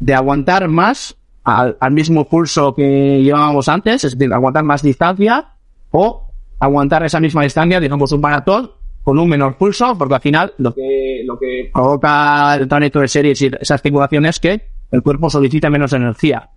de 0.00 0.14
aguantar 0.14 0.68
más 0.68 1.16
al 1.44 1.76
mismo 1.90 2.28
pulso 2.28 2.74
que 2.74 3.20
llevábamos 3.22 3.68
antes, 3.68 4.04
es 4.04 4.16
decir, 4.16 4.32
aguantar 4.32 4.64
más 4.64 4.82
distancia, 4.82 5.48
o 5.90 6.31
aguantar 6.62 7.04
esa 7.04 7.18
misma 7.18 7.42
distancia, 7.42 7.80
digamos 7.80 8.12
un 8.12 8.20
maratón, 8.20 8.70
con 9.02 9.18
un 9.18 9.28
menor 9.28 9.56
pulso, 9.56 9.98
porque 9.98 10.14
al 10.14 10.20
final 10.20 10.52
lo 10.58 10.72
que, 10.72 11.22
lo 11.26 11.36
que 11.36 11.70
provoca 11.72 12.54
el 12.54 12.68
tránsito 12.68 13.00
de 13.00 13.08
series 13.08 13.42
y 13.42 13.50
esa 13.60 13.74
estimulación 13.74 14.26
es 14.26 14.38
que 14.38 14.62
el 14.92 15.02
cuerpo 15.02 15.28
solicita 15.28 15.68
menos 15.68 15.92
energía. 15.92 16.50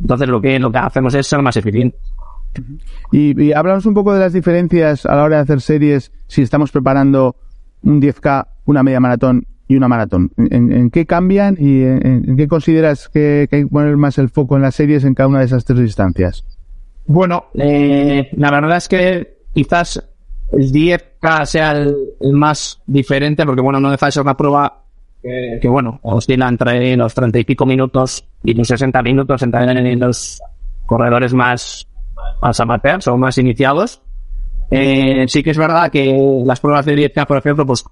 Entonces 0.00 0.28
lo 0.28 0.40
que, 0.40 0.60
lo 0.60 0.70
que 0.70 0.78
hacemos 0.78 1.12
es 1.14 1.26
ser 1.26 1.42
más 1.42 1.56
eficientes. 1.56 2.00
Y, 3.10 3.40
y 3.42 3.52
háblanos 3.52 3.84
un 3.86 3.94
poco 3.94 4.14
de 4.14 4.20
las 4.20 4.32
diferencias 4.32 5.04
a 5.06 5.16
la 5.16 5.24
hora 5.24 5.36
de 5.36 5.42
hacer 5.42 5.60
series 5.60 6.12
si 6.28 6.42
estamos 6.42 6.70
preparando 6.70 7.34
un 7.82 8.00
10K, 8.00 8.46
una 8.66 8.84
media 8.84 9.00
maratón 9.00 9.44
y 9.66 9.74
una 9.74 9.88
maratón. 9.88 10.30
¿En, 10.36 10.70
en 10.70 10.90
qué 10.90 11.04
cambian 11.04 11.56
y 11.58 11.82
en, 11.82 12.24
en 12.28 12.36
qué 12.36 12.46
consideras 12.46 13.08
que, 13.08 13.48
que 13.50 13.56
hay 13.56 13.64
que 13.64 13.70
poner 13.70 13.96
más 13.96 14.18
el 14.18 14.28
foco 14.28 14.54
en 14.54 14.62
las 14.62 14.76
series 14.76 15.02
en 15.02 15.14
cada 15.14 15.28
una 15.28 15.40
de 15.40 15.46
esas 15.46 15.64
tres 15.64 15.80
distancias? 15.80 16.44
Bueno, 17.06 17.46
eh, 17.54 18.28
la 18.36 18.50
verdad 18.52 18.76
es 18.76 18.86
que 18.86 19.37
quizás 19.52 20.02
el 20.52 20.72
10K 20.72 21.44
sea 21.46 21.72
el, 21.72 21.94
el 22.20 22.32
más 22.32 22.80
diferente, 22.86 23.44
porque 23.44 23.60
bueno, 23.60 23.80
no 23.80 23.90
deja 23.90 24.06
de 24.06 24.12
ser 24.12 24.22
una 24.22 24.36
prueba 24.36 24.84
que, 25.22 25.58
que, 25.60 25.68
bueno, 25.68 25.98
oscila 26.02 26.48
entre 26.48 26.96
los 26.96 27.14
30 27.14 27.38
y 27.38 27.44
pico 27.44 27.66
minutos 27.66 28.24
y 28.44 28.54
los 28.54 28.68
60 28.68 29.02
minutos 29.02 29.42
en, 29.42 30.00
los 30.00 30.40
corredores 30.86 31.34
más, 31.34 31.86
más 32.40 32.60
amateurs 32.60 33.06
o 33.08 33.16
más 33.16 33.36
iniciados. 33.38 34.00
Eh, 34.70 35.24
sí 35.28 35.42
que 35.42 35.50
es 35.50 35.58
verdad 35.58 35.90
que 35.90 36.42
las 36.44 36.60
pruebas 36.60 36.84
de 36.86 36.94
dieta, 36.94 37.26
por 37.26 37.38
ejemplo, 37.38 37.66
pues 37.66 37.84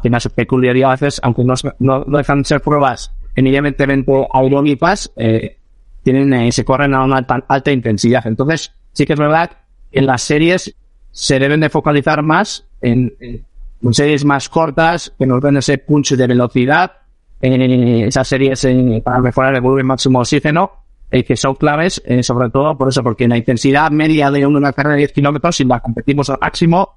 tienen 0.00 0.20
sus 0.20 0.32
peculiaridades, 0.32 1.20
aunque 1.22 1.44
no, 1.44 1.54
no, 1.78 2.04
no 2.04 2.18
dejan 2.18 2.38
de 2.38 2.44
ser 2.44 2.60
pruebas 2.60 3.12
eminentemente 3.34 4.12
aeróbicas, 4.32 5.12
eh, 5.16 5.58
tienen, 6.02 6.32
eh, 6.34 6.52
se 6.52 6.64
corren 6.64 6.94
a 6.94 7.04
una 7.04 7.18
alta, 7.18 7.44
alta 7.48 7.72
intensidad. 7.72 8.26
Entonces, 8.26 8.72
sí 8.92 9.06
que 9.06 9.14
es 9.14 9.18
verdad 9.18 9.50
en 9.90 10.06
las 10.06 10.22
series 10.22 10.74
se 11.12 11.38
deben 11.38 11.60
de 11.60 11.70
focalizar 11.70 12.22
más 12.22 12.66
en, 12.80 13.14
en 13.20 13.94
series 13.94 14.24
más 14.24 14.48
cortas, 14.48 15.14
que 15.16 15.26
nos 15.26 15.40
den 15.40 15.58
ese 15.58 15.78
punch 15.78 16.16
de 16.16 16.26
velocidad, 16.26 16.92
en 17.40 17.62
esas 18.06 18.26
series 18.26 18.64
eh, 18.64 19.02
para 19.04 19.20
mejorar 19.20 19.54
el 19.54 19.60
volumen 19.60 19.86
máximo 19.86 20.20
de 20.20 20.22
oxígeno, 20.22 20.70
eh, 21.10 21.24
que 21.24 21.36
son 21.36 21.56
claves, 21.56 22.00
eh, 22.06 22.22
sobre 22.22 22.48
todo 22.48 22.76
por 22.78 22.88
eso, 22.88 23.02
porque 23.02 23.28
la 23.28 23.36
intensidad 23.36 23.90
media 23.90 24.30
de 24.30 24.46
una 24.46 24.72
carrera 24.72 24.94
de 24.94 25.00
10 25.00 25.12
kilómetros, 25.12 25.56
si 25.56 25.64
la 25.64 25.80
competimos 25.80 26.30
al 26.30 26.38
máximo, 26.40 26.96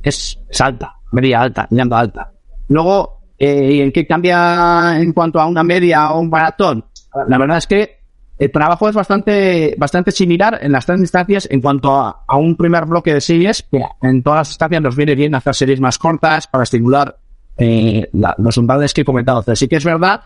es, 0.00 0.38
es 0.48 0.60
alta, 0.60 0.94
media 1.10 1.40
alta, 1.40 1.66
tirando 1.66 1.96
alta. 1.96 2.30
Luego, 2.68 3.18
eh, 3.38 3.82
¿en 3.82 3.90
qué 3.90 4.06
cambia 4.06 5.00
en 5.00 5.12
cuanto 5.12 5.40
a 5.40 5.46
una 5.46 5.64
media 5.64 6.12
o 6.12 6.20
un 6.20 6.30
maratón? 6.30 6.84
La 7.26 7.36
verdad 7.36 7.58
es 7.58 7.66
que 7.66 7.97
el 8.38 8.50
trabajo 8.52 8.88
es 8.88 8.94
bastante, 8.94 9.74
bastante 9.78 10.12
similar 10.12 10.58
en 10.62 10.72
las 10.72 10.86
tres 10.86 11.00
distancias 11.00 11.48
en 11.50 11.60
cuanto 11.60 11.92
a, 11.94 12.24
un 12.36 12.56
primer 12.56 12.84
bloque 12.86 13.12
de 13.14 13.20
series, 13.20 13.64
que 13.70 13.82
en 14.02 14.22
todas 14.22 14.38
las 14.40 14.48
distancias 14.48 14.80
nos 14.82 14.94
viene 14.96 15.14
bien 15.14 15.34
hacer 15.34 15.54
series 15.54 15.80
más 15.80 15.98
cortas 15.98 16.46
para 16.46 16.64
estimular 16.64 17.16
eh, 17.56 18.08
la- 18.12 18.34
los 18.38 18.56
umbrales 18.56 18.94
que 18.94 19.00
he 19.00 19.04
comentado. 19.04 19.42
Pero 19.42 19.56
sí 19.56 19.66
que 19.66 19.76
es 19.76 19.84
verdad 19.84 20.20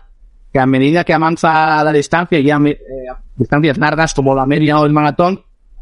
que 0.51 0.59
a 0.59 0.65
medida 0.67 1.03
que 1.03 1.13
avanza 1.13 1.83
la 1.83 1.91
distancia, 1.91 2.39
ya 2.39 2.57
eh, 2.63 2.77
distancias 3.35 3.77
largas 3.79 4.13
como 4.13 4.35
la 4.35 4.45
media 4.45 4.79
o 4.79 4.85
el 4.85 4.93
maratón, 4.93 5.41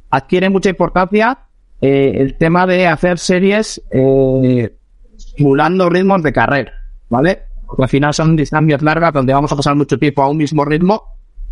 adquiere 0.09 0.49
mucha 0.49 0.69
importancia 0.69 1.37
eh, 1.81 2.13
el 2.15 2.37
tema 2.37 2.65
de 2.65 2.87
hacer 2.87 3.17
series 3.19 3.81
eh, 3.91 4.73
simulando 5.17 5.89
ritmos 5.89 6.23
de 6.23 6.31
carrera, 6.31 6.71
¿vale? 7.09 7.41
Porque 7.67 7.83
al 7.83 7.89
final 7.89 8.13
son 8.13 8.35
distancias 8.37 8.81
largas 8.81 9.11
donde 9.13 9.33
vamos 9.33 9.51
a 9.51 9.55
pasar 9.57 9.75
mucho 9.75 9.97
tiempo 9.99 10.21
a 10.23 10.29
un 10.29 10.37
mismo 10.37 10.63
ritmo 10.63 11.03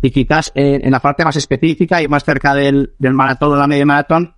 y 0.02 0.10
quizás 0.10 0.52
eh, 0.54 0.80
en 0.82 0.90
la 0.90 1.00
parte 1.00 1.24
más 1.24 1.36
específica 1.36 2.02
y 2.02 2.08
más 2.08 2.24
cerca 2.24 2.54
del, 2.54 2.94
del 2.98 3.14
maratón 3.14 3.52
o 3.52 3.56
la 3.56 3.66
media 3.66 3.86
maratón 3.86 4.34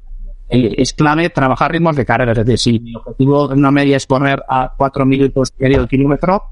eh, 0.49 0.75
es 0.77 0.93
clave 0.93 1.31
trabajar 1.31 1.73
ritmos 1.73 1.97
de 1.97 2.05
carrera. 2.05 2.33
Es 2.33 2.39
decir, 2.39 2.59
si 2.59 2.81
mi 2.81 2.95
objetivo 2.95 3.51
en 3.51 3.59
una 3.59 3.71
media 3.71 3.97
es 3.97 4.07
correr 4.07 4.43
a 4.47 4.75
4 4.77 5.07
minutos 5.07 5.55
y 5.59 5.63
medio 5.63 5.87
kilómetro, 5.89 6.43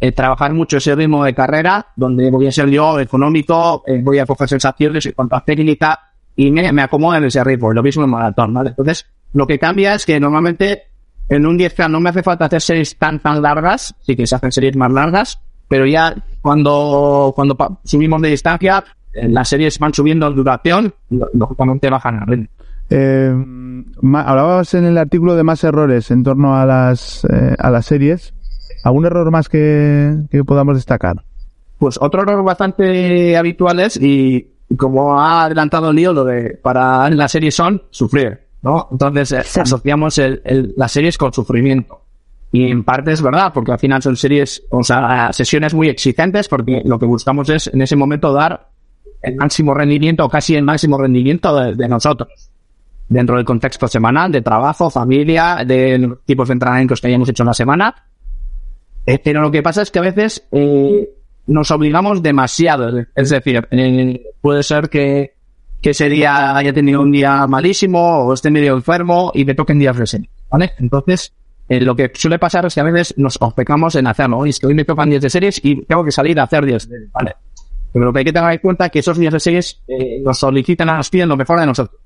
eh, 0.00 0.10
trabajar 0.10 0.52
mucho 0.52 0.78
ese 0.78 0.94
ritmo 0.96 1.24
de 1.24 1.34
carrera, 1.34 1.86
donde 1.94 2.30
voy 2.32 2.48
a 2.48 2.52
ser 2.52 2.68
yo 2.68 2.98
económico, 2.98 3.84
eh, 3.86 4.00
voy 4.02 4.18
a 4.18 4.26
coger 4.26 4.48
sensaciones 4.48 5.06
en 5.06 5.12
cuanto 5.12 5.36
a 5.36 5.44
técnica 5.44 6.00
y 6.34 6.50
me, 6.50 6.72
me 6.72 6.82
acomodo 6.82 7.16
en 7.16 7.24
ese 7.24 7.44
ritmo. 7.44 7.72
Lo 7.72 7.82
mismo 7.82 8.02
en 8.02 8.10
maratón, 8.10 8.52
¿vale? 8.52 8.70
Entonces, 8.70 9.06
lo 9.32 9.46
que 9.46 9.58
cambia 9.58 9.94
es 9.94 10.04
que 10.04 10.18
normalmente 10.18 10.82
en 11.28 11.46
un 11.46 11.56
10K 11.56 11.88
no 11.88 12.00
me 12.00 12.10
hace 12.10 12.24
falta 12.24 12.46
hacer 12.46 12.60
series 12.60 12.98
tan, 12.98 13.20
tan 13.20 13.40
largas, 13.40 13.94
sí 14.00 14.16
que 14.16 14.26
se 14.26 14.34
hacen 14.34 14.50
series 14.50 14.74
más 14.76 14.90
largas, 14.90 15.40
pero 15.68 15.86
ya 15.86 16.14
cuando, 16.44 17.32
cuando 17.34 17.56
subimos 17.84 18.20
de 18.20 18.28
distancia, 18.28 18.84
eh, 19.14 19.26
las 19.30 19.48
series 19.48 19.78
van 19.78 19.94
subiendo 19.94 20.26
en 20.26 20.34
duración, 20.36 20.94
lógicamente 21.32 21.88
bajan 21.88 22.16
el 22.20 22.26
ritmo. 22.26 22.46
Eh, 22.90 23.32
ma- 24.02 24.20
hablabas 24.24 24.74
en 24.74 24.84
el 24.84 24.98
artículo 24.98 25.34
de 25.36 25.42
más 25.42 25.64
errores 25.64 26.10
en 26.10 26.22
torno 26.22 26.54
a 26.54 26.66
las, 26.66 27.24
eh, 27.24 27.56
a 27.58 27.70
las 27.70 27.86
series. 27.86 28.34
¿Algún 28.84 29.06
error 29.06 29.30
más 29.30 29.48
que, 29.48 30.14
que 30.30 30.44
podamos 30.44 30.76
destacar? 30.76 31.24
Pues 31.78 31.98
otro 31.98 32.20
error 32.22 32.44
bastante 32.44 33.38
habitual 33.38 33.80
es, 33.80 33.96
y 33.96 34.46
como 34.76 35.18
ha 35.18 35.44
adelantado 35.44 35.94
Leo, 35.94 36.12
lo 36.12 36.24
de 36.26 36.58
para 36.62 37.06
en 37.08 37.16
la 37.16 37.26
serie 37.26 37.50
son 37.50 37.82
sufrir, 37.88 38.38
¿no? 38.60 38.88
Entonces 38.92 39.32
eh, 39.32 39.60
asociamos 39.62 40.18
el, 40.18 40.42
el- 40.44 40.74
las 40.76 40.92
series 40.92 41.16
con 41.16 41.32
sufrimiento. 41.32 42.02
Y 42.54 42.70
en 42.70 42.84
parte 42.84 43.10
es 43.10 43.20
verdad, 43.20 43.52
porque 43.52 43.72
al 43.72 43.80
final 43.80 44.00
son 44.00 44.16
series, 44.16 44.62
o 44.70 44.84
sea, 44.84 45.32
sesiones 45.32 45.74
muy 45.74 45.88
exigentes, 45.88 46.46
porque 46.46 46.82
lo 46.84 47.00
que 47.00 47.04
buscamos 47.04 47.48
es 47.48 47.66
en 47.66 47.82
ese 47.82 47.96
momento 47.96 48.32
dar 48.32 48.68
el 49.22 49.34
máximo 49.34 49.74
rendimiento 49.74 50.24
o 50.24 50.28
casi 50.28 50.54
el 50.54 50.62
máximo 50.62 50.96
rendimiento 50.96 51.74
de, 51.74 51.88
nosotros. 51.88 52.28
Dentro 53.08 53.34
del 53.34 53.44
contexto 53.44 53.88
semanal, 53.88 54.30
de 54.30 54.40
trabajo, 54.40 54.88
familia, 54.88 55.64
de 55.66 56.16
tipos 56.24 56.46
de 56.46 56.52
entrenamientos 56.52 57.00
que 57.00 57.08
hayamos 57.08 57.28
hecho 57.28 57.42
en 57.42 57.48
la 57.48 57.54
semana. 57.54 57.92
Eh, 59.04 59.18
pero 59.18 59.42
lo 59.42 59.50
que 59.50 59.60
pasa 59.60 59.82
es 59.82 59.90
que 59.90 59.98
a 59.98 60.02
veces 60.02 60.46
eh, 60.52 61.10
nos 61.48 61.72
obligamos 61.72 62.22
demasiado. 62.22 63.04
Es 63.16 63.30
decir, 63.30 63.66
eh, 63.72 64.22
puede 64.40 64.62
ser 64.62 64.88
que, 64.88 65.34
que 65.80 65.90
ese 65.90 66.08
día 66.08 66.56
haya 66.56 66.72
tenido 66.72 67.00
un 67.00 67.10
día 67.10 67.48
malísimo 67.48 68.18
o 68.18 68.32
esté 68.32 68.48
medio 68.52 68.74
enfermo 68.74 69.32
y 69.34 69.44
me 69.44 69.56
toquen 69.56 69.80
días 69.80 69.96
de 69.96 70.28
¿vale? 70.48 70.70
Entonces, 70.78 71.32
eh, 71.68 71.80
lo 71.80 71.96
que 71.96 72.10
suele 72.14 72.38
pasar 72.38 72.66
es 72.66 72.74
que 72.74 72.80
a 72.80 72.84
veces 72.84 73.14
nos 73.16 73.38
obcecamos 73.40 73.94
en 73.94 74.06
hacerlo. 74.06 74.38
Oye, 74.38 74.50
es 74.50 74.58
que 74.58 74.66
hoy 74.66 74.74
me 74.74 74.84
tocan 74.84 75.10
días 75.10 75.22
de 75.22 75.30
series 75.30 75.60
y 75.64 75.82
tengo 75.84 76.04
que 76.04 76.12
salir 76.12 76.38
a 76.38 76.44
hacer 76.44 76.64
días 76.64 76.88
de 76.88 76.96
series, 76.96 77.12
¿vale? 77.12 77.34
Pero 77.92 78.06
lo 78.06 78.12
que 78.12 78.18
hay 78.20 78.24
que 78.24 78.32
tener 78.32 78.50
en 78.52 78.58
cuenta 78.58 78.86
es 78.86 78.90
que 78.92 78.98
esos 78.98 79.16
días 79.16 79.32
de 79.32 79.40
series 79.40 79.80
eh, 79.88 80.20
nos 80.22 80.38
solicitan, 80.38 80.88
nos 80.88 81.08
piden 81.10 81.28
lo 81.28 81.36
mejor 81.36 81.60
de 81.60 81.66
nosotros. 81.66 82.00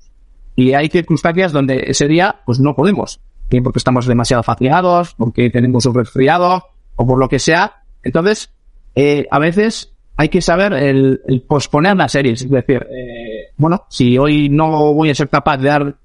Y 0.55 0.73
hay 0.73 0.87
circunstancias 0.89 1.51
donde 1.51 1.83
ese 1.87 2.07
día, 2.07 2.35
pues 2.45 2.59
no 2.59 2.75
podemos. 2.75 3.19
Bien 3.49 3.63
porque 3.63 3.79
estamos 3.79 4.05
demasiado 4.05 4.43
fatigados, 4.43 5.15
porque 5.15 5.49
tenemos 5.49 5.85
un 5.85 5.95
resfriado, 5.95 6.63
o 6.95 7.07
por 7.07 7.17
lo 7.17 7.27
que 7.27 7.39
sea. 7.39 7.83
Entonces, 8.03 8.51
eh, 8.95 9.25
a 9.31 9.39
veces 9.39 9.93
hay 10.17 10.27
que 10.29 10.41
saber 10.41 10.73
el, 10.73 11.21
el 11.27 11.41
posponer 11.41 11.95
las 11.95 12.11
series. 12.11 12.41
Es 12.41 12.49
decir, 12.49 12.85
eh, 12.91 13.53
bueno, 13.55 13.85
si 13.89 14.17
hoy 14.17 14.49
no 14.49 14.93
voy 14.93 15.09
a 15.09 15.15
ser 15.15 15.29
capaz 15.29 15.57
de 15.57 15.69
dar 15.69 15.95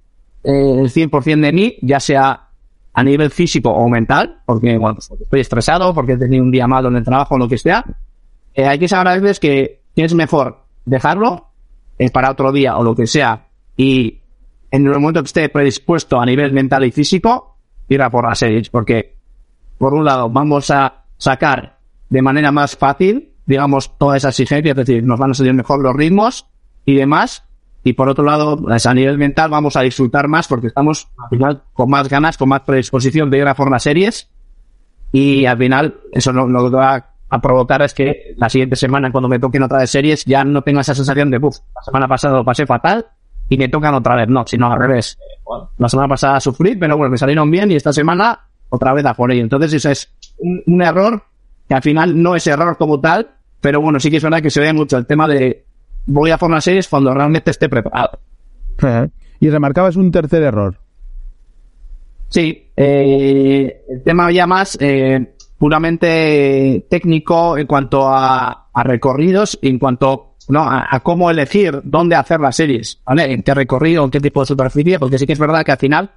eh, 0.45 0.77
el 0.81 0.91
100% 0.91 1.41
de 1.41 1.53
mí, 1.53 1.77
ya 1.83 1.99
sea 1.99 2.44
a 2.95 3.03
nivel 3.03 3.31
físico 3.31 3.71
o 3.71 3.89
mental, 3.89 4.41
porque 4.47 4.79
pues 4.81 5.11
estoy 5.21 5.41
estresado, 5.41 5.93
porque 5.93 6.13
he 6.13 6.17
tenido 6.17 6.45
un 6.45 6.51
día 6.51 6.67
malo 6.67 6.89
en 6.89 6.97
el 6.97 7.05
trabajo 7.05 7.35
o 7.35 7.39
lo 7.39 7.49
que 7.49 7.59
sea, 7.59 7.85
eh, 8.55 8.67
hay 8.67 8.79
que 8.79 8.89
saber 8.89 9.09
a 9.09 9.15
veces 9.17 9.41
que 9.41 9.83
es 9.97 10.15
mejor 10.15 10.65
dejarlo 10.85 11.49
eh, 11.99 12.11
para 12.11 12.31
otro 12.31 12.53
día 12.53 12.77
o 12.77 12.85
lo 12.85 12.95
que 12.95 13.07
sea 13.07 13.49
y 13.77 14.21
en 14.71 14.87
el 14.87 14.93
momento 14.93 15.23
que 15.23 15.27
esté 15.27 15.49
predispuesto 15.49 16.21
a 16.21 16.27
nivel 16.27 16.53
mental 16.53 16.85
y 16.85 16.91
físico, 16.91 17.59
ir 17.89 18.03
a 18.03 18.11
por 18.11 18.25
las 18.27 18.39
series, 18.39 18.71
porque 18.71 19.17
por 19.79 19.95
un 19.95 20.05
lado 20.05 20.31
vamos 20.31 20.71
a 20.71 21.05
sacar 21.17 21.79
de 22.09 22.23
manera 22.23 22.53
más 22.53 22.77
fácil, 22.77 23.33
digamos, 23.47 23.97
toda 23.99 24.17
esa 24.17 24.31
exigencia, 24.31 24.71
es 24.71 24.77
decir, 24.77 25.05
nos 25.05 25.19
van 25.19 25.33
a 25.33 25.35
salir 25.35 25.55
mejor 25.55 25.81
los 25.81 25.95
ritmos 25.95 26.47
y 26.85 26.95
demás, 26.95 27.45
y 27.85 27.93
por 27.93 28.09
otro 28.09 28.25
lado, 28.25 28.57
pues, 28.57 28.87
a 28.87 28.95
nivel 28.95 29.19
mental 29.19 29.51
vamos 29.51 29.77
a 29.77 29.83
disfrutar 29.83 30.27
más 30.27 30.49
porque 30.49 30.69
estamos 30.69 31.09
al 31.23 31.29
final 31.29 31.63
con 31.75 31.91
más 31.91 32.09
ganas, 32.09 32.39
con 32.39 32.49
más 32.49 32.63
predisposición 32.63 33.31
de 33.31 33.39
ir 33.39 33.47
a 33.47 33.55
por 33.55 33.71
las 33.71 33.83
series, 33.83 34.31
y 35.13 35.45
al 35.47 35.59
final 35.59 36.01
eso 36.11 36.33
lo, 36.33 36.49
lo 36.49 36.71
que 36.71 36.77
va 36.77 37.11
a 37.29 37.41
provocar 37.41 37.83
es 37.83 37.95
que 37.95 38.35
la 38.37 38.49
siguiente 38.49 38.77
semana, 38.77 39.13
cuando 39.13 39.29
me 39.29 39.39
toquen 39.39 39.63
otra 39.63 39.79
vez 39.79 39.91
series, 39.91 40.25
ya 40.25 40.45
no 40.45 40.63
tengo 40.63 40.81
esa 40.81 40.95
sensación 40.95 41.31
de, 41.31 41.39
uff, 41.39 41.59
la 41.75 41.83
semana 41.83 42.09
pasada 42.09 42.39
lo 42.39 42.45
pasé 42.45 42.67
fatal 42.67 43.07
y 43.49 43.59
me 43.59 43.69
tocan 43.69 43.95
otra 43.95 44.17
vez. 44.17 44.29
No, 44.29 44.45
sino 44.47 44.73
al 44.73 44.79
revés. 44.79 45.19
La 45.79 45.89
semana 45.89 46.09
pasada 46.09 46.41
sufrí, 46.41 46.77
pero 46.77 46.97
bueno, 46.97 47.11
me 47.11 47.19
salieron 47.19 47.51
bien 47.51 47.71
y 47.71 47.77
esta 47.77 47.93
semana 47.93 48.41
otra 48.69 48.93
vez 48.93 49.05
a 49.05 49.15
por 49.15 49.31
ello. 49.31 49.43
Entonces 49.43 49.73
eso 49.75 49.91
es 49.91 50.13
un, 50.39 50.63
un 50.67 50.83
error 50.83 51.23
que 51.69 51.75
al 51.75 51.83
final 51.83 52.21
no 52.21 52.37
es 52.37 52.47
error 52.47 52.77
como 52.77 53.01
tal, 53.01 53.31
pero 53.61 53.81
bueno, 53.81 53.99
sí 54.01 54.11
que 54.11 54.19
es 54.19 54.23
verdad 54.23 54.43
que 54.43 54.51
se 54.51 54.61
ve 54.61 54.73
mucho 54.73 54.97
el 54.97 55.07
tema 55.07 55.27
de 55.27 55.65
voy 56.07 56.31
a 56.31 56.39
por 56.39 56.51
las 56.51 56.65
series 56.65 56.89
cuando 56.89 57.13
realmente 57.13 57.51
esté 57.51 57.69
preparado. 57.69 58.19
Y 59.41 59.51
remarcabas 59.51 59.97
un 59.97 60.11
tercer 60.11 60.43
error. 60.43 60.79
Sí, 62.29 62.71
eh, 62.75 63.83
el 63.91 64.03
tema 64.03 64.31
ya 64.33 64.47
más 64.47 64.79
eh, 64.81 65.35
puramente 65.59 66.87
técnico 66.89 67.59
en 67.59 67.67
cuanto 67.67 68.09
a, 68.09 68.69
a 68.73 68.83
recorridos, 68.85 69.59
en 69.61 69.79
cuanto 69.79 70.37
no, 70.49 70.61
a, 70.61 70.87
a 70.91 71.01
cómo 71.01 71.31
elegir 71.31 71.81
dónde 71.85 72.17
hacer 72.17 72.41
las 72.41 72.57
series, 72.57 73.01
¿vale? 73.05 73.33
En 73.33 73.43
qué 73.43 73.55
recorrido, 73.55 74.05
en 74.05 74.11
qué 74.11 74.21
tipo 74.21 74.41
de 74.41 74.47
superficie, 74.47 74.99
porque 74.99 75.19
sí 75.19 75.27
que 75.27 75.33
es 75.33 75.39
verdad 75.39 75.65
que 75.65 75.73
al 75.73 75.79
final, 75.79 76.11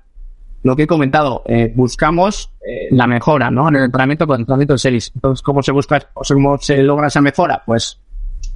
lo 0.64 0.76
que 0.76 0.84
he 0.84 0.88
comentado, 0.88 1.44
eh, 1.46 1.72
buscamos 1.76 2.52
eh, 2.62 2.88
la 2.92 3.08
mejora, 3.08 3.52
¿no? 3.52 3.70
En 3.70 3.76
el 3.76 3.84
entrenamiento 3.84 4.26
con 4.26 4.36
el 4.36 4.42
entrenamiento 4.42 4.74
de 4.74 4.80
series. 4.80 5.12
Entonces, 5.16 5.42
¿cómo 5.42 5.62
se 5.62 5.72
busca, 5.72 6.02
o 6.14 6.24
sea, 6.24 6.36
cómo 6.36 6.58
se 6.58 6.78
logra 6.84 7.08
esa 7.08 7.22
mejora? 7.22 7.62
Pues 7.66 8.00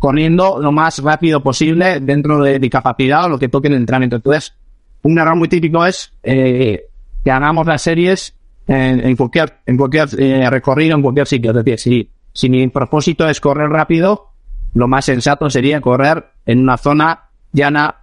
corriendo 0.02 0.58
lo 0.60 0.72
más 0.72 0.97
rápido 0.97 1.43
posible 1.43 1.99
dentro 1.99 2.41
de 2.41 2.60
mi 2.60 2.72
capacidad 2.72 3.26
o 3.26 3.30
lo 3.30 3.38
que 3.38 3.49
toque 3.49 3.68
en 3.68 3.74
el 3.74 3.82
entrenamiento. 3.82 4.16
Entonces, 4.16 4.56
un 5.04 5.20
error 5.20 5.36
muy 5.36 5.47
típico 5.47 5.86
es 5.86 6.12
eh, 6.24 6.88
que 7.24 7.30
hagamos 7.30 7.68
las 7.68 7.84
series 7.84 8.36
en, 8.66 8.99
en 9.06 9.16
cualquier, 9.16 9.60
en 9.68 9.78
cualquier 9.78 10.10
eh, 10.18 10.49
recorrido, 10.49 10.95
en 10.95 11.04
cualquier 11.04 11.28
sitio. 11.28 11.52
Es 11.52 11.64
decir, 11.64 11.80
si, 11.80 12.10
si 12.34 12.49
mi 12.49 12.68
propósito 12.70 13.30
es 13.30 13.39
correr 13.39 13.70
rápido, 13.70 14.32
lo 14.74 14.88
más 14.88 15.06
sensato 15.06 15.47
sería 15.52 15.80
correr 15.82 16.26
en 16.47 16.62
una 16.62 16.78
zona 16.78 17.30
llana, 17.52 17.97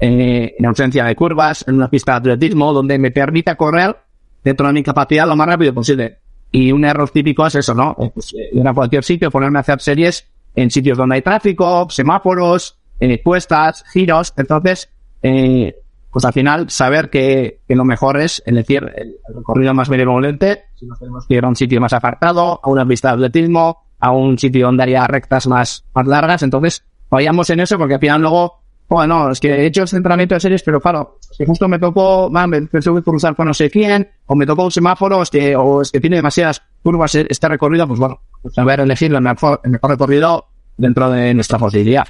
eh, 0.00 0.56
en 0.58 0.66
ausencia 0.66 1.04
de 1.04 1.14
curvas, 1.14 1.64
en 1.68 1.76
una 1.76 1.88
pista 1.88 2.18
de 2.18 2.32
atletismo, 2.32 2.72
donde 2.72 2.98
me 2.98 3.12
permita 3.12 3.54
correr 3.54 3.96
dentro 4.42 4.66
de 4.66 4.72
mi 4.72 4.82
capacidad 4.82 5.24
lo 5.28 5.36
más 5.36 5.46
rápido 5.46 5.72
posible. 5.72 6.18
Y 6.50 6.72
un 6.72 6.84
error 6.84 7.10
típico 7.10 7.46
es 7.46 7.54
eso, 7.54 7.74
¿no? 7.74 7.96
Eh, 8.00 8.10
Pues, 8.12 8.34
eh, 8.34 8.50
ir 8.52 8.66
a 8.66 8.74
cualquier 8.74 9.04
sitio, 9.04 9.30
ponerme 9.30 9.58
a 9.58 9.60
hacer 9.60 9.80
series 9.80 10.33
en 10.54 10.70
sitios 10.70 10.98
donde 10.98 11.16
hay 11.16 11.22
tráfico, 11.22 11.88
semáforos, 11.90 12.78
eh, 13.00 13.20
puestas, 13.22 13.84
giros. 13.92 14.32
Entonces, 14.36 14.90
eh, 15.22 15.74
pues 16.14 16.24
al 16.24 16.32
final 16.32 16.70
saber 16.70 17.10
que, 17.10 17.60
que 17.66 17.74
lo 17.74 17.84
mejor 17.84 18.20
es, 18.20 18.40
es 18.46 18.54
decir, 18.54 18.88
el, 18.94 19.16
recorrido 19.34 19.74
más 19.74 19.88
benevolente, 19.88 20.66
si 20.76 20.86
nos 20.86 20.98
tenemos 21.00 21.26
que 21.26 21.34
ir 21.34 21.44
a 21.44 21.48
un 21.48 21.56
sitio 21.56 21.80
más 21.80 21.92
apartado, 21.92 22.60
a 22.62 22.70
una 22.70 22.86
pista 22.86 23.08
de 23.08 23.14
atletismo, 23.14 23.82
a 23.98 24.12
un 24.12 24.38
sitio 24.38 24.66
donde 24.66 24.84
haya 24.84 25.08
rectas 25.08 25.48
más, 25.48 25.84
más 25.92 26.06
largas, 26.06 26.44
entonces 26.44 26.84
vayamos 27.10 27.50
en 27.50 27.60
eso 27.60 27.76
porque 27.78 27.94
al 27.94 28.00
final 28.00 28.20
luego, 28.20 28.60
bueno, 28.88 29.30
es 29.32 29.40
que 29.40 29.48
he 29.48 29.66
hecho 29.66 29.82
este 29.82 29.96
entrenamiento 29.96 30.36
de 30.36 30.40
series, 30.40 30.62
pero 30.62 30.80
claro, 30.80 31.18
si 31.20 31.44
justo 31.44 31.66
me 31.66 31.80
tocó, 31.80 32.30
man, 32.30 32.48
me 32.48 32.60
tengo 32.60 32.96
que 32.96 33.02
cruzar 33.02 33.34
con 33.34 33.48
no 33.48 33.54
sé 33.54 33.68
quién, 33.68 34.08
o 34.26 34.36
me 34.36 34.46
tocó 34.46 34.66
un 34.66 34.70
semáforo, 34.70 35.20
es 35.20 35.30
que, 35.30 35.56
o 35.56 35.82
es 35.82 35.90
que 35.90 36.00
tiene 36.00 36.16
demasiadas 36.16 36.62
curvas 36.80 37.16
este 37.16 37.48
recorrido, 37.48 37.88
pues 37.88 37.98
bueno, 37.98 38.20
saber 38.50 38.80
elegir 38.80 39.14
el 39.14 39.20
mejor, 39.20 39.60
el 39.64 39.70
mejor 39.72 39.90
recorrido 39.90 40.46
dentro 40.76 41.10
de 41.10 41.32
nuestra 41.34 41.58
posibilidad. 41.58 42.04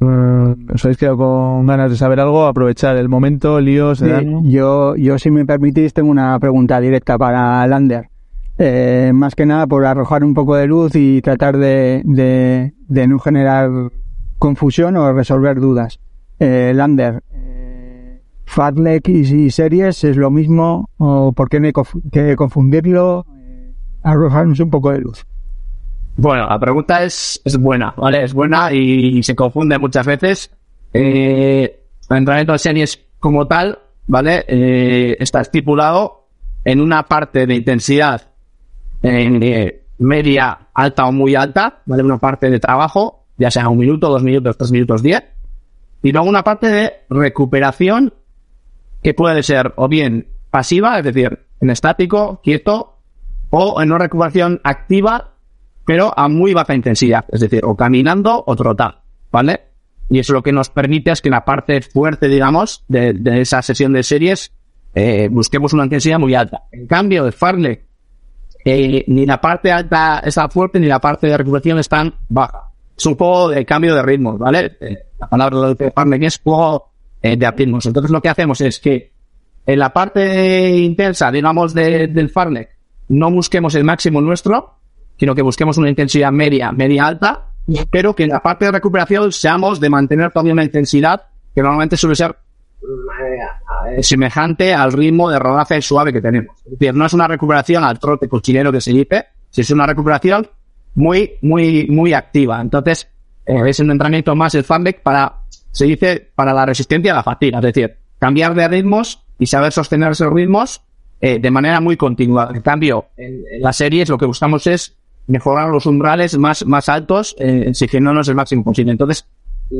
Mm, 0.00 0.70
¿Os 0.74 0.84
habéis 0.84 0.96
quedado 0.98 1.16
con 1.16 1.66
ganas 1.66 1.90
de 1.90 1.96
saber 1.96 2.20
algo? 2.20 2.46
Aprovechar 2.46 2.96
el 2.96 3.08
momento, 3.08 3.60
líos, 3.60 3.98
Sí, 3.98 4.06
yo, 4.44 4.94
yo, 4.96 5.18
si 5.18 5.30
me 5.30 5.44
permitís, 5.44 5.92
tengo 5.92 6.10
una 6.10 6.38
pregunta 6.38 6.80
directa 6.80 7.18
para 7.18 7.66
Lander. 7.66 8.08
Eh, 8.58 9.12
más 9.14 9.34
que 9.34 9.46
nada 9.46 9.66
por 9.66 9.84
arrojar 9.86 10.24
un 10.24 10.34
poco 10.34 10.56
de 10.56 10.66
luz 10.66 10.92
y 10.94 11.20
tratar 11.22 11.56
de, 11.58 12.02
de, 12.04 12.74
de 12.88 13.06
no 13.06 13.18
generar 13.18 13.70
confusión 14.38 14.96
o 14.96 15.12
resolver 15.12 15.60
dudas. 15.60 16.00
Eh, 16.40 16.72
Lander, 16.74 17.22
eh, 17.32 18.20
y, 19.06 19.10
y 19.12 19.50
series 19.50 20.02
es 20.04 20.16
lo 20.16 20.30
mismo 20.30 20.90
o 20.98 21.32
por 21.32 21.48
qué 21.48 21.60
no 21.60 21.66
hay 21.66 21.72
conf- 21.72 22.00
que 22.10 22.34
confundirlo? 22.36 23.26
Arrojarnos 24.02 24.60
un 24.60 24.70
poco 24.70 24.92
de 24.92 25.00
luz. 25.00 25.24
Bueno, 26.16 26.48
la 26.48 26.58
pregunta 26.58 27.04
es, 27.04 27.40
es 27.44 27.56
buena, 27.56 27.94
¿vale? 27.96 28.24
Es 28.24 28.34
buena 28.34 28.72
y 28.72 29.22
se 29.22 29.36
confunde 29.36 29.78
muchas 29.78 30.04
veces. 30.04 30.50
Eh, 30.92 31.80
el 32.10 32.16
entrenamiento 32.16 32.52
de 32.54 32.58
series 32.58 33.06
como 33.20 33.46
tal, 33.46 33.78
¿vale? 34.06 34.44
Eh, 34.48 35.16
está 35.20 35.40
estipulado 35.40 36.28
en 36.64 36.80
una 36.80 37.04
parte 37.04 37.46
de 37.46 37.54
intensidad 37.54 38.30
eh, 39.02 39.84
media, 39.98 40.58
alta 40.74 41.06
o 41.06 41.12
muy 41.12 41.34
alta, 41.34 41.82
¿vale? 41.86 42.02
Una 42.02 42.18
parte 42.18 42.50
de 42.50 42.58
trabajo, 42.58 43.26
ya 43.36 43.50
sea 43.50 43.68
un 43.68 43.78
minuto, 43.78 44.08
dos 44.08 44.22
minutos, 44.22 44.56
tres 44.56 44.72
minutos, 44.72 45.02
diez. 45.02 45.22
Y 46.02 46.12
luego 46.12 46.28
una 46.28 46.42
parte 46.42 46.68
de 46.68 46.92
recuperación 47.10 48.12
que 49.02 49.14
puede 49.14 49.42
ser 49.42 49.72
o 49.76 49.88
bien 49.88 50.26
pasiva, 50.50 50.98
es 50.98 51.04
decir, 51.04 51.46
en 51.60 51.70
estático, 51.70 52.40
quieto, 52.42 52.97
o 53.50 53.80
en 53.80 53.90
una 53.90 53.98
recuperación 53.98 54.60
activa, 54.64 55.34
pero 55.86 56.12
a 56.18 56.28
muy 56.28 56.52
baja 56.54 56.74
intensidad, 56.74 57.24
es 57.32 57.40
decir, 57.40 57.64
o 57.64 57.76
caminando 57.76 58.42
o 58.46 58.56
trotar, 58.56 59.00
¿vale? 59.30 59.62
Y 60.10 60.18
eso 60.18 60.32
lo 60.32 60.42
que 60.42 60.52
nos 60.52 60.70
permite 60.70 61.10
es 61.10 61.20
que 61.20 61.28
en 61.28 61.34
la 61.34 61.44
parte 61.44 61.80
fuerte, 61.82 62.28
digamos, 62.28 62.84
de, 62.88 63.14
esa 63.40 63.62
sesión 63.62 63.92
de 63.92 64.02
series, 64.02 64.52
eh, 64.94 65.28
busquemos 65.30 65.72
una 65.72 65.84
intensidad 65.84 66.18
muy 66.18 66.34
alta. 66.34 66.62
En 66.72 66.86
cambio, 66.86 67.24
de 67.24 67.32
Farlek, 67.32 67.84
eh, 68.64 69.04
ni 69.06 69.26
la 69.26 69.40
parte 69.40 69.70
alta 69.70 70.20
está 70.24 70.48
fuerte, 70.48 70.80
ni 70.80 70.86
la 70.86 70.98
parte 71.00 71.26
de 71.26 71.36
recuperación 71.36 71.78
están 71.78 72.14
baja. 72.28 72.64
Es 72.96 73.06
un 73.06 73.16
juego 73.16 73.48
de 73.50 73.64
cambio 73.64 73.94
de 73.94 74.02
ritmos, 74.02 74.38
¿vale? 74.38 74.76
Eh, 74.80 74.96
la 75.20 75.28
palabra 75.28 75.74
de 75.74 75.90
Farlek 75.90 76.22
es 76.24 76.40
juego 76.42 76.90
eh, 77.22 77.36
de 77.36 77.50
ritmos. 77.50 77.86
Entonces 77.86 78.10
lo 78.10 78.20
que 78.20 78.28
hacemos 78.28 78.60
es 78.60 78.80
que 78.80 79.12
en 79.66 79.78
la 79.78 79.92
parte 79.92 80.70
intensa, 80.76 81.30
digamos, 81.30 81.74
de- 81.74 82.08
del 82.08 82.30
Farlek, 82.30 82.77
no 83.08 83.30
busquemos 83.30 83.74
el 83.74 83.84
máximo 83.84 84.20
nuestro, 84.20 84.74
sino 85.18 85.34
que 85.34 85.42
busquemos 85.42 85.78
una 85.78 85.88
intensidad 85.88 86.30
media, 86.30 86.72
media 86.72 87.06
alta, 87.06 87.46
pero 87.90 88.14
que 88.14 88.24
en 88.24 88.30
la 88.30 88.40
parte 88.40 88.66
de 88.66 88.72
recuperación 88.72 89.32
seamos 89.32 89.80
de 89.80 89.90
mantener 89.90 90.30
todavía 90.30 90.52
una 90.52 90.64
intensidad 90.64 91.22
que 91.54 91.62
normalmente 91.62 91.96
suele 91.96 92.14
ser 92.14 92.36
eh, 93.90 94.02
semejante 94.02 94.72
al 94.72 94.92
ritmo 94.92 95.28
de 95.30 95.38
rodaje 95.38 95.82
suave 95.82 96.12
que 96.12 96.20
tenemos. 96.20 96.56
Es 96.64 96.78
decir, 96.78 96.94
no 96.94 97.04
es 97.04 97.12
una 97.12 97.26
recuperación 97.26 97.84
al 97.84 97.98
trote 97.98 98.28
cochinero 98.28 98.70
que 98.70 98.80
se 98.80 98.92
dice, 98.92 99.26
si 99.50 99.62
es 99.62 99.70
una 99.70 99.86
recuperación 99.86 100.48
muy, 100.94 101.32
muy, 101.42 101.86
muy 101.88 102.12
activa. 102.12 102.60
Entonces, 102.60 103.08
eh, 103.44 103.62
es 103.66 103.80
un 103.80 103.90
entrenamiento 103.90 104.34
más 104.36 104.54
el 104.54 104.64
fanback 104.64 105.02
para, 105.02 105.40
se 105.72 105.86
dice, 105.86 106.30
para 106.34 106.52
la 106.52 106.64
resistencia 106.64 107.12
a 107.12 107.16
la 107.16 107.22
fatiga, 107.22 107.58
es 107.58 107.64
decir, 107.64 107.96
cambiar 108.18 108.54
de 108.54 108.68
ritmos 108.68 109.24
y 109.38 109.46
saber 109.46 109.72
sostener 109.72 110.12
esos 110.12 110.32
ritmos 110.32 110.82
eh, 111.20 111.38
de 111.38 111.50
manera 111.50 111.80
muy 111.80 111.96
continua. 111.96 112.50
En 112.54 112.60
cambio, 112.62 113.06
en, 113.16 113.42
en 113.50 113.60
las 113.62 113.76
series 113.76 114.08
lo 114.08 114.18
que 114.18 114.26
buscamos 114.26 114.66
es 114.66 114.96
mejorar 115.26 115.68
los 115.68 115.86
umbrales 115.86 116.38
más, 116.38 116.64
más 116.66 116.88
altos, 116.88 117.34
eh, 117.38 117.64
exigiéndonos 117.68 118.28
el 118.28 118.34
máximo 118.34 118.64
posible. 118.64 118.92
Entonces, 118.92 119.26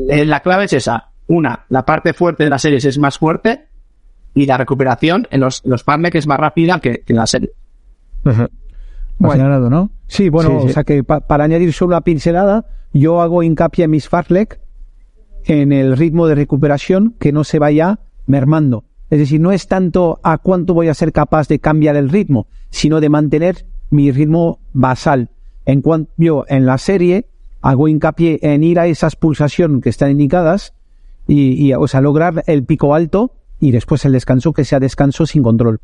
eh, 0.09 0.25
la 0.25 0.41
clave 0.41 0.65
es 0.65 0.73
esa. 0.73 1.09
Una, 1.27 1.65
la 1.69 1.85
parte 1.85 2.13
fuerte 2.13 2.43
de 2.43 2.49
las 2.49 2.61
series 2.61 2.85
es 2.85 2.97
más 2.97 3.17
fuerte 3.17 3.65
y 4.35 4.45
la 4.45 4.57
recuperación 4.57 5.27
en 5.31 5.39
los, 5.41 5.61
los 5.65 5.83
es 6.13 6.27
más 6.27 6.39
rápida 6.39 6.79
que, 6.79 7.01
que 7.01 7.13
en 7.13 7.17
la 7.17 7.27
serie. 7.27 7.51
Has 8.25 8.47
Bueno. 9.17 9.33
señalado, 9.33 9.69
¿no? 9.69 9.89
Sí, 10.07 10.29
bueno, 10.29 10.49
Sí, 10.51 10.57
sí. 10.65 10.69
o 10.69 10.73
sea 10.73 10.83
que 10.83 11.03
pa- 11.03 11.19
para 11.21 11.43
añadir 11.43 11.73
solo 11.73 11.89
una 11.89 12.01
pincelada, 12.01 12.65
yo 12.93 13.21
hago 13.21 13.43
hincapié 13.43 13.85
en 13.85 13.91
mis 13.91 14.07
Fartlek 14.07 14.59
en 15.45 15.71
el 15.71 15.97
ritmo 15.97 16.27
de 16.27 16.35
recuperación 16.35 17.15
que 17.19 17.31
no 17.31 17.43
se 17.43 17.59
vaya 17.59 17.99
mermando. 18.27 18.83
Es 19.09 19.19
decir, 19.19 19.41
no 19.41 19.51
es 19.51 19.67
tanto 19.67 20.19
a 20.23 20.37
cuánto 20.37 20.73
voy 20.73 20.87
a 20.87 20.93
ser 20.93 21.11
capaz 21.11 21.47
de 21.47 21.59
cambiar 21.59 21.95
el 21.95 22.09
ritmo, 22.09 22.47
sino 22.69 23.01
de 23.01 23.09
mantener 23.09 23.65
mi 23.89 24.11
ritmo 24.11 24.59
basal. 24.73 25.29
En 25.65 25.81
cambio, 25.81 26.45
en 26.47 26.65
la 26.65 26.77
serie 26.77 27.27
hago 27.61 27.87
hincapié 27.87 28.39
en 28.41 28.63
ir 28.63 28.79
a 28.79 28.87
esas 28.87 29.15
pulsaciones 29.15 29.81
que 29.81 29.89
están 29.89 30.11
indicadas 30.11 30.73
y, 31.27 31.67
y, 31.67 31.73
o 31.73 31.87
sea, 31.87 32.01
lograr 32.01 32.43
el 32.47 32.63
pico 32.63 32.93
alto 32.93 33.33
y 33.59 33.71
después 33.71 34.05
el 34.05 34.13
descanso 34.13 34.53
que 34.53 34.63
sea 34.63 34.79
descanso 34.79 35.25
sin 35.25 35.43
control. 35.43 35.79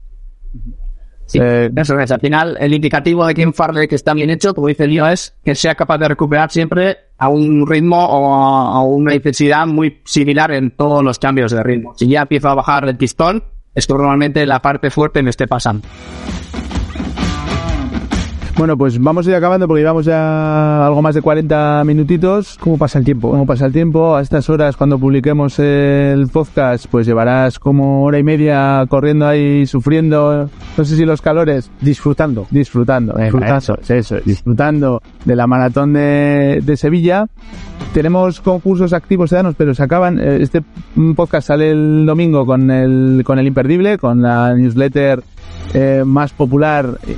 Sí, 1.28 1.39
Eh, 1.41 1.71
eso 1.76 1.99
es. 1.99 2.11
Al 2.11 2.19
final, 2.19 2.57
el 2.59 2.73
indicativo 2.73 3.26
de 3.26 3.34
que 3.34 3.45
un 3.45 3.53
farlek 3.53 3.91
está 3.93 4.13
bien 4.13 4.30
hecho, 4.30 4.53
como 4.53 4.67
dice 4.67 4.88
Lío, 4.88 5.07
es 5.07 5.36
que 5.43 5.55
sea 5.55 5.76
capaz 5.76 5.97
de 5.97 6.07
recuperar 6.07 6.51
siempre 6.51 6.97
a 7.17 7.30
un 7.30 7.65
ritmo 7.67 7.97
o 8.05 8.34
a, 8.36 8.76
a 8.78 8.82
una 8.84 9.15
intensidad 9.15 9.65
muy 9.65 10.01
similar 10.05 10.51
en 10.51 10.71
todos 10.71 11.03
los 11.03 11.17
cambios 11.17 11.51
de 11.51 11.63
ritmo. 11.63 11.93
Si 11.97 12.07
ya 12.07 12.21
empieza 12.23 12.51
a 12.51 12.55
bajar 12.55 12.88
el 12.88 12.97
pistón, 12.97 13.43
es 13.73 13.88
que 13.88 13.93
normalmente 13.93 14.45
la 14.45 14.61
parte 14.61 14.89
fuerte 14.89 15.23
me 15.23 15.32
esté 15.32 15.47
pasando. 15.47 15.88
Bueno, 18.57 18.77
pues 18.77 18.97
vamos 19.01 19.27
a 19.27 19.31
ir 19.31 19.35
acabando 19.35 19.67
porque 19.67 19.81
llevamos 19.81 20.05
ya 20.05 20.85
algo 20.87 21.01
más 21.01 21.13
de 21.13 21.21
40 21.21 21.83
minutitos. 21.85 22.57
¿Cómo 22.57 22.77
pasa 22.77 22.97
el 22.99 23.03
tiempo? 23.03 23.29
¿Cómo 23.29 23.45
pasa 23.45 23.65
el 23.65 23.73
tiempo? 23.73 24.15
A 24.15 24.21
estas 24.21 24.49
horas, 24.49 24.77
cuando 24.77 24.97
publiquemos 24.97 25.59
el 25.59 26.29
podcast, 26.31 26.85
pues 26.89 27.05
llevarás 27.05 27.59
como 27.59 28.05
hora 28.05 28.17
y 28.17 28.23
media 28.23 28.85
corriendo 28.87 29.27
ahí, 29.27 29.65
sufriendo, 29.65 30.49
no 30.77 30.85
sé 30.85 30.95
si 30.95 31.03
los 31.03 31.21
calores, 31.21 31.69
Disfrutando. 31.81 32.47
disfrutando, 32.49 33.13
Disfrutando. 33.17 33.57
eso, 33.57 33.77
es 33.81 33.89
eso, 33.91 34.15
disfrutando 34.23 35.01
de 35.25 35.35
la 35.35 35.47
maratón 35.47 35.91
de, 35.91 36.61
de 36.63 36.77
Sevilla. 36.77 37.25
Tenemos 37.93 38.39
concursos 38.39 38.93
activos 38.93 39.31
danos, 39.31 39.55
pero 39.57 39.73
se 39.73 39.83
acaban. 39.83 40.17
eh, 40.17 40.37
Este 40.41 40.63
podcast 41.17 41.47
sale 41.49 41.71
el 41.71 42.05
domingo 42.05 42.45
con 42.45 42.71
el, 42.71 43.21
con 43.25 43.37
el 43.37 43.47
imperdible, 43.47 43.97
con 43.97 44.21
la 44.21 44.53
newsletter 44.53 45.21
eh, 45.74 46.03
más 46.05 46.34
popular 46.34 46.99
eh, 47.07 47.16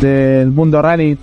del 0.00 0.50
mundo 0.50 0.82
running 0.82 1.18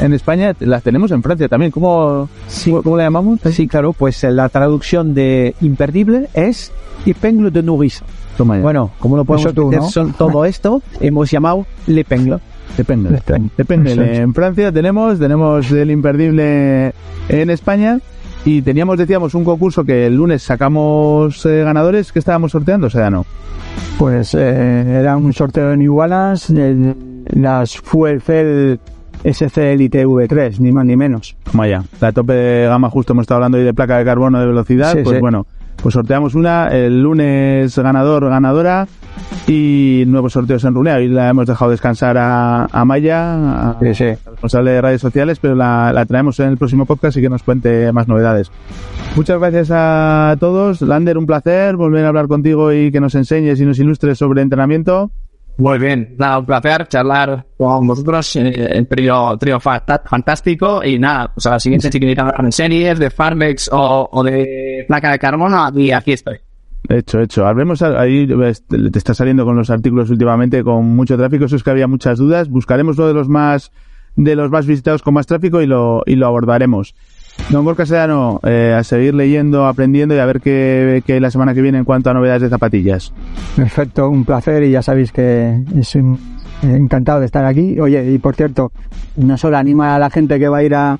en 0.00 0.12
España. 0.14 0.54
Las 0.60 0.82
tenemos 0.82 1.10
en 1.10 1.22
Francia 1.22 1.48
también. 1.48 1.70
¿Cómo, 1.70 2.28
cómo, 2.64 2.82
cómo 2.82 2.96
la 2.96 3.04
llamamos? 3.04 3.40
Sí, 3.52 3.68
claro, 3.68 3.92
pues 3.92 4.22
eh, 4.24 4.30
la 4.30 4.48
traducción 4.48 5.14
de 5.14 5.54
imperdible 5.60 6.28
es 6.34 6.72
Épingle 7.06 7.50
de 7.50 7.62
nourrice. 7.62 8.04
Bueno, 8.44 8.90
como 8.98 9.16
lo 9.16 9.24
podemos 9.24 9.54
tú, 9.54 9.66
meter 9.66 9.80
¿no? 9.80 9.90
son 9.90 10.12
todo 10.14 10.44
esto, 10.44 10.82
hemos 11.00 11.30
llamado 11.30 11.66
L'Épingle. 11.86 12.38
Depende. 12.76 13.20
Depende. 13.56 14.16
En 14.16 14.32
Francia 14.32 14.72
tenemos, 14.72 15.18
tenemos 15.18 15.70
el 15.72 15.90
imperdible 15.90 16.94
en 17.28 17.50
España 17.50 18.00
y 18.44 18.62
teníamos, 18.62 18.96
decíamos, 18.98 19.34
un 19.34 19.44
concurso 19.44 19.84
que 19.84 20.06
el 20.06 20.16
lunes 20.16 20.42
sacamos 20.42 21.44
eh, 21.46 21.62
ganadores 21.62 22.12
que 22.12 22.18
estábamos 22.18 22.52
sorteando, 22.52 22.86
o 22.86 22.90
sea, 22.90 23.10
no. 23.10 23.26
Pues 23.98 24.34
eh, 24.34 24.98
era 25.00 25.16
un 25.16 25.32
sorteo 25.32 25.72
en 25.72 25.82
Igualas, 25.82 26.52
de 26.52 26.94
las 27.34 27.76
Fuel 27.76 28.22
Cell 28.22 28.78
SC 29.24 29.58
Elite 29.58 30.06
V3, 30.06 30.58
ni 30.58 30.72
más 30.72 30.86
ni 30.86 30.96
menos. 30.96 31.36
Vaya, 31.52 31.84
la 32.00 32.12
tope 32.12 32.32
de 32.32 32.66
gama 32.66 32.88
justo 32.88 33.12
hemos 33.12 33.24
estado 33.24 33.36
hablando 33.36 33.58
hoy 33.58 33.64
de 33.64 33.74
placa 33.74 33.98
de 33.98 34.04
carbono 34.04 34.40
de 34.40 34.46
velocidad, 34.46 34.92
Sí, 34.94 35.00
pues 35.04 35.16
sí. 35.16 35.20
bueno, 35.20 35.46
pues 35.82 35.94
sorteamos 35.94 36.34
una, 36.34 36.68
el 36.68 37.02
lunes 37.02 37.76
ganador, 37.78 38.28
ganadora 38.28 38.86
y 39.46 40.04
nuevos 40.06 40.34
sorteos 40.34 40.62
en 40.64 40.74
Runea. 40.74 40.96
Hoy 40.96 41.08
la 41.08 41.30
hemos 41.30 41.46
dejado 41.46 41.70
descansar 41.70 42.18
a, 42.18 42.66
a 42.66 42.84
Maya, 42.84 43.70
a, 43.70 43.78
Sí, 43.80 43.94
sí. 43.94 44.04
responsable 44.26 44.72
de 44.72 44.80
redes 44.82 45.00
sociales, 45.00 45.38
pero 45.40 45.54
la, 45.54 45.92
la 45.92 46.04
traemos 46.04 46.38
en 46.40 46.48
el 46.50 46.58
próximo 46.58 46.84
podcast 46.84 47.16
y 47.16 47.22
que 47.22 47.30
nos 47.30 47.42
cuente 47.42 47.92
más 47.92 48.08
novedades. 48.08 48.50
Muchas 49.16 49.38
gracias 49.40 49.70
a 49.72 50.36
todos. 50.38 50.82
Lander, 50.82 51.16
un 51.16 51.26
placer 51.26 51.76
volver 51.76 52.04
a 52.04 52.08
hablar 52.08 52.28
contigo 52.28 52.72
y 52.72 52.90
que 52.92 53.00
nos 53.00 53.14
enseñes 53.14 53.60
y 53.60 53.64
nos 53.66 53.78
ilustres 53.78 54.18
sobre 54.18 54.42
entrenamiento. 54.42 55.10
Muy 55.60 55.78
bien, 55.78 56.14
nada, 56.18 56.38
un 56.38 56.46
placer 56.46 56.88
charlar 56.88 57.44
con 57.58 57.86
vosotros, 57.86 58.34
eh, 58.36 58.70
el 58.72 58.88
trío, 58.88 59.36
trío 59.38 59.60
fantástico 59.60 60.82
y 60.82 60.98
nada, 60.98 61.30
pues 61.34 61.44
a 61.44 61.50
la 61.50 61.60
siguiente 61.60 61.92
si 61.92 62.00
queréis 62.00 62.18
hablar 62.18 62.42
de 62.42 62.50
series, 62.50 62.98
de 62.98 63.10
Farmex 63.10 63.68
o, 63.70 64.08
o 64.10 64.24
de 64.24 64.86
placa 64.88 65.12
de 65.12 65.18
carbono, 65.18 65.70
y 65.74 65.90
aquí 65.90 66.12
estoy. 66.12 66.38
Hecho, 66.88 67.20
hecho. 67.20 67.46
Hablemos 67.46 67.82
ahí, 67.82 68.26
te 68.26 68.98
está 68.98 69.12
saliendo 69.12 69.44
con 69.44 69.54
los 69.54 69.68
artículos 69.68 70.08
últimamente 70.08 70.64
con 70.64 70.96
mucho 70.96 71.18
tráfico, 71.18 71.44
eso 71.44 71.56
es 71.56 71.62
que 71.62 71.70
había 71.70 71.86
muchas 71.86 72.16
dudas. 72.16 72.48
Buscaremos 72.48 72.96
uno 72.96 73.08
de 73.08 73.14
los 73.14 73.28
más 73.28 73.70
de 74.16 74.34
los 74.34 74.50
más 74.50 74.66
visitados 74.66 75.02
con 75.02 75.12
más 75.12 75.26
tráfico 75.26 75.60
y 75.60 75.66
lo, 75.66 76.02
y 76.06 76.16
lo 76.16 76.26
abordaremos. 76.26 76.94
Don 77.50 77.64
Gorka 77.64 77.84
Sedano, 77.84 78.38
eh, 78.44 78.74
a 78.78 78.84
seguir 78.84 79.14
leyendo, 79.14 79.66
aprendiendo 79.66 80.14
y 80.14 80.18
a 80.18 80.26
ver 80.26 80.40
qué, 80.40 81.02
qué 81.06 81.18
la 81.20 81.30
semana 81.30 81.52
que 81.54 81.62
viene 81.62 81.78
en 81.78 81.84
cuanto 81.84 82.08
a 82.10 82.14
novedades 82.14 82.42
de 82.42 82.48
zapatillas. 82.48 83.12
Perfecto, 83.56 84.08
un 84.08 84.24
placer 84.24 84.62
y 84.62 84.70
ya 84.70 84.82
sabéis 84.82 85.10
que 85.12 85.62
es 85.76 85.94
un- 85.96 86.18
encantado 86.62 87.20
de 87.20 87.26
estar 87.26 87.44
aquí. 87.44 87.80
Oye, 87.80 88.12
y 88.12 88.18
por 88.18 88.36
cierto, 88.36 88.70
no 89.16 89.36
solo 89.36 89.56
anima 89.56 89.96
a 89.96 89.98
la 89.98 90.10
gente 90.10 90.38
que 90.38 90.48
va 90.48 90.58
a 90.58 90.62
ir 90.62 90.74
a, 90.74 90.98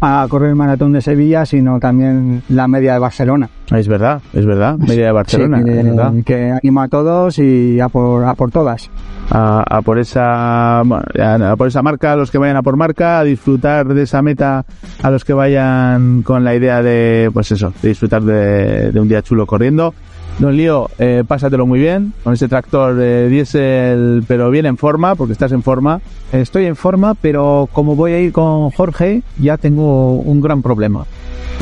a 0.00 0.26
correr 0.28 0.48
el 0.50 0.56
maratón 0.56 0.92
de 0.92 1.02
Sevilla, 1.02 1.44
sino 1.46 1.78
también 1.78 2.42
la 2.48 2.66
media 2.66 2.94
de 2.94 2.98
Barcelona. 2.98 3.48
Es 3.72 3.86
verdad, 3.86 4.20
es 4.32 4.44
verdad, 4.46 4.78
media 4.78 5.06
de 5.06 5.12
Barcelona, 5.12 5.58
Sí, 5.58 5.64
que, 5.64 5.78
es 5.80 5.84
verdad. 5.84 6.12
que 6.24 6.50
anima 6.50 6.84
a 6.84 6.88
todos 6.88 7.38
y 7.38 7.78
a 7.78 7.88
por, 7.88 8.24
a 8.24 8.34
por 8.34 8.50
todas. 8.50 8.90
A, 9.32 9.64
a 9.78 9.82
por 9.82 9.98
esa 9.98 10.80
a 10.80 11.56
por 11.56 11.68
esa 11.68 11.82
marca, 11.82 12.12
a 12.12 12.16
los 12.16 12.30
que 12.30 12.38
vayan 12.38 12.56
a 12.56 12.62
por 12.62 12.76
marca, 12.76 13.18
a 13.18 13.24
disfrutar 13.24 13.86
de 13.86 14.02
esa 14.02 14.20
meta, 14.20 14.66
a 15.02 15.10
los 15.10 15.24
que 15.24 15.32
vayan 15.32 16.22
con 16.22 16.44
la 16.44 16.54
idea 16.54 16.82
de, 16.82 17.30
pues 17.32 17.50
eso, 17.52 17.72
de 17.80 17.88
disfrutar 17.88 18.22
de, 18.22 18.92
de 18.92 19.00
un 19.00 19.08
día 19.08 19.22
chulo 19.22 19.46
corriendo. 19.46 19.94
Don 20.38 20.56
Lío, 20.56 20.90
eh, 20.98 21.22
pásatelo 21.26 21.66
muy 21.66 21.78
bien 21.78 22.12
con 22.24 22.34
ese 22.34 22.48
tractor 22.48 22.96
eh, 23.00 23.28
diésel, 23.28 24.24
pero 24.26 24.50
bien 24.50 24.66
en 24.66 24.76
forma, 24.76 25.14
porque 25.14 25.32
estás 25.32 25.52
en 25.52 25.62
forma. 25.62 26.00
Estoy 26.32 26.66
en 26.66 26.76
forma, 26.76 27.14
pero 27.14 27.68
como 27.72 27.94
voy 27.94 28.12
a 28.12 28.20
ir 28.20 28.32
con 28.32 28.70
Jorge, 28.70 29.22
ya 29.38 29.56
tengo 29.56 30.14
un 30.14 30.40
gran 30.40 30.62
problema. 30.62 31.06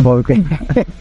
Porque, 0.03 0.43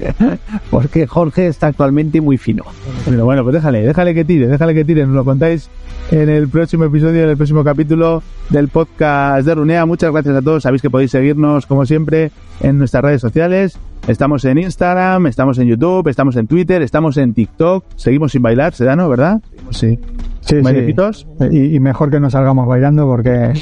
porque 0.71 1.07
Jorge 1.07 1.47
está 1.47 1.67
actualmente 1.67 2.19
muy 2.19 2.37
fino. 2.37 2.65
Pero 3.05 3.23
bueno, 3.23 3.43
pues 3.43 3.53
déjale, 3.53 3.85
déjale 3.85 4.13
que 4.13 4.25
tire, 4.25 4.47
déjale 4.47 4.73
que 4.73 4.83
tire. 4.83 5.05
Nos 5.05 5.15
lo 5.15 5.23
contáis 5.23 5.69
en 6.11 6.27
el 6.27 6.49
próximo 6.49 6.85
episodio, 6.85 7.23
en 7.23 7.29
el 7.29 7.37
próximo 7.37 7.63
capítulo 7.63 8.23
del 8.49 8.67
podcast 8.67 9.45
de 9.45 9.55
Runea. 9.55 9.85
Muchas 9.85 10.11
gracias 10.11 10.35
a 10.35 10.41
todos. 10.41 10.63
Sabéis 10.63 10.81
que 10.81 10.89
podéis 10.89 11.11
seguirnos, 11.11 11.65
como 11.65 11.85
siempre, 11.85 12.31
en 12.61 12.77
nuestras 12.77 13.03
redes 13.03 13.21
sociales. 13.21 13.77
Estamos 14.09 14.43
en 14.45 14.57
Instagram, 14.57 15.27
estamos 15.27 15.59
en 15.59 15.67
YouTube, 15.67 16.07
estamos 16.07 16.35
en 16.35 16.47
Twitter, 16.47 16.81
estamos 16.81 17.15
en 17.17 17.35
TikTok. 17.35 17.85
Seguimos 17.95 18.31
sin 18.31 18.41
bailar, 18.41 18.73
Sedano, 18.73 19.07
¿verdad? 19.07 19.39
Sí. 19.69 19.99
Sí, 20.41 20.55
sí. 20.63 21.25
Y, 21.51 21.75
y 21.75 21.79
mejor 21.79 22.09
que 22.09 22.19
no 22.19 22.27
salgamos 22.31 22.67
bailando 22.67 23.05
porque 23.05 23.29
hay, 23.31 23.53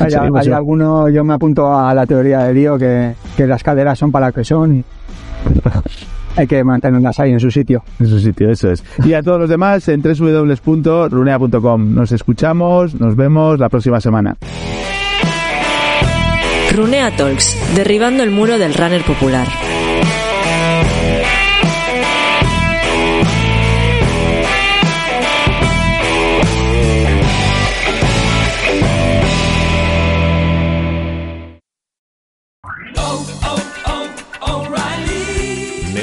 hay 0.00 0.10
sin- 0.44 0.52
alguno, 0.54 1.10
yo 1.10 1.24
me 1.24 1.34
apunto 1.34 1.76
a 1.78 1.92
la 1.92 2.06
teoría 2.06 2.44
de 2.44 2.54
Lío 2.54 2.78
que, 2.78 3.12
que 3.36 3.46
las 3.46 3.62
caderas 3.62 3.98
son 3.98 4.10
para 4.10 4.28
lo 4.28 4.32
que 4.32 4.44
son 4.44 4.76
y 4.78 4.84
hay 6.36 6.46
que 6.46 6.64
mantenerlas 6.64 7.20
ahí 7.20 7.32
en 7.32 7.40
su 7.40 7.50
sitio. 7.50 7.82
En 8.00 8.06
su 8.06 8.18
sitio, 8.18 8.50
eso 8.50 8.70
es. 8.70 8.82
Y 9.04 9.12
a 9.12 9.22
todos 9.22 9.38
los 9.40 9.50
demás 9.50 9.86
en 9.88 10.00
www.runea.com. 10.00 11.94
Nos 11.94 12.12
escuchamos, 12.12 12.98
nos 12.98 13.14
vemos 13.14 13.58
la 13.58 13.68
próxima 13.68 14.00
semana. 14.00 14.36
Runea 16.76 17.10
Talks, 17.16 17.56
derribando 17.74 18.22
el 18.22 18.30
muro 18.30 18.58
del 18.58 18.74
runner 18.74 19.02
popular. 19.02 19.48